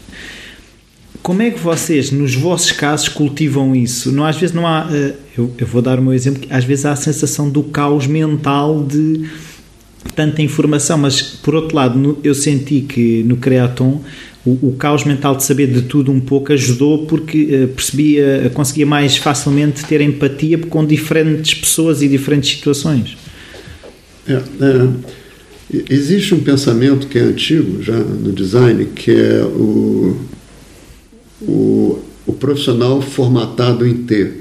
Como 1.21 1.43
é 1.43 1.51
que 1.51 1.59
vocês, 1.59 2.13
nos 2.13 2.37
vossos 2.37 2.71
casos, 2.71 3.09
cultivam 3.09 3.75
isso? 3.75 4.13
Não, 4.13 4.25
às 4.25 4.37
vezes 4.37 4.55
não 4.55 4.67
há. 4.67 4.87
Uh, 4.87 5.15
eu, 5.37 5.53
eu, 5.59 5.67
vou 5.67 5.83
dar 5.83 5.99
o 5.99 6.03
meu 6.03 6.15
exemplo, 6.15 6.47
às 6.49 6.65
vezes 6.65 6.87
há 6.87 6.93
a 6.93 6.97
sensação 6.97 7.51
do 7.51 7.65
caos 7.65 8.07
mental 8.07 8.85
de 8.85 9.29
tanta 10.15 10.43
informação, 10.43 10.99
mas 10.99 11.23
por 11.23 11.55
outro 11.55 11.77
lado, 11.77 12.19
eu 12.23 12.35
senti 12.35 12.81
que 12.81 13.23
no 13.25 13.37
Creaton 13.37 14.03
o, 14.45 14.69
o, 14.69 14.77
caos 14.79 15.05
mental 15.05 15.35
de 15.37 15.45
saber 15.45 15.67
de 15.67 15.83
tudo 15.83 16.13
um 16.13 16.21
pouco 16.21 16.53
ajudou 16.53 17.07
porque 17.07 17.65
uh, 17.65 17.69
percebia, 17.69 18.51
conseguia 18.55 18.87
mais 18.87 19.17
facilmente 19.17 19.85
ter 19.85 20.01
empatia 20.01 20.57
com 20.57 20.87
diferentes 20.87 21.55
pessoas 21.55 22.01
e 22.01 22.09
diferentes 22.09 22.51
situações. 22.51 23.17
É, 24.29 24.35
é, 24.35 24.89
existe 25.91 26.35
um 26.35 26.41
pensamento 26.41 27.09
que 27.09 27.19
é 27.19 27.23
antigo 27.23 27.83
já 27.83 27.99
no 27.99 28.33
design, 28.33 28.87
que 28.87 29.11
é 29.11 29.43
o, 29.43 30.17
o, 31.43 31.99
o 32.25 32.33
profissional 32.33 33.03
formatado 33.03 33.87
em 33.87 33.95
T. 33.95 34.33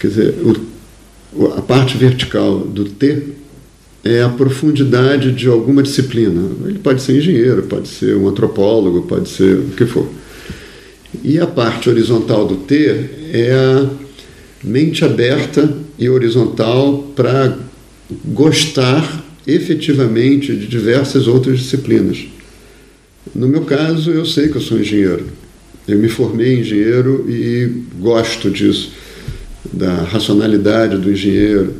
Quer 0.00 0.06
dizer, 0.06 0.34
o, 1.34 1.46
a 1.56 1.62
parte 1.62 1.96
vertical 1.96 2.60
do 2.60 2.84
T 2.84 3.41
é 4.04 4.22
a 4.22 4.28
profundidade 4.28 5.32
de 5.32 5.48
alguma 5.48 5.82
disciplina. 5.82 6.50
Ele 6.66 6.78
pode 6.78 7.02
ser 7.02 7.18
engenheiro, 7.18 7.62
pode 7.62 7.88
ser 7.88 8.16
um 8.16 8.28
antropólogo, 8.28 9.02
pode 9.02 9.28
ser 9.28 9.58
o 9.58 9.70
que 9.76 9.86
for. 9.86 10.08
E 11.22 11.38
a 11.38 11.46
parte 11.46 11.88
horizontal 11.88 12.46
do 12.46 12.56
T 12.56 12.88
é 13.32 13.52
a 13.52 13.88
mente 14.64 15.04
aberta 15.04 15.72
e 15.98 16.08
horizontal 16.08 17.12
para 17.14 17.56
gostar 18.24 19.24
efetivamente 19.46 20.54
de 20.54 20.66
diversas 20.66 21.26
outras 21.26 21.58
disciplinas. 21.58 22.24
No 23.34 23.46
meu 23.46 23.62
caso, 23.62 24.10
eu 24.10 24.24
sei 24.24 24.48
que 24.48 24.56
eu 24.56 24.60
sou 24.60 24.78
engenheiro. 24.78 25.26
Eu 25.86 25.98
me 25.98 26.08
formei 26.08 26.60
engenheiro 26.60 27.24
e 27.28 27.82
gosto 27.98 28.50
disso. 28.50 28.92
da 29.72 30.02
racionalidade 30.02 30.98
do 30.98 31.10
engenheiro, 31.10 31.72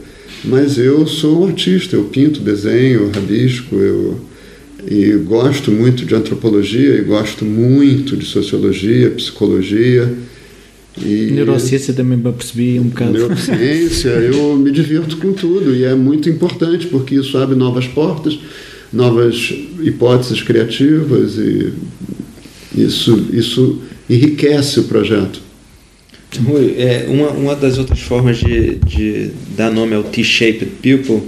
mas 0.44 0.78
eu 0.78 1.06
sou 1.06 1.42
um 1.42 1.48
artista, 1.48 1.96
eu 1.96 2.04
pinto, 2.04 2.40
desenho, 2.40 3.10
rabisco, 3.10 3.76
eu 3.76 4.20
e 4.88 5.12
gosto 5.12 5.70
muito 5.70 6.04
de 6.04 6.14
antropologia 6.14 6.96
e 6.96 7.02
gosto 7.02 7.44
muito 7.44 8.16
de 8.16 8.24
sociologia, 8.24 9.10
psicologia. 9.10 10.12
E 11.00 11.30
Neurociência 11.30 11.94
também 11.94 12.18
para 12.18 12.32
perceber 12.32 12.80
um 12.80 12.84
bocado. 12.84 13.12
Neurociência, 13.12 14.08
eu 14.08 14.56
me 14.56 14.70
divirto 14.70 15.16
com 15.18 15.32
tudo 15.32 15.74
e 15.74 15.84
é 15.84 15.94
muito 15.94 16.28
importante 16.28 16.88
porque 16.88 17.14
isso 17.14 17.38
abre 17.38 17.54
novas 17.54 17.86
portas, 17.86 18.38
novas 18.92 19.54
hipóteses 19.80 20.42
criativas 20.42 21.38
e 21.38 21.72
isso, 22.74 23.28
isso 23.32 23.78
enriquece 24.10 24.80
o 24.80 24.84
projeto. 24.84 25.40
Rui, 26.40 26.74
é, 26.78 27.06
uma, 27.08 27.30
uma 27.30 27.56
das 27.56 27.78
outras 27.78 28.00
formas 28.00 28.38
de, 28.38 28.76
de 28.76 29.30
dar 29.56 29.70
nome 29.70 29.94
ao 29.94 30.02
T-shaped 30.02 30.64
pupil 30.64 31.26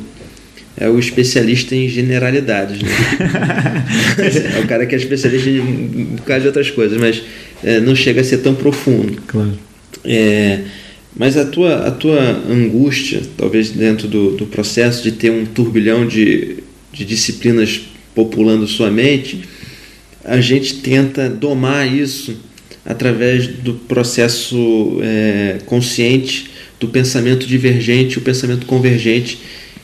é 0.76 0.88
o 0.88 0.98
especialista 0.98 1.74
em 1.74 1.88
generalidades. 1.88 2.82
Né? 2.82 2.90
é 4.56 4.60
o 4.60 4.66
cara 4.66 4.86
que 4.86 4.94
é 4.94 4.98
especialista 4.98 5.48
em 5.48 5.60
um 5.60 6.04
bocado 6.16 6.40
de 6.40 6.46
outras 6.48 6.70
coisas, 6.70 6.98
mas 6.98 7.22
é, 7.62 7.80
não 7.80 7.94
chega 7.94 8.20
a 8.20 8.24
ser 8.24 8.38
tão 8.38 8.54
profundo. 8.54 9.22
Claro. 9.26 9.56
É, 10.04 10.60
mas 11.16 11.36
a 11.36 11.44
tua, 11.44 11.86
a 11.86 11.90
tua 11.90 12.20
angústia, 12.50 13.22
talvez 13.36 13.70
dentro 13.70 14.08
do, 14.08 14.32
do 14.32 14.46
processo 14.46 15.02
de 15.02 15.12
ter 15.12 15.30
um 15.30 15.44
turbilhão 15.44 16.06
de, 16.06 16.56
de 16.92 17.04
disciplinas 17.04 17.82
populando 18.14 18.66
sua 18.66 18.90
mente, 18.90 19.42
a 20.24 20.40
gente 20.40 20.76
tenta 20.76 21.28
domar 21.28 21.92
isso 21.92 22.36
através 22.84 23.46
do 23.46 23.74
processo 23.74 24.98
é, 25.02 25.58
consciente 25.66 26.50
do 26.78 26.88
pensamento 26.88 27.46
divergente 27.46 28.14
e 28.14 28.18
o 28.18 28.20
pensamento 28.20 28.66
convergente, 28.66 29.38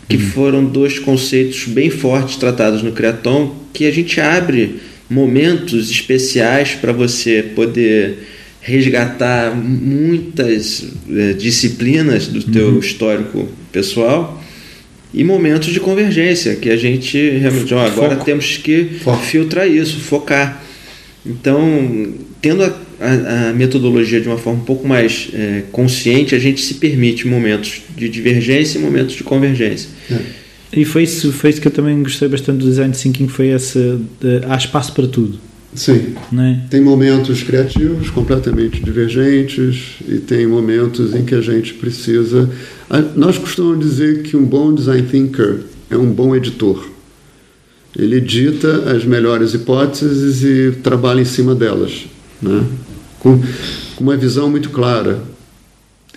que 0.08 0.16
uhum. 0.16 0.22
foram 0.22 0.64
dois 0.64 0.98
conceitos 0.98 1.64
bem 1.66 1.88
fortes 1.88 2.36
tratados 2.36 2.82
no 2.82 2.92
Creaton, 2.92 3.54
que 3.72 3.86
a 3.86 3.90
gente 3.90 4.20
abre 4.20 4.80
momentos 5.08 5.90
especiais 5.90 6.74
para 6.74 6.92
você 6.92 7.42
poder 7.54 8.18
resgatar 8.60 9.54
muitas 9.56 10.84
é, 11.10 11.32
disciplinas 11.32 12.26
do 12.26 12.42
teu 12.42 12.68
uhum. 12.68 12.78
histórico 12.78 13.48
pessoal 13.72 14.42
e 15.12 15.24
momentos 15.24 15.72
de 15.72 15.80
convergência 15.80 16.54
que 16.56 16.70
a 16.70 16.76
gente 16.76 17.18
realmente 17.18 17.72
ó, 17.74 17.84
agora 17.84 18.16
temos 18.16 18.58
que 18.58 18.84
Foco. 19.02 19.24
filtrar 19.24 19.66
isso, 19.68 19.98
focar. 20.00 20.62
Então, 21.24 22.14
tendo 22.40 22.62
a, 22.62 22.74
a, 23.00 23.50
a, 23.50 23.52
metodologia 23.52 24.20
de 24.20 24.28
uma 24.28 24.38
forma 24.38 24.60
um 24.60 24.64
pouco 24.64 24.86
mais 24.86 25.28
é, 25.32 25.62
consciente, 25.70 26.34
a 26.34 26.38
gente 26.38 26.60
se 26.60 26.74
permite 26.74 27.26
momentos 27.26 27.82
de 27.96 28.08
divergência 28.08 28.78
e 28.78 28.82
momentos 28.82 29.14
de 29.14 29.24
convergência. 29.24 29.88
É. 30.10 30.18
E 30.72 30.84
foi 30.84 31.02
isso, 31.02 31.32
foi 31.32 31.50
isso 31.50 31.60
que 31.60 31.68
eu 31.68 31.72
também 31.72 32.02
gostei 32.02 32.28
bastante 32.28 32.58
do 32.58 32.66
design 32.66 32.94
thinking, 32.94 33.28
foi 33.28 33.48
esse, 33.48 33.98
de, 34.20 34.40
há 34.48 34.56
espaço 34.56 34.92
para 34.92 35.06
tudo. 35.06 35.38
Sim. 35.74 36.14
É? 36.36 36.58
Tem 36.68 36.80
momentos 36.80 37.42
criativos 37.42 38.10
completamente 38.10 38.82
divergentes 38.82 39.96
e 40.08 40.18
tem 40.18 40.46
momentos 40.46 41.14
em 41.14 41.24
que 41.24 41.34
a 41.34 41.40
gente 41.40 41.74
precisa. 41.74 42.50
Nós 43.14 43.38
costumamos 43.38 43.84
dizer 43.84 44.22
que 44.22 44.36
um 44.36 44.44
bom 44.44 44.74
design 44.74 45.06
thinker 45.08 45.60
é 45.88 45.96
um 45.96 46.10
bom 46.10 46.34
editor. 46.34 46.88
Ele 47.96 48.16
edita 48.16 48.90
as 48.94 49.04
melhores 49.04 49.54
hipóteses 49.54 50.42
e 50.42 50.76
trabalha 50.82 51.20
em 51.20 51.24
cima 51.24 51.54
delas, 51.54 52.06
né? 52.40 52.64
com, 53.18 53.40
com 53.96 54.04
uma 54.04 54.16
visão 54.16 54.50
muito 54.50 54.70
clara 54.70 55.22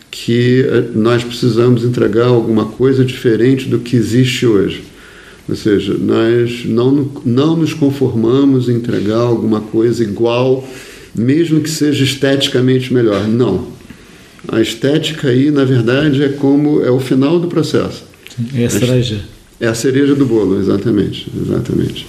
que 0.09 0.61
eh, 0.61 0.83
nós 0.93 1.23
precisamos 1.23 1.83
entregar 1.83 2.27
alguma 2.27 2.65
coisa 2.65 3.03
diferente 3.03 3.67
do 3.67 3.79
que 3.79 3.95
existe 3.95 4.45
hoje. 4.45 4.83
Ou 5.49 5.55
seja, 5.55 5.95
nós 5.95 6.63
não, 6.65 7.11
não 7.25 7.57
nos 7.57 7.73
conformamos 7.73 8.69
em 8.69 8.75
entregar 8.75 9.17
alguma 9.17 9.59
coisa 9.59 10.03
igual, 10.03 10.65
mesmo 11.13 11.59
que 11.59 11.69
seja 11.69 12.03
esteticamente 12.03 12.93
melhor. 12.93 13.27
Não. 13.27 13.67
A 14.47 14.61
estética 14.61 15.29
aí, 15.29 15.51
na 15.51 15.65
verdade, 15.65 16.23
é 16.23 16.29
como 16.29 16.81
é 16.81 16.91
o 16.91 16.99
final 16.99 17.39
do 17.39 17.47
processo. 17.47 18.03
É 18.53 18.65
a 18.65 18.69
cereja. 18.69 19.21
É 19.59 19.67
a 19.67 19.73
cereja 19.73 20.15
do 20.15 20.25
bolo, 20.25 20.59
exatamente, 20.59 21.29
exatamente. 21.35 22.05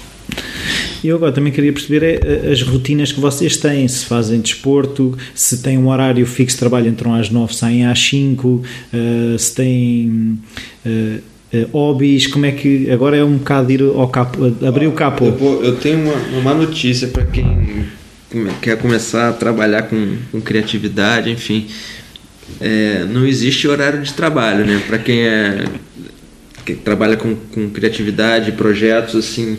E 1.05 1.09
eu 1.09 1.17
agora 1.17 1.33
também 1.33 1.53
queria 1.53 1.71
perceber 1.71 2.03
é, 2.25 2.51
as 2.51 2.63
rotinas 2.63 3.13
que 3.13 3.21
vocês 3.21 3.59
têm, 3.59 3.87
se 3.87 4.07
fazem 4.07 4.41
desporto, 4.41 5.17
se 5.35 5.63
têm 5.63 5.77
um 5.77 5.89
horário 5.89 6.25
fixo 6.25 6.57
de 6.57 6.61
trabalho, 6.61 6.89
entram 6.89 7.13
às 7.13 7.29
9, 7.29 7.55
saem 7.55 7.85
às 7.85 7.99
5, 7.99 8.49
uh, 8.49 9.39
se 9.39 9.55
têm 9.55 10.39
uh, 10.87 11.21
hobbies, 11.73 12.27
como 12.27 12.47
é 12.47 12.53
que 12.53 12.91
agora 12.91 13.19
é 13.19 13.23
um 13.23 13.37
bocado 13.37 13.71
ir 13.71 13.83
ao 13.83 14.09
capo, 14.09 14.47
abrir 14.67 14.87
o 14.87 14.93
capô. 14.93 15.27
Eu, 15.27 15.63
eu 15.63 15.77
tenho 15.77 16.01
uma, 16.01 16.39
uma 16.41 16.55
notícia 16.55 17.07
para 17.09 17.27
quem 17.27 17.85
quer 18.63 18.79
começar 18.79 19.29
a 19.29 19.33
trabalhar 19.35 19.83
com, 19.83 20.17
com 20.33 20.41
criatividade, 20.41 21.31
enfim. 21.31 21.67
É, 22.59 23.05
não 23.05 23.27
existe 23.27 23.69
horário 23.69 24.01
de 24.01 24.15
trabalho, 24.15 24.65
né? 24.65 24.83
Para 24.87 24.99
quem 24.99 25.21
é 25.21 25.67
que 26.65 26.75
trabalha 26.75 27.19
com, 27.19 27.35
com 27.35 27.69
criatividade, 27.69 28.53
projetos 28.53 29.17
assim, 29.17 29.59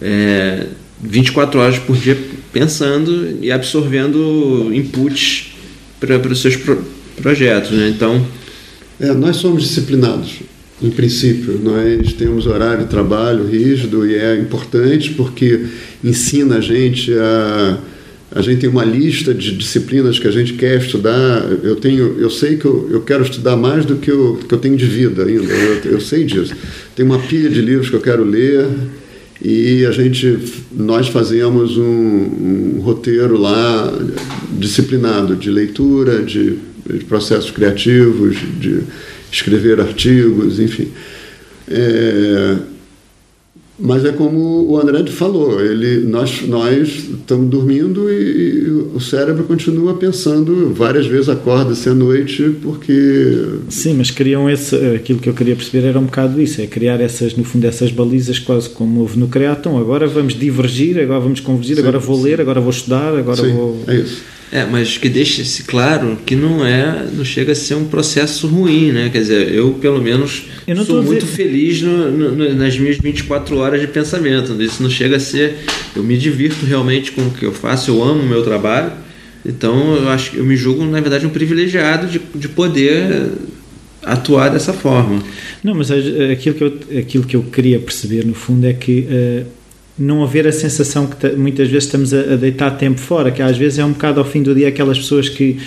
é, 0.00 0.66
24 1.02 1.60
horas 1.60 1.78
por 1.78 1.96
dia 1.96 2.16
pensando 2.52 3.38
e 3.42 3.50
absorvendo 3.52 4.70
inputs 4.74 5.54
para 6.00 6.16
os 6.16 6.40
seus 6.40 6.56
pro, 6.56 6.82
projetos, 7.20 7.70
né? 7.70 7.88
Então, 7.88 8.26
é, 9.00 9.12
nós 9.12 9.36
somos 9.36 9.62
disciplinados. 9.62 10.40
Em 10.82 10.90
princípio, 10.90 11.58
nós 11.62 12.12
temos 12.12 12.46
horário 12.46 12.84
de 12.84 12.90
trabalho 12.90 13.46
rígido 13.46 14.06
e 14.06 14.14
é 14.14 14.36
importante 14.36 15.14
porque 15.14 15.66
ensina 16.04 16.58
a 16.58 16.60
gente 16.60 17.12
a 17.14 17.78
a 18.36 18.42
gente 18.42 18.60
tem 18.60 18.68
uma 18.68 18.84
lista 18.84 19.32
de 19.32 19.52
disciplinas 19.52 20.18
que 20.18 20.26
a 20.26 20.30
gente 20.30 20.54
quer 20.54 20.78
estudar. 20.78 21.42
Eu 21.62 21.76
tenho, 21.76 22.18
eu 22.18 22.28
sei 22.28 22.56
que 22.56 22.64
eu, 22.64 22.88
eu 22.90 23.00
quero 23.00 23.22
estudar 23.22 23.56
mais 23.56 23.84
do 23.84 23.96
que 23.96 24.10
eu, 24.10 24.38
que 24.46 24.52
eu 24.52 24.58
tenho 24.58 24.76
de 24.76 24.84
vida 24.84 25.24
ainda. 25.24 25.52
Eu, 25.52 25.92
eu 25.92 26.00
sei 26.00 26.24
disso. 26.24 26.54
Tem 26.94 27.06
uma 27.06 27.18
pilha 27.18 27.48
de 27.48 27.60
livros 27.60 27.88
que 27.88 27.96
eu 27.96 28.00
quero 28.00 28.24
ler 28.24 28.66
e 29.42 29.84
a 29.84 29.90
gente, 29.90 30.38
nós 30.72 31.08
fazemos 31.08 31.76
um, 31.76 32.76
um 32.76 32.80
roteiro 32.80 33.38
lá 33.38 33.92
disciplinado 34.52 35.36
de 35.36 35.50
leitura, 35.50 36.22
de, 36.22 36.58
de 36.88 37.04
processos 37.04 37.50
criativos, 37.50 38.36
de 38.58 38.82
escrever 39.30 39.80
artigos, 39.80 40.58
enfim. 40.58 40.88
É, 41.68 42.56
mas 43.78 44.04
é 44.04 44.12
como 44.12 44.70
o 44.70 44.78
André 44.80 45.04
falou, 45.06 45.60
ele, 45.60 46.06
nós, 46.06 46.42
nós 46.48 46.88
estamos 46.88 47.48
dormindo 47.50 48.10
e, 48.10 48.14
e, 48.14 48.70
o 48.94 49.00
cérebro 49.00 49.44
continua 49.44 49.94
pensando 49.94 50.72
várias 50.72 51.06
vezes 51.06 51.28
acorda-se 51.28 51.88
à 51.88 51.94
noite 51.94 52.56
porque... 52.62 53.44
Sim, 53.68 53.94
mas 53.94 54.10
criam 54.10 54.48
esse, 54.48 54.74
aquilo 54.94 55.18
que 55.18 55.28
eu 55.28 55.34
queria 55.34 55.54
perceber 55.54 55.86
era 55.86 55.98
um 55.98 56.04
bocado 56.04 56.40
isso, 56.40 56.60
é 56.60 56.66
criar 56.66 57.00
essas, 57.00 57.36
no 57.36 57.44
fundo, 57.44 57.66
essas 57.66 57.90
balizas 57.90 58.38
quase 58.38 58.70
como 58.70 59.00
houve 59.00 59.18
no 59.18 59.28
Creaton, 59.28 59.78
agora 59.78 60.06
vamos 60.06 60.34
divergir, 60.34 60.98
agora 60.98 61.20
vamos 61.20 61.40
convergir, 61.40 61.76
sim, 61.76 61.82
agora 61.82 61.98
vou 61.98 62.16
sim. 62.16 62.22
ler, 62.22 62.40
agora 62.40 62.60
vou 62.60 62.70
estudar, 62.70 63.14
agora 63.14 63.42
sim, 63.42 63.52
vou... 63.52 63.82
é 63.86 63.96
isso. 63.96 64.35
É, 64.56 64.64
mas 64.64 64.96
que 64.96 65.10
deixe-se 65.10 65.64
claro 65.64 66.16
que 66.24 66.34
não 66.34 66.64
é, 66.64 67.06
não 67.12 67.26
chega 67.26 67.52
a 67.52 67.54
ser 67.54 67.74
um 67.74 67.84
processo 67.84 68.46
ruim, 68.46 68.90
né? 68.90 69.10
Quer 69.10 69.18
dizer, 69.18 69.52
eu 69.52 69.74
pelo 69.74 70.00
menos 70.00 70.44
eu 70.66 70.82
sou 70.82 71.02
muito 71.02 71.26
feliz 71.26 71.82
no, 71.82 72.10
no, 72.10 72.54
nas 72.54 72.78
minhas 72.78 72.96
24 72.96 73.54
horas 73.58 73.82
de 73.82 73.86
pensamento. 73.86 74.56
Isso 74.62 74.82
não 74.82 74.88
chega 74.88 75.16
a 75.16 75.20
ser, 75.20 75.56
eu 75.94 76.02
me 76.02 76.16
divirto 76.16 76.64
realmente 76.64 77.12
com 77.12 77.20
o 77.26 77.30
que 77.32 77.44
eu 77.44 77.52
faço, 77.52 77.90
eu 77.90 78.02
amo 78.02 78.22
o 78.22 78.26
meu 78.26 78.42
trabalho. 78.42 78.92
Então 79.44 79.94
eu 79.94 80.08
acho 80.08 80.30
que 80.30 80.38
eu 80.38 80.44
me 80.44 80.56
julgo 80.56 80.86
na 80.86 81.02
verdade 81.02 81.26
um 81.26 81.30
privilegiado 81.30 82.06
de, 82.06 82.18
de 82.34 82.48
poder 82.48 83.28
atuar 84.02 84.48
dessa 84.48 84.72
forma. 84.72 85.22
Não, 85.62 85.74
mas 85.74 85.90
aquilo 85.90 86.54
que 86.54 86.64
eu, 86.64 86.98
aquilo 86.98 87.24
que 87.24 87.36
eu 87.36 87.42
queria 87.42 87.78
perceber 87.78 88.24
no 88.24 88.32
fundo 88.32 88.66
é 88.66 88.72
que 88.72 89.00
uh, 89.00 89.46
não 89.98 90.22
haver 90.22 90.46
a 90.46 90.52
sensação 90.52 91.06
que 91.06 91.28
muitas 91.36 91.68
vezes 91.68 91.84
estamos 91.84 92.12
a, 92.12 92.20
a, 92.20 92.36
deitar 92.36 92.70
tempo 92.72 93.00
fora, 93.00 93.30
que 93.30 93.40
às 93.42 93.56
vezes 93.56 93.78
é 93.78 93.84
um 93.84 93.92
bocado 93.92 94.20
ao 94.20 94.26
fim 94.26 94.42
do 94.42 94.54
dia 94.54 94.68
aquelas 94.68 94.98
pessoas 94.98 95.28
que 95.28 95.58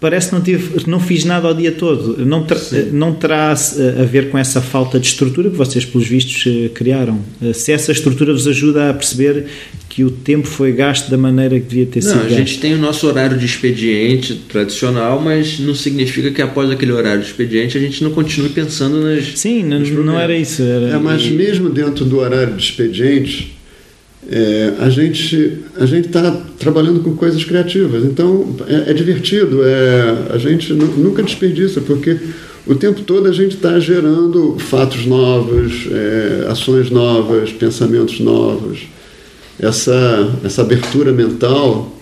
parece 0.00 0.30
que 0.30 0.34
não, 0.34 0.42
tive, 0.42 0.90
não 0.90 0.98
fiz 0.98 1.24
nada 1.24 1.46
ao 1.46 1.54
dia 1.54 1.70
todo. 1.70 2.24
Não, 2.24 2.42
ter, 2.42 2.88
não 2.92 3.12
terá 3.12 3.52
a 3.52 4.04
ver 4.04 4.30
com 4.30 4.38
essa 4.38 4.60
falta 4.62 4.98
de 4.98 5.06
estrutura 5.06 5.50
que 5.50 5.56
vocês, 5.56 5.84
pelos 5.84 6.08
vistos, 6.08 6.42
eh, 6.46 6.70
criaram. 6.70 7.20
Eh, 7.42 7.52
se 7.52 7.70
essa 7.70 7.92
estrutura 7.92 8.32
vos 8.32 8.48
ajuda 8.48 8.90
a 8.90 8.94
perceber 8.94 9.46
que 9.90 10.02
o 10.02 10.10
tempo 10.10 10.46
foi 10.46 10.72
gasto 10.72 11.10
da 11.10 11.18
maneira 11.18 11.60
que 11.60 11.66
devia 11.66 11.86
ter 11.86 12.02
não, 12.02 12.12
sido. 12.12 12.20
Não, 12.20 12.26
a 12.26 12.30
gente 12.30 12.58
tem 12.58 12.74
o 12.74 12.78
nosso 12.78 13.06
horário 13.06 13.36
de 13.36 13.44
expediente 13.44 14.34
tradicional, 14.48 15.20
mas 15.20 15.58
não 15.58 15.74
significa 15.74 16.30
que 16.30 16.40
após 16.40 16.70
aquele 16.70 16.92
horário 16.92 17.20
de 17.20 17.26
expediente 17.26 17.76
a 17.76 17.80
gente 17.80 18.02
não 18.02 18.10
continue 18.10 18.48
pensando 18.48 19.02
nas. 19.02 19.38
Sim, 19.38 19.62
não, 19.64 19.80
não 19.80 20.18
era 20.18 20.34
isso. 20.34 20.62
Era... 20.62 20.96
É, 20.96 20.98
mas 20.98 21.26
mesmo 21.26 21.68
dentro 21.68 22.04
do 22.04 22.18
horário 22.18 22.54
de 22.54 22.62
expediente 22.62 23.59
é, 24.30 24.74
a 24.78 24.88
gente 24.88 25.58
a 25.76 25.84
gente 25.84 26.06
está 26.06 26.30
trabalhando 26.56 27.00
com 27.00 27.16
coisas 27.16 27.42
criativas. 27.42 28.04
Então 28.04 28.54
é, 28.68 28.90
é 28.90 28.94
divertido, 28.94 29.62
é, 29.64 30.32
a 30.32 30.38
gente 30.38 30.72
nunca 30.72 31.20
desperdiça, 31.22 31.80
porque 31.80 32.16
o 32.64 32.76
tempo 32.76 33.00
todo 33.00 33.26
a 33.26 33.32
gente 33.32 33.56
está 33.56 33.80
gerando 33.80 34.56
fatos 34.58 35.04
novos, 35.04 35.88
é, 35.90 36.46
ações 36.48 36.90
novas, 36.90 37.52
pensamentos 37.52 38.20
novos. 38.20 38.86
Essa, 39.58 40.38
essa 40.44 40.62
abertura 40.62 41.12
mental 41.12 41.92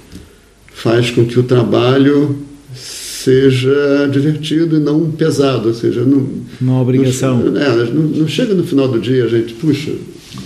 faz 0.74 1.11
com 1.11 1.24
que 1.24 1.41
o 1.41 1.43
trabalho 1.43 2.37
seja 2.74 4.09
divertido 4.12 4.76
e 4.76 4.81
não 4.81 5.11
pesado, 5.11 5.68
ou 5.68 5.74
seja, 5.74 6.03
não, 6.05 6.29
uma 6.61 6.81
obrigação. 6.81 7.39
Não, 7.39 7.61
é, 7.61 7.85
não, 7.87 8.03
não 8.03 8.29
chega 8.29 8.55
no 8.55 8.64
final 8.64 8.87
do 8.87 9.01
dia, 9.01 9.24
a 9.24 9.29
gente, 9.29 9.55
puxa, 9.55 9.93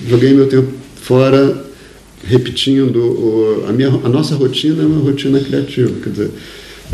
joguei 0.08 0.32
meu 0.32 0.46
tempo 0.46 0.72
fora 1.02 1.71
repetindo 2.24 2.96
o, 2.96 3.66
a 3.68 3.72
minha 3.72 3.88
a 3.88 4.08
nossa 4.08 4.34
rotina 4.34 4.82
é 4.82 4.86
uma 4.86 5.00
rotina 5.00 5.40
criativa, 5.40 5.92
quer 6.02 6.10
dizer, 6.10 6.30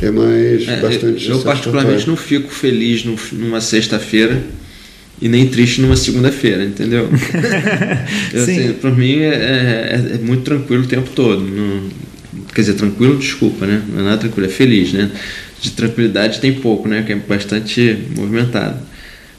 é 0.01 0.11
mais 0.11 0.68
é, 0.68 0.81
bastante. 0.81 1.29
Eu 1.29 1.41
particularmente 1.41 2.07
não 2.07 2.16
fico 2.16 2.51
feliz 2.51 3.05
numa 3.33 3.61
sexta-feira 3.61 4.43
e 5.20 5.29
nem 5.29 5.49
triste 5.49 5.81
numa 5.81 5.97
segunda-feira, 5.97 6.64
entendeu? 6.64 7.09
eu, 8.33 8.43
assim, 8.43 8.72
para 8.74 8.91
mim 8.91 9.18
é, 9.18 9.35
é, 9.35 10.14
é, 10.14 10.18
muito 10.18 10.43
tranquilo 10.43 10.85
o 10.85 10.87
tempo 10.87 11.11
todo. 11.11 11.43
Não, 11.43 11.89
quer 12.55 12.61
dizer, 12.61 12.74
tranquilo, 12.74 13.18
desculpa, 13.18 13.66
né? 13.66 13.83
Não 13.89 14.01
é 14.01 14.05
nada 14.05 14.18
tranquilo, 14.18 14.47
é 14.47 14.51
feliz, 14.51 14.93
né? 14.93 15.11
De 15.61 15.72
tranquilidade 15.72 16.41
tem 16.41 16.53
pouco, 16.53 16.89
né? 16.89 17.03
Que 17.03 17.12
é 17.12 17.16
bastante 17.16 17.99
movimentado. 18.16 18.79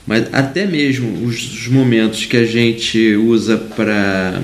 Mas 0.05 0.27
até 0.33 0.65
mesmo 0.65 1.25
os, 1.25 1.61
os 1.61 1.67
momentos 1.67 2.25
que 2.25 2.35
a 2.35 2.45
gente 2.45 3.15
usa 3.15 3.57
para, 3.57 4.41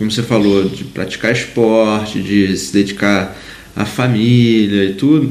como 0.00 0.10
você 0.10 0.22
falou, 0.22 0.66
de 0.66 0.82
praticar 0.82 1.30
esporte, 1.30 2.22
de 2.22 2.56
se 2.56 2.72
dedicar 2.72 3.38
à 3.76 3.84
família 3.84 4.86
e 4.86 4.94
tudo, 4.94 5.30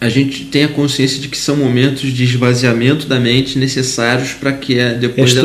a 0.00 0.08
gente 0.08 0.46
tem 0.46 0.64
a 0.64 0.68
consciência 0.68 1.20
de 1.20 1.28
que 1.28 1.36
são 1.36 1.56
momentos 1.56 2.10
de 2.10 2.24
esvaziamento 2.24 3.06
da 3.06 3.20
mente 3.20 3.58
necessários 3.58 4.32
para 4.32 4.54
que 4.54 4.78
é, 4.78 4.94
depois 4.94 5.36
é 5.36 5.42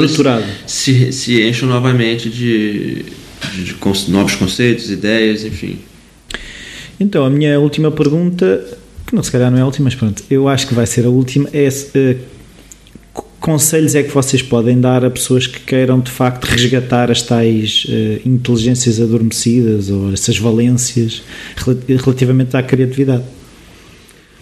se, 0.65 1.11
se 1.11 1.43
encham 1.43 1.67
novamente 1.67 2.29
de, 2.29 3.03
de, 3.53 3.63
de, 3.65 4.11
novos 4.11 4.35
conceitos, 4.35 4.89
ideias, 4.89 5.43
enfim. 5.43 5.79
Então, 6.97 7.25
a 7.25 7.29
minha 7.29 7.59
última 7.59 7.91
pergunta, 7.91 8.65
que 9.05 9.13
não 9.13 9.23
se 9.23 9.29
calhar 9.29 9.51
não 9.51 9.57
é 9.57 9.61
a 9.61 9.65
última, 9.65 9.87
mas 9.87 9.95
pronto, 9.95 10.23
eu 10.31 10.47
acho 10.47 10.65
que 10.67 10.73
vai 10.73 10.85
ser 10.85 11.05
a 11.05 11.09
última, 11.09 11.49
é 11.51 11.67
uh, 11.67 12.17
conselhos 13.45 13.93
é 13.93 14.01
que 14.01 14.09
vocês 14.09 14.41
podem 14.41 14.81
dar 14.81 15.05
a 15.05 15.11
pessoas 15.11 15.45
que 15.45 15.59
queiram 15.59 15.99
de 15.99 16.09
facto 16.09 16.45
resgatar 16.45 17.11
as 17.11 17.21
tais 17.21 17.85
uh, 17.87 18.27
inteligências 18.27 18.99
adormecidas 18.99 19.91
ou 19.91 20.11
essas 20.11 20.35
valências 20.39 21.21
relativamente 21.87 22.57
à 22.57 22.63
criatividade? 22.63 23.23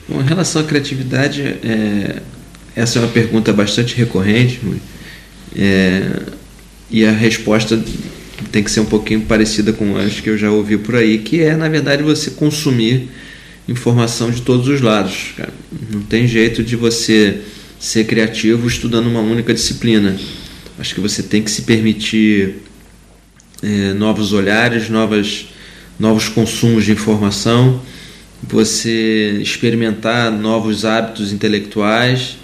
Bom, 0.08 0.22
em 0.22 0.24
relação 0.24 0.62
à 0.62 0.64
criatividade, 0.64 1.42
é, 1.42 2.22
essa 2.78 2.98
é 2.98 3.02
uma 3.02 3.10
pergunta 3.10 3.52
bastante 3.52 3.94
recorrente 3.94 4.62
é, 5.54 6.22
e 6.90 7.06
a 7.06 7.12
resposta 7.12 7.84
tem 8.54 8.64
que 8.64 8.72
ser 8.72 8.80
um 8.80 8.86
pouquinho 8.86 9.20
parecida 9.24 9.74
com 9.74 9.98
as 9.98 10.22
que 10.22 10.30
eu 10.30 10.38
já 10.38 10.50
ouvi 10.50 10.78
por 10.78 10.96
aí, 10.96 11.18
que 11.18 11.42
é, 11.42 11.58
na 11.58 11.68
verdade, 11.68 12.04
você 12.04 12.32
consumir 12.32 13.10
informação 13.68 14.32
de 14.32 14.42
todos 14.42 14.70
os 14.70 14.80
lados. 14.80 15.34
Cara. 15.36 15.54
Não 15.92 16.04
tem 16.04 16.26
jeito 16.26 16.64
de 16.64 16.78
você 16.78 17.42
ser 17.84 18.06
criativo 18.06 18.68
estudando 18.68 19.08
uma 19.08 19.20
única 19.20 19.54
disciplina. 19.54 20.16
Acho 20.80 20.96
que 20.96 21.02
você 21.02 21.22
tem 21.22 21.42
que 21.44 21.52
se 21.52 21.64
permitir 21.64 22.56
é, 23.62 23.94
novos 23.94 24.32
olhares, 24.32 24.90
novas, 24.90 25.48
novos 26.00 26.30
consumos 26.30 26.86
de 26.86 26.92
informação 26.92 27.82
você 28.48 29.40
experimentar 29.42 30.32
novos 30.32 30.84
hábitos 30.84 31.32
intelectuais, 31.32 32.38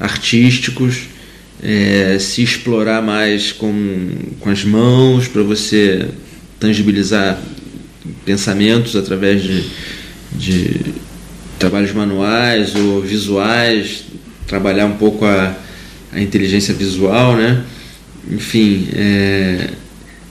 artísticos, 0.00 1.08
é, 1.62 2.16
se 2.18 2.42
explorar 2.42 3.02
mais 3.02 3.52
com, 3.52 4.10
com 4.40 4.50
as 4.50 4.64
mãos, 4.64 5.28
para 5.28 5.42
você 5.42 6.08
tangibilizar 6.58 7.40
pensamentos 8.24 8.96
através 8.96 9.42
de, 9.42 9.64
de 10.32 10.80
trabalhos 11.58 11.92
manuais 11.92 12.74
ou 12.74 13.00
visuais, 13.00 14.04
trabalhar 14.52 14.84
um 14.84 14.98
pouco 14.98 15.24
a, 15.24 15.56
a 16.12 16.20
inteligência 16.20 16.74
visual, 16.74 17.34
né? 17.34 17.64
Enfim, 18.30 18.86
é, 18.92 19.70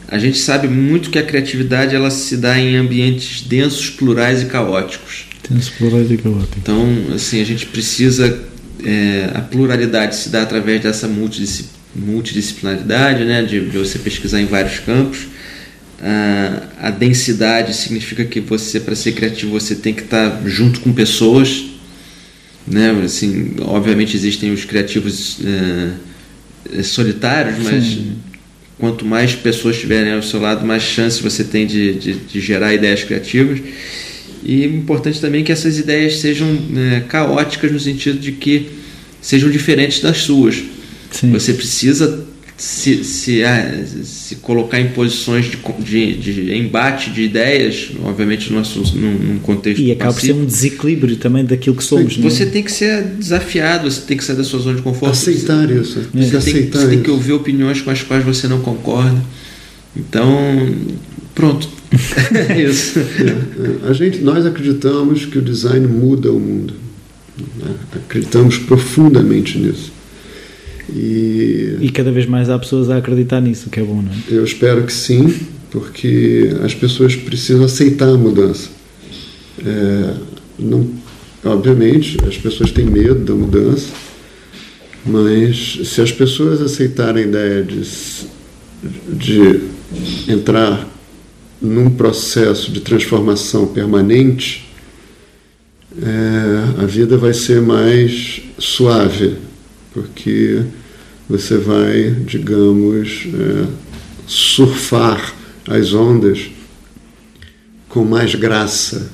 a 0.08 0.20
gente 0.20 0.38
sabe 0.38 0.68
muito 0.68 1.10
que 1.10 1.18
a 1.18 1.24
criatividade 1.24 1.96
ela 1.96 2.12
se 2.12 2.38
dá 2.38 2.60
em 2.60 2.76
ambientes 2.76 3.42
densos, 3.42 3.90
plurais 3.90 4.44
e 4.44 4.46
caóticos. 4.46 5.26
Densos, 5.50 5.72
plurais 5.72 6.12
e 6.12 6.18
caóticos. 6.18 6.56
Então, 6.56 6.86
assim, 7.16 7.42
a 7.42 7.46
gente 7.46 7.66
precisa 7.66 8.40
é, 8.86 9.32
a 9.34 9.42
pluralidade 9.42 10.16
se 10.16 10.30
dá 10.30 10.44
através 10.44 10.84
dessa 10.84 11.08
multidisciplinaridade, 11.08 13.26
né, 13.26 13.42
de, 13.42 13.72
de 13.72 13.76
você 13.76 13.98
pesquisar 13.98 14.40
em 14.40 14.46
vários 14.46 14.82
campos. 14.82 15.22
A, 16.00 16.90
a 16.90 16.92
densidade 16.92 17.76
significa 17.76 18.24
que 18.24 18.40
você, 18.40 18.80
para 18.80 18.96
ser 18.96 19.14
criativo, 19.14 19.52
você 19.52 19.74
tem 19.74 19.96
que 19.96 20.04
estar 20.04 20.44
junto 20.46 20.82
com 20.82 20.94
pessoas, 20.94 21.71
né? 22.68 22.92
Assim, 23.04 23.56
obviamente 23.62 24.16
existem 24.16 24.52
os 24.52 24.66
criativos 24.66 25.38
é, 26.74 26.84
solitários, 26.84 27.58
mas 27.64 27.84
Sim 27.84 28.16
quanto 28.82 29.06
mais 29.06 29.36
pessoas 29.36 29.76
estiverem 29.76 30.12
ao 30.12 30.24
seu 30.24 30.42
lado, 30.42 30.66
mais 30.66 30.82
chance 30.82 31.22
você 31.22 31.44
tem 31.44 31.68
de, 31.68 31.94
de, 31.94 32.14
de 32.16 32.42
gerar 32.42 32.74
ideias 32.74 33.04
criativas. 33.04 33.60
E 34.44 34.66
importante 34.66 35.22
também 35.22 35.44
que 35.44 35.52
essas 35.52 35.78
ideias 35.78 36.18
sejam 36.18 36.52
né, 36.52 37.06
caóticas 37.08 37.72
no 37.72 37.80
sentido 37.80 38.18
de 38.18 38.32
que 38.32 38.72
sejam 39.22 39.52
diferentes 39.52 40.00
das 40.00 40.18
suas. 40.18 40.64
Sim. 41.12 41.32
Você 41.32 41.54
precisa 41.54 42.26
se, 42.62 43.04
se, 43.04 43.44
ah, 43.44 43.84
se 44.04 44.36
colocar 44.36 44.80
em 44.80 44.90
posições 44.90 45.46
de, 45.46 45.58
de, 46.14 46.34
de, 46.46 46.56
embate 46.56 47.10
de 47.10 47.24
ideias, 47.24 47.90
obviamente 48.04 48.52
no 48.52 48.60
nosso, 48.60 48.96
num, 48.96 49.14
num 49.14 49.40
contexto 49.40 49.82
E 49.82 49.92
acaba 49.92 50.14
por 50.14 50.22
ser 50.22 50.34
um 50.34 50.46
desequilíbrio 50.46 51.16
também 51.16 51.44
daquilo 51.44 51.76
que 51.76 51.84
somos. 51.84 52.18
Né? 52.18 52.30
Você 52.30 52.46
tem 52.46 52.62
que 52.62 52.72
ser 52.72 53.02
desafiado, 53.18 53.90
você 53.90 54.02
tem 54.02 54.16
que 54.16 54.24
sair 54.24 54.36
da 54.36 54.44
sua 54.44 54.60
zona 54.60 54.76
de 54.76 54.84
conforto. 54.84 55.14
Aceitar 55.14 55.66
você, 55.66 55.74
isso. 55.74 56.02
Você, 56.02 56.10
tem, 56.12 56.38
aceitar 56.38 56.80
você 56.82 56.88
tem 56.90 57.02
que 57.02 57.10
ouvir 57.10 57.34
opiniões 57.34 57.82
com 57.82 57.90
as 57.90 58.04
quais 58.04 58.24
você 58.24 58.48
não 58.48 58.62
concorda. 58.62 59.20
Então, 59.98 60.72
pronto. 61.34 61.68
é 62.48 62.62
isso. 62.62 63.00
É, 63.00 63.88
é. 63.88 63.90
A 63.90 63.94
gente, 63.94 64.20
nós 64.20 64.46
acreditamos 64.46 65.26
que 65.26 65.40
o 65.40 65.42
design 65.42 65.88
muda 65.88 66.32
o 66.32 66.40
mundo. 66.40 66.76
Né? 67.58 67.74
Acreditamos 67.96 68.60
profundamente 68.60 69.58
nisso. 69.58 69.92
E, 70.94 71.78
e 71.80 71.90
cada 71.90 72.12
vez 72.12 72.26
mais 72.26 72.50
há 72.50 72.60
pessoas 72.60 72.90
a 72.90 72.98
acreditar 72.98 73.40
nisso, 73.40 73.70
que 73.70 73.80
é 73.80 73.84
bom, 73.84 74.02
não 74.02 74.12
é? 74.12 74.16
Eu 74.30 74.44
espero 74.44 74.84
que 74.84 74.92
sim, 74.92 75.34
porque 75.70 76.52
as 76.64 76.76
pessoas 76.76 77.16
precisam 77.16 77.64
aceitar 77.64 78.10
a 78.10 78.18
mudança. 78.18 78.70
É, 79.66 80.14
não, 80.60 80.90
obviamente, 81.46 82.18
as 82.28 82.38
pessoas 82.38 82.72
têm 82.72 82.86
medo 82.86 83.24
da 83.24 83.34
mudança, 83.34 83.88
mas 85.06 85.80
se 85.86 86.02
as 86.02 86.12
pessoas 86.12 86.62
aceitarem 86.62 87.24
a 87.24 87.28
ideia 87.28 87.64
de, 87.64 87.82
de 89.08 89.62
entrar 90.28 90.88
num 91.62 91.90
processo 91.90 92.72
de 92.72 92.82
transformação 92.82 93.68
permanente, 93.68 94.70
é, 96.02 96.84
a 96.84 96.86
vida 96.86 97.18
vai 97.18 97.34
ser 97.34 97.62
mais 97.62 98.42
suave, 98.58 99.36
porque 99.94 100.62
você 101.32 101.58
vai, 101.58 102.12
digamos, 102.26 103.26
é, 103.34 103.66
surfar 104.28 105.34
as 105.66 105.94
ondas 105.94 106.50
com 107.88 108.04
mais 108.04 108.36
graça, 108.36 109.10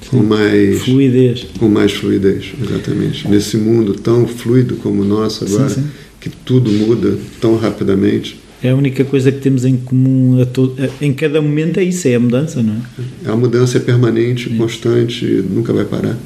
Sim. 0.00 0.08
com 0.08 0.22
mais 0.22 0.82
fluidez. 0.82 1.46
Com 1.58 1.68
mais 1.68 1.92
fluidez, 1.92 2.52
exatamente. 2.62 3.28
Nesse 3.28 3.58
mundo 3.58 3.94
tão 3.94 4.26
fluido 4.26 4.76
como 4.76 5.02
o 5.02 5.04
nosso 5.04 5.44
agora, 5.44 5.68
sim, 5.68 5.82
sim. 5.82 5.88
que 6.20 6.30
tudo 6.30 6.70
muda 6.70 7.18
tão 7.40 7.56
rapidamente. 7.56 8.40
É 8.62 8.70
a 8.70 8.76
única 8.76 9.04
coisa 9.04 9.30
que 9.30 9.40
temos 9.40 9.66
em 9.66 9.76
comum 9.76 10.42
todo, 10.50 10.74
em 10.98 11.12
cada 11.12 11.42
momento 11.42 11.78
é 11.78 11.84
isso, 11.84 12.08
é 12.08 12.14
a 12.14 12.20
mudança, 12.20 12.62
não 12.62 12.74
é? 12.74 13.30
A 13.30 13.36
mudança 13.36 13.76
é 13.76 13.80
permanente, 13.80 14.48
constante, 14.50 15.26
nunca 15.50 15.70
vai 15.74 15.84
parar. 15.84 16.16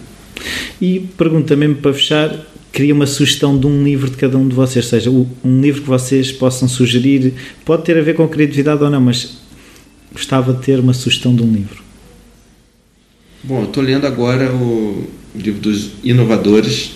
E 0.81 1.01
pergunta 1.17 1.57
mesmo 1.57 1.77
para 1.77 1.93
fechar, 1.93 2.48
queria 2.73 2.95
uma 2.95 3.07
sugestão 3.07 3.59
de 3.59 3.67
um 3.67 3.83
livro 3.83 4.11
de 4.11 4.17
cada 4.17 4.37
um 4.37 4.47
de 4.47 4.55
vocês, 4.55 4.87
seja, 4.87 5.11
um 5.11 5.61
livro 5.61 5.83
que 5.83 5.89
vocês 5.89 6.31
possam 6.31 6.69
sugerir, 6.69 7.35
pode 7.65 7.85
ter 7.85 7.99
a 7.99 8.03
ver 8.03 8.15
com 8.15 8.29
criatividade 8.29 8.83
ou 8.83 8.91
não, 8.91 9.01
mas 9.01 9.39
gostava 10.13 10.53
de 10.53 10.63
ter 10.63 10.79
uma 10.81 10.95
sugestão 10.95 11.35
de 11.35 11.43
um 11.43 11.53
livro. 11.53 11.83
Bom, 13.43 13.65
estou 13.65 13.83
lendo 13.83 14.07
agora 14.07 14.53
o 14.53 15.09
livro 15.35 15.61
dos 15.61 15.93
inovadores, 16.03 16.93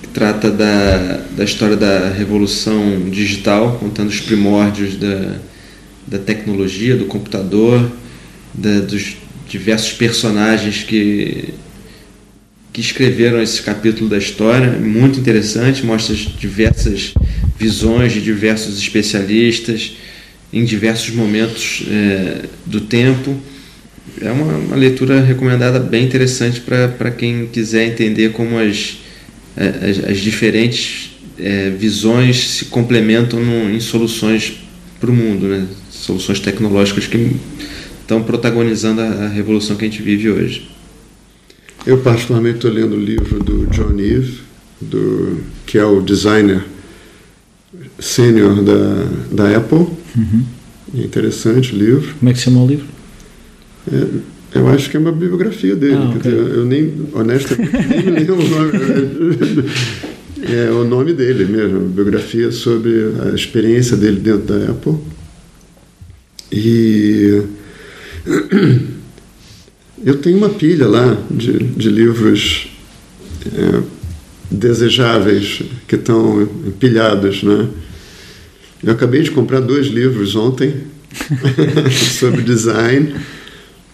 que 0.00 0.08
trata 0.08 0.50
da, 0.50 1.24
da 1.36 1.44
história 1.44 1.76
da 1.76 2.10
revolução 2.10 3.10
digital, 3.10 3.78
contando 3.78 4.08
os 4.08 4.20
primórdios 4.20 4.96
da, 4.96 5.36
da 6.06 6.18
tecnologia, 6.18 6.96
do 6.96 7.06
computador, 7.06 7.90
da, 8.54 8.80
dos 8.80 9.16
diversos 9.48 9.92
personagens 9.92 10.82
que, 10.82 11.52
que 12.72 12.80
escreveram 12.80 13.40
esse 13.42 13.60
capítulo 13.62 14.08
da 14.08 14.18
história. 14.18 14.70
Muito 14.70 15.18
interessante, 15.18 15.84
mostra 15.84 16.14
diversas 16.14 17.14
visões 17.58 18.12
de 18.12 18.20
diversos 18.20 18.78
especialistas 18.78 19.96
em 20.52 20.64
diversos 20.64 21.14
momentos 21.14 21.84
é, 21.88 22.46
do 22.66 22.80
tempo. 22.80 23.36
É 24.20 24.30
uma, 24.30 24.56
uma, 24.56 24.76
leitura 24.76 25.20
recomendada 25.20 25.78
bem 25.78 26.04
interessante 26.04 26.60
para 26.60 27.10
quem 27.10 27.46
quiser 27.46 27.86
entender 27.86 28.32
como 28.32 28.58
as, 28.58 28.98
as, 29.56 30.10
as 30.10 30.20
diferentes 30.20 31.12
é, 31.38 31.70
visões 31.70 32.48
se 32.48 32.64
complementam 32.66 33.40
no, 33.40 33.70
em 33.70 33.80
soluções 33.80 34.54
para 35.00 35.10
o 35.10 35.14
mundo, 35.14 35.46
né? 35.46 35.66
soluções 35.90 36.40
tecnológicas 36.40 37.06
que 37.06 37.36
estão 38.00 38.22
protagonizando 38.22 39.00
a, 39.00 39.04
a, 39.04 39.28
revolução 39.28 39.76
que 39.76 39.84
a 39.84 39.88
gente 39.88 40.02
vive 40.02 40.30
hoje. 40.30 40.68
Eu 41.86 41.98
particularmente 41.98 42.56
estou 42.56 42.70
lendo 42.70 42.94
o 42.94 43.00
livro 43.00 43.42
do 43.42 43.66
John 43.66 43.98
Eve, 43.98 44.40
do, 44.80 45.40
que 45.66 45.78
é 45.78 45.84
o 45.84 46.00
designer 46.00 46.62
sênior 47.98 48.62
da, 48.62 49.06
da 49.32 49.56
Apple. 49.56 49.86
Uhum. 50.16 50.44
É 50.94 51.00
interessante 51.00 51.74
o 51.74 51.78
livro. 51.78 52.14
Como 52.18 52.30
é 52.30 52.32
que 52.32 52.38
se 52.38 52.44
chama 52.44 52.62
o 52.62 52.66
livro? 52.66 52.86
É, 53.90 54.58
eu 54.58 54.68
acho 54.68 54.90
que 54.90 54.96
é 54.96 55.00
uma 55.00 55.12
biografia 55.12 55.74
dele. 55.74 55.94
Ah, 55.96 56.08
okay. 56.10 56.30
dizer, 56.30 56.54
eu 56.54 56.64
nem, 56.64 56.94
honestamente, 57.12 57.72
nem 57.88 58.04
me 58.04 58.10
lembro 58.10 58.34
o 58.34 58.48
nome. 58.48 58.72
É 60.44 60.72
o 60.72 60.84
nome 60.84 61.12
dele 61.12 61.44
mesmo, 61.44 61.88
biografia 61.88 62.50
sobre 62.50 63.12
a 63.24 63.32
experiência 63.32 63.96
dele 63.96 64.18
dentro 64.18 64.42
da 64.42 64.72
Apple. 64.72 64.96
E 66.50 67.42
eu 70.04 70.18
tenho 70.18 70.36
uma 70.36 70.50
pilha 70.50 70.86
lá 70.86 71.16
de, 71.30 71.58
de 71.58 71.88
livros 71.88 72.68
é, 73.46 73.82
desejáveis 74.50 75.62
que 75.86 75.96
estão 75.96 76.42
empilhados, 76.42 77.42
né? 77.42 77.68
Eu 78.82 78.92
acabei 78.92 79.22
de 79.22 79.30
comprar 79.30 79.60
dois 79.60 79.86
livros 79.86 80.34
ontem 80.34 80.74
sobre 82.18 82.42
design 82.42 83.14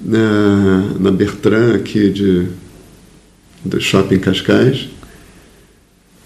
na, 0.01 0.95
na 0.99 1.11
Bertrand 1.11 1.75
aqui 1.75 2.11
de 2.11 2.47
do 3.65 3.81
Shopping 3.81 4.19
Cascais 4.19 4.89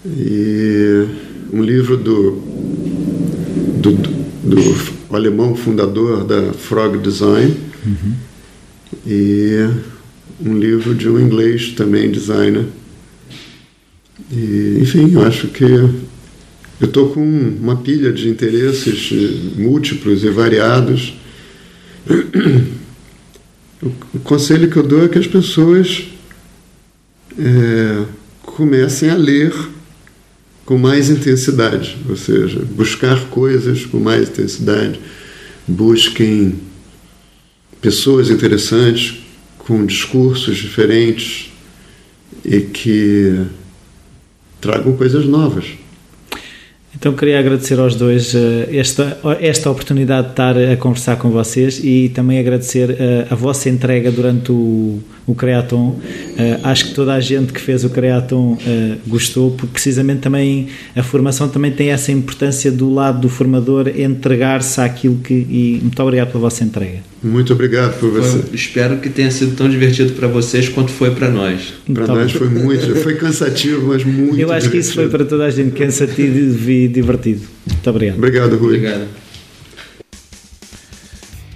e 0.05 1.05
um 1.51 1.61
livro 1.61 1.97
do, 1.97 2.41
do, 3.81 3.91
do 3.91 5.15
alemão 5.15 5.55
fundador 5.55 6.23
da 6.23 6.53
Frog 6.53 6.97
Design 6.99 7.55
uhum. 7.85 8.13
E 9.05 9.69
um 10.43 10.57
livro 10.57 10.93
de 10.93 11.09
um 11.09 11.19
inglês 11.19 11.71
também 11.71 12.11
designer. 12.11 12.65
E, 14.31 14.79
enfim, 14.81 15.13
eu 15.13 15.23
acho 15.23 15.47
que 15.47 15.63
eu 15.63 15.93
estou 16.81 17.09
com 17.09 17.21
uma 17.21 17.77
pilha 17.77 18.11
de 18.11 18.29
interesses 18.29 19.11
múltiplos 19.55 20.23
e 20.23 20.29
variados. 20.29 21.15
O 24.13 24.19
conselho 24.19 24.69
que 24.69 24.77
eu 24.77 24.83
dou 24.83 25.05
é 25.05 25.07
que 25.07 25.19
as 25.19 25.27
pessoas 25.27 26.05
é, 27.37 28.05
comecem 28.41 29.09
a 29.09 29.15
ler 29.15 29.53
com 30.65 30.77
mais 30.77 31.09
intensidade, 31.09 31.97
ou 32.07 32.15
seja, 32.15 32.59
buscar 32.59 33.25
coisas 33.25 33.85
com 33.85 33.99
mais 33.99 34.29
intensidade, 34.29 34.99
busquem 35.67 36.55
pessoas 37.83 38.29
interessantes 38.29 39.21
com 39.57 39.85
discursos 39.85 40.55
diferentes 40.55 41.51
e 42.43 42.61
que 42.61 43.45
tragam 44.61 44.95
coisas 44.95 45.25
novas. 45.25 45.65
Então 46.95 47.13
queria 47.13 47.39
agradecer 47.39 47.79
aos 47.79 47.95
dois 47.95 48.33
uh, 48.33 48.67
esta, 48.71 49.17
esta 49.39 49.69
oportunidade 49.69 50.27
de 50.27 50.33
estar 50.33 50.57
a 50.57 50.77
conversar 50.77 51.15
com 51.15 51.31
vocês 51.31 51.79
e 51.83 52.09
também 52.09 52.39
agradecer 52.39 52.91
uh, 52.91 52.95
a 53.31 53.35
vossa 53.35 53.67
entrega 53.67 54.11
durante 54.11 54.51
o, 54.51 54.99
o 55.25 55.33
Creaton. 55.33 55.89
Uh, 55.89 55.99
acho 56.63 56.89
que 56.89 56.93
toda 56.93 57.13
a 57.13 57.19
gente 57.19 57.51
que 57.51 57.59
fez 57.59 57.83
o 57.83 57.89
Creaton 57.89 58.57
gostou, 59.07 59.51
porque 59.51 59.73
precisamente 59.73 60.21
também 60.21 60.67
a 60.95 61.03
formação 61.03 61.49
também 61.49 61.71
tem 61.71 61.89
essa 61.89 62.11
importância 62.11 62.71
do 62.71 62.93
lado 62.93 63.21
do 63.21 63.29
formador 63.29 63.87
entregar-se 63.87 64.79
àquilo 64.79 65.17
que. 65.17 65.33
E 65.33 65.79
muito 65.81 66.01
obrigado 66.01 66.31
pela 66.31 66.41
vossa 66.41 66.63
entrega. 66.63 66.99
Muito 67.23 67.53
obrigado 67.53 67.97
por 67.99 68.11
você. 68.11 68.39
Foi, 68.39 68.49
espero 68.53 68.97
que 68.97 69.09
tenha 69.09 69.31
sido 69.31 69.55
tão 69.55 69.69
divertido 69.69 70.11
para 70.11 70.27
vocês 70.27 70.67
quanto 70.67 70.91
foi 70.91 71.11
para 71.11 71.29
nós. 71.29 71.73
Para 71.93 72.05
nós 72.07 72.33
foi 72.33 72.49
muito, 72.49 72.95
foi 72.97 73.15
cansativo, 73.15 73.87
mas 73.87 74.03
muito. 74.03 74.37
Eu 74.37 74.51
acho 74.51 74.67
divertido. 74.67 74.71
que 74.71 74.77
isso 74.77 74.93
foi 74.93 75.07
para 75.07 75.23
toda 75.23 75.45
a 75.45 75.49
gente 75.49 75.71
cansativo 75.71 76.37
e 76.83 76.87
divertido. 76.87 77.47
Muito 77.65 77.89
obrigado. 77.89 78.17
Obrigado, 78.17 78.57
Rui. 78.57 78.77
Obrigado. 78.77 79.07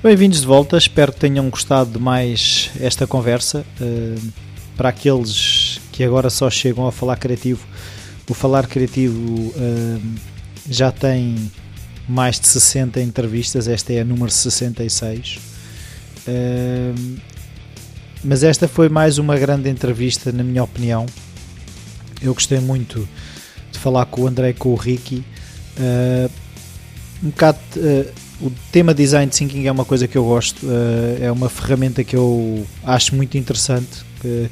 Bem-vindos 0.04 0.42
de 0.42 0.48
volta, 0.48 0.78
espero 0.78 1.12
que 1.12 1.20
tenham 1.20 1.50
gostado 1.50 1.92
de 1.92 2.00
mais 2.00 2.72
esta 2.80 3.06
conversa. 3.08 3.66
Uh, 3.82 4.32
para 4.78 4.90
aqueles 4.90 5.82
que 5.92 6.04
agora 6.04 6.30
só 6.30 6.50
chegam 6.50 6.88
a 6.88 6.92
falar 6.92 7.18
criativo, 7.18 7.66
o 8.30 8.34
Falar 8.34 8.68
Criativo 8.68 9.18
uh, 9.18 10.02
já 10.70 10.92
tem 10.92 11.52
mais 12.08 12.40
de 12.40 12.48
60 12.48 13.02
entrevistas, 13.02 13.68
esta 13.68 13.94
é 13.94 14.02
a 14.02 14.06
número 14.06 14.30
66 14.30 15.40
mas 18.24 18.44
esta 18.44 18.68
foi 18.68 18.90
mais 18.90 19.18
uma 19.18 19.38
grande 19.38 19.70
entrevista, 19.70 20.32
na 20.32 20.44
minha 20.44 20.64
opinião. 20.64 21.06
Eu 22.22 22.34
gostei 22.34 22.60
muito 22.60 23.08
de 23.72 23.80
falar 23.80 24.06
com 24.06 24.22
o 24.22 24.28
André 24.28 24.54
com 24.54 24.70
o 24.70 24.76
Ricky. 24.76 25.24
Uh, 25.78 26.30
um 27.24 27.30
bocado, 27.30 27.60
uh, 27.76 28.12
o 28.42 28.52
tema 28.72 28.94
design 28.94 29.32
thinking 29.32 29.66
é 29.66 29.72
uma 29.72 29.86
coisa 29.86 30.08
que 30.08 30.18
eu 30.18 30.24
gosto, 30.24 30.66
uh, 30.66 31.18
é 31.22 31.32
uma 31.32 31.50
ferramenta 31.50 32.04
que 32.04 32.16
eu 32.16 32.66
acho 32.84 33.16
muito 33.16 33.38
interessante. 33.38 34.06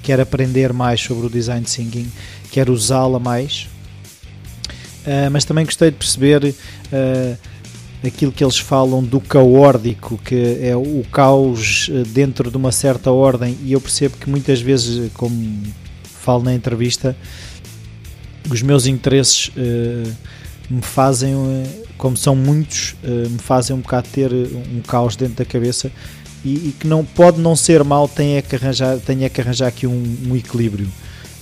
quero 0.04 0.22
aprender 0.22 0.72
mais 0.72 1.02
sobre 1.02 1.26
o 1.26 1.30
design 1.30 1.66
thinking, 1.66 2.12
quero 2.52 2.72
usá-la 2.72 3.20
mais. 3.20 3.68
mas 5.32 5.44
também 5.44 5.66
gostei 5.66 5.92
de 5.92 5.98
perceber 5.98 6.56
aquilo 8.06 8.32
que 8.32 8.44
eles 8.44 8.60
falam 8.60 9.04
do 9.04 9.20
caórdico, 9.20 10.20
que 10.24 10.60
é 10.62 10.76
o 10.76 11.04
caos 11.12 11.90
dentro 12.14 12.52
de 12.52 12.58
uma 12.58 12.72
certa 12.72 13.12
ordem, 13.12 13.58
e 13.64 13.74
eu 13.74 13.82
percebo 13.82 14.18
que 14.18 14.30
muitas 14.30 14.62
vezes, 14.62 15.12
como 15.14 15.64
falo 16.04 16.44
na 16.44 16.54
entrevista, 16.54 17.16
os 18.50 18.62
meus 18.62 18.86
interesses 18.86 19.50
uh, 19.50 20.14
me 20.70 20.82
fazem, 20.82 21.36
uh, 21.36 21.88
como 21.98 22.16
são 22.16 22.36
muitos, 22.36 22.96
uh, 23.04 23.30
me 23.30 23.40
fazem 23.40 23.76
um 23.76 23.80
bocado 23.80 24.08
ter 24.12 24.32
um 24.32 24.82
caos 24.82 25.16
dentro 25.16 25.36
da 25.36 25.46
cabeça 25.46 25.92
e, 26.44 26.70
e, 26.70 26.76
que 26.80 26.88
não 26.88 27.04
pode 27.04 27.40
não 27.40 27.56
ser 27.56 27.84
mal, 27.84 28.08
tem 28.08 28.36
é 28.36 28.42
que 28.42 28.56
arranjar, 28.56 28.98
tem 29.00 29.24
é 29.24 29.30
que 29.30 29.42
arranjar 29.42 29.68
aqui 29.68 29.88
um, 29.88 30.18
um 30.28 30.36
equilíbrio. 30.36 30.88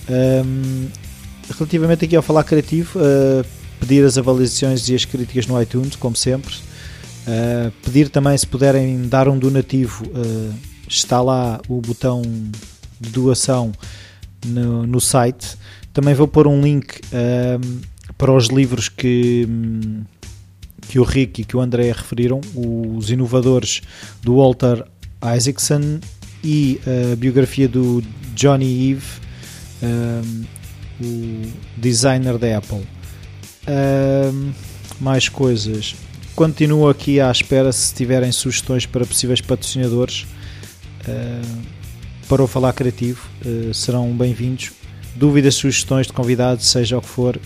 Um, 0.08 0.86
relativamente 1.58 2.06
aqui 2.06 2.16
ao 2.16 2.22
falar 2.22 2.42
criativo, 2.44 2.98
pedir 3.78 4.02
as 4.02 4.16
avaliações 4.16 4.88
e 4.88 4.94
as 4.94 5.04
críticas 5.04 5.46
no 5.46 5.60
iTunes, 5.60 5.94
como 5.96 6.16
sempre. 6.16 6.54
Uh, 7.26 7.70
pedir 7.82 8.10
também 8.10 8.36
se 8.36 8.46
puderem 8.46 9.08
dar 9.08 9.28
um 9.28 9.38
donativo, 9.38 10.04
uh, 10.06 10.54
está 10.86 11.22
lá 11.22 11.58
o 11.68 11.80
botão 11.80 12.20
de 13.00 13.10
doação 13.10 13.72
no, 14.44 14.86
no 14.86 15.00
site. 15.00 15.56
Também 15.94 16.12
vou 16.12 16.26
pôr 16.26 16.48
um 16.48 16.60
link 16.60 17.00
para 18.18 18.32
os 18.32 18.48
livros 18.48 18.88
que, 18.88 19.48
que 20.88 20.98
o 20.98 21.04
Rick 21.04 21.42
e 21.42 21.44
que 21.44 21.56
o 21.56 21.60
André 21.60 21.92
referiram, 21.92 22.40
os 22.54 23.10
inovadores 23.10 23.80
do 24.20 24.36
Walter 24.36 24.84
Isaacson 25.36 26.00
e 26.42 26.80
a 27.12 27.14
biografia 27.14 27.68
do 27.68 28.02
Johnny 28.34 28.90
Eve, 28.90 29.06
o 31.00 31.42
designer 31.76 32.38
da 32.38 32.58
Apple. 32.58 32.84
Uh, 33.66 34.52
mais 35.00 35.28
coisas. 35.28 35.94
Continuo 36.34 36.88
aqui 36.88 37.20
à 37.20 37.30
espera 37.30 37.70
se 37.72 37.94
tiverem 37.94 38.32
sugestões 38.32 38.84
para 38.84 39.06
possíveis 39.06 39.40
patrocinadores 39.40 40.26
para 42.28 42.42
o 42.42 42.46
Falar 42.46 42.72
Criativo. 42.72 43.28
Uh, 43.44 43.72
serão 43.72 44.10
bem-vindos. 44.16 44.83
Dúvidas, 45.14 45.54
sugestões 45.54 46.06
de 46.06 46.12
convidados, 46.12 46.66
seja 46.66 46.98
o 46.98 47.00
que 47.00 47.08
for, 47.08 47.40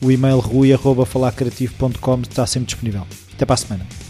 o 0.00 0.10
e-mail 0.10 0.38
rui.falarcreativo.com 0.38 2.20
está 2.22 2.46
sempre 2.46 2.66
disponível. 2.66 3.06
Até 3.34 3.46
para 3.46 3.54
a 3.54 3.56
semana. 3.56 4.01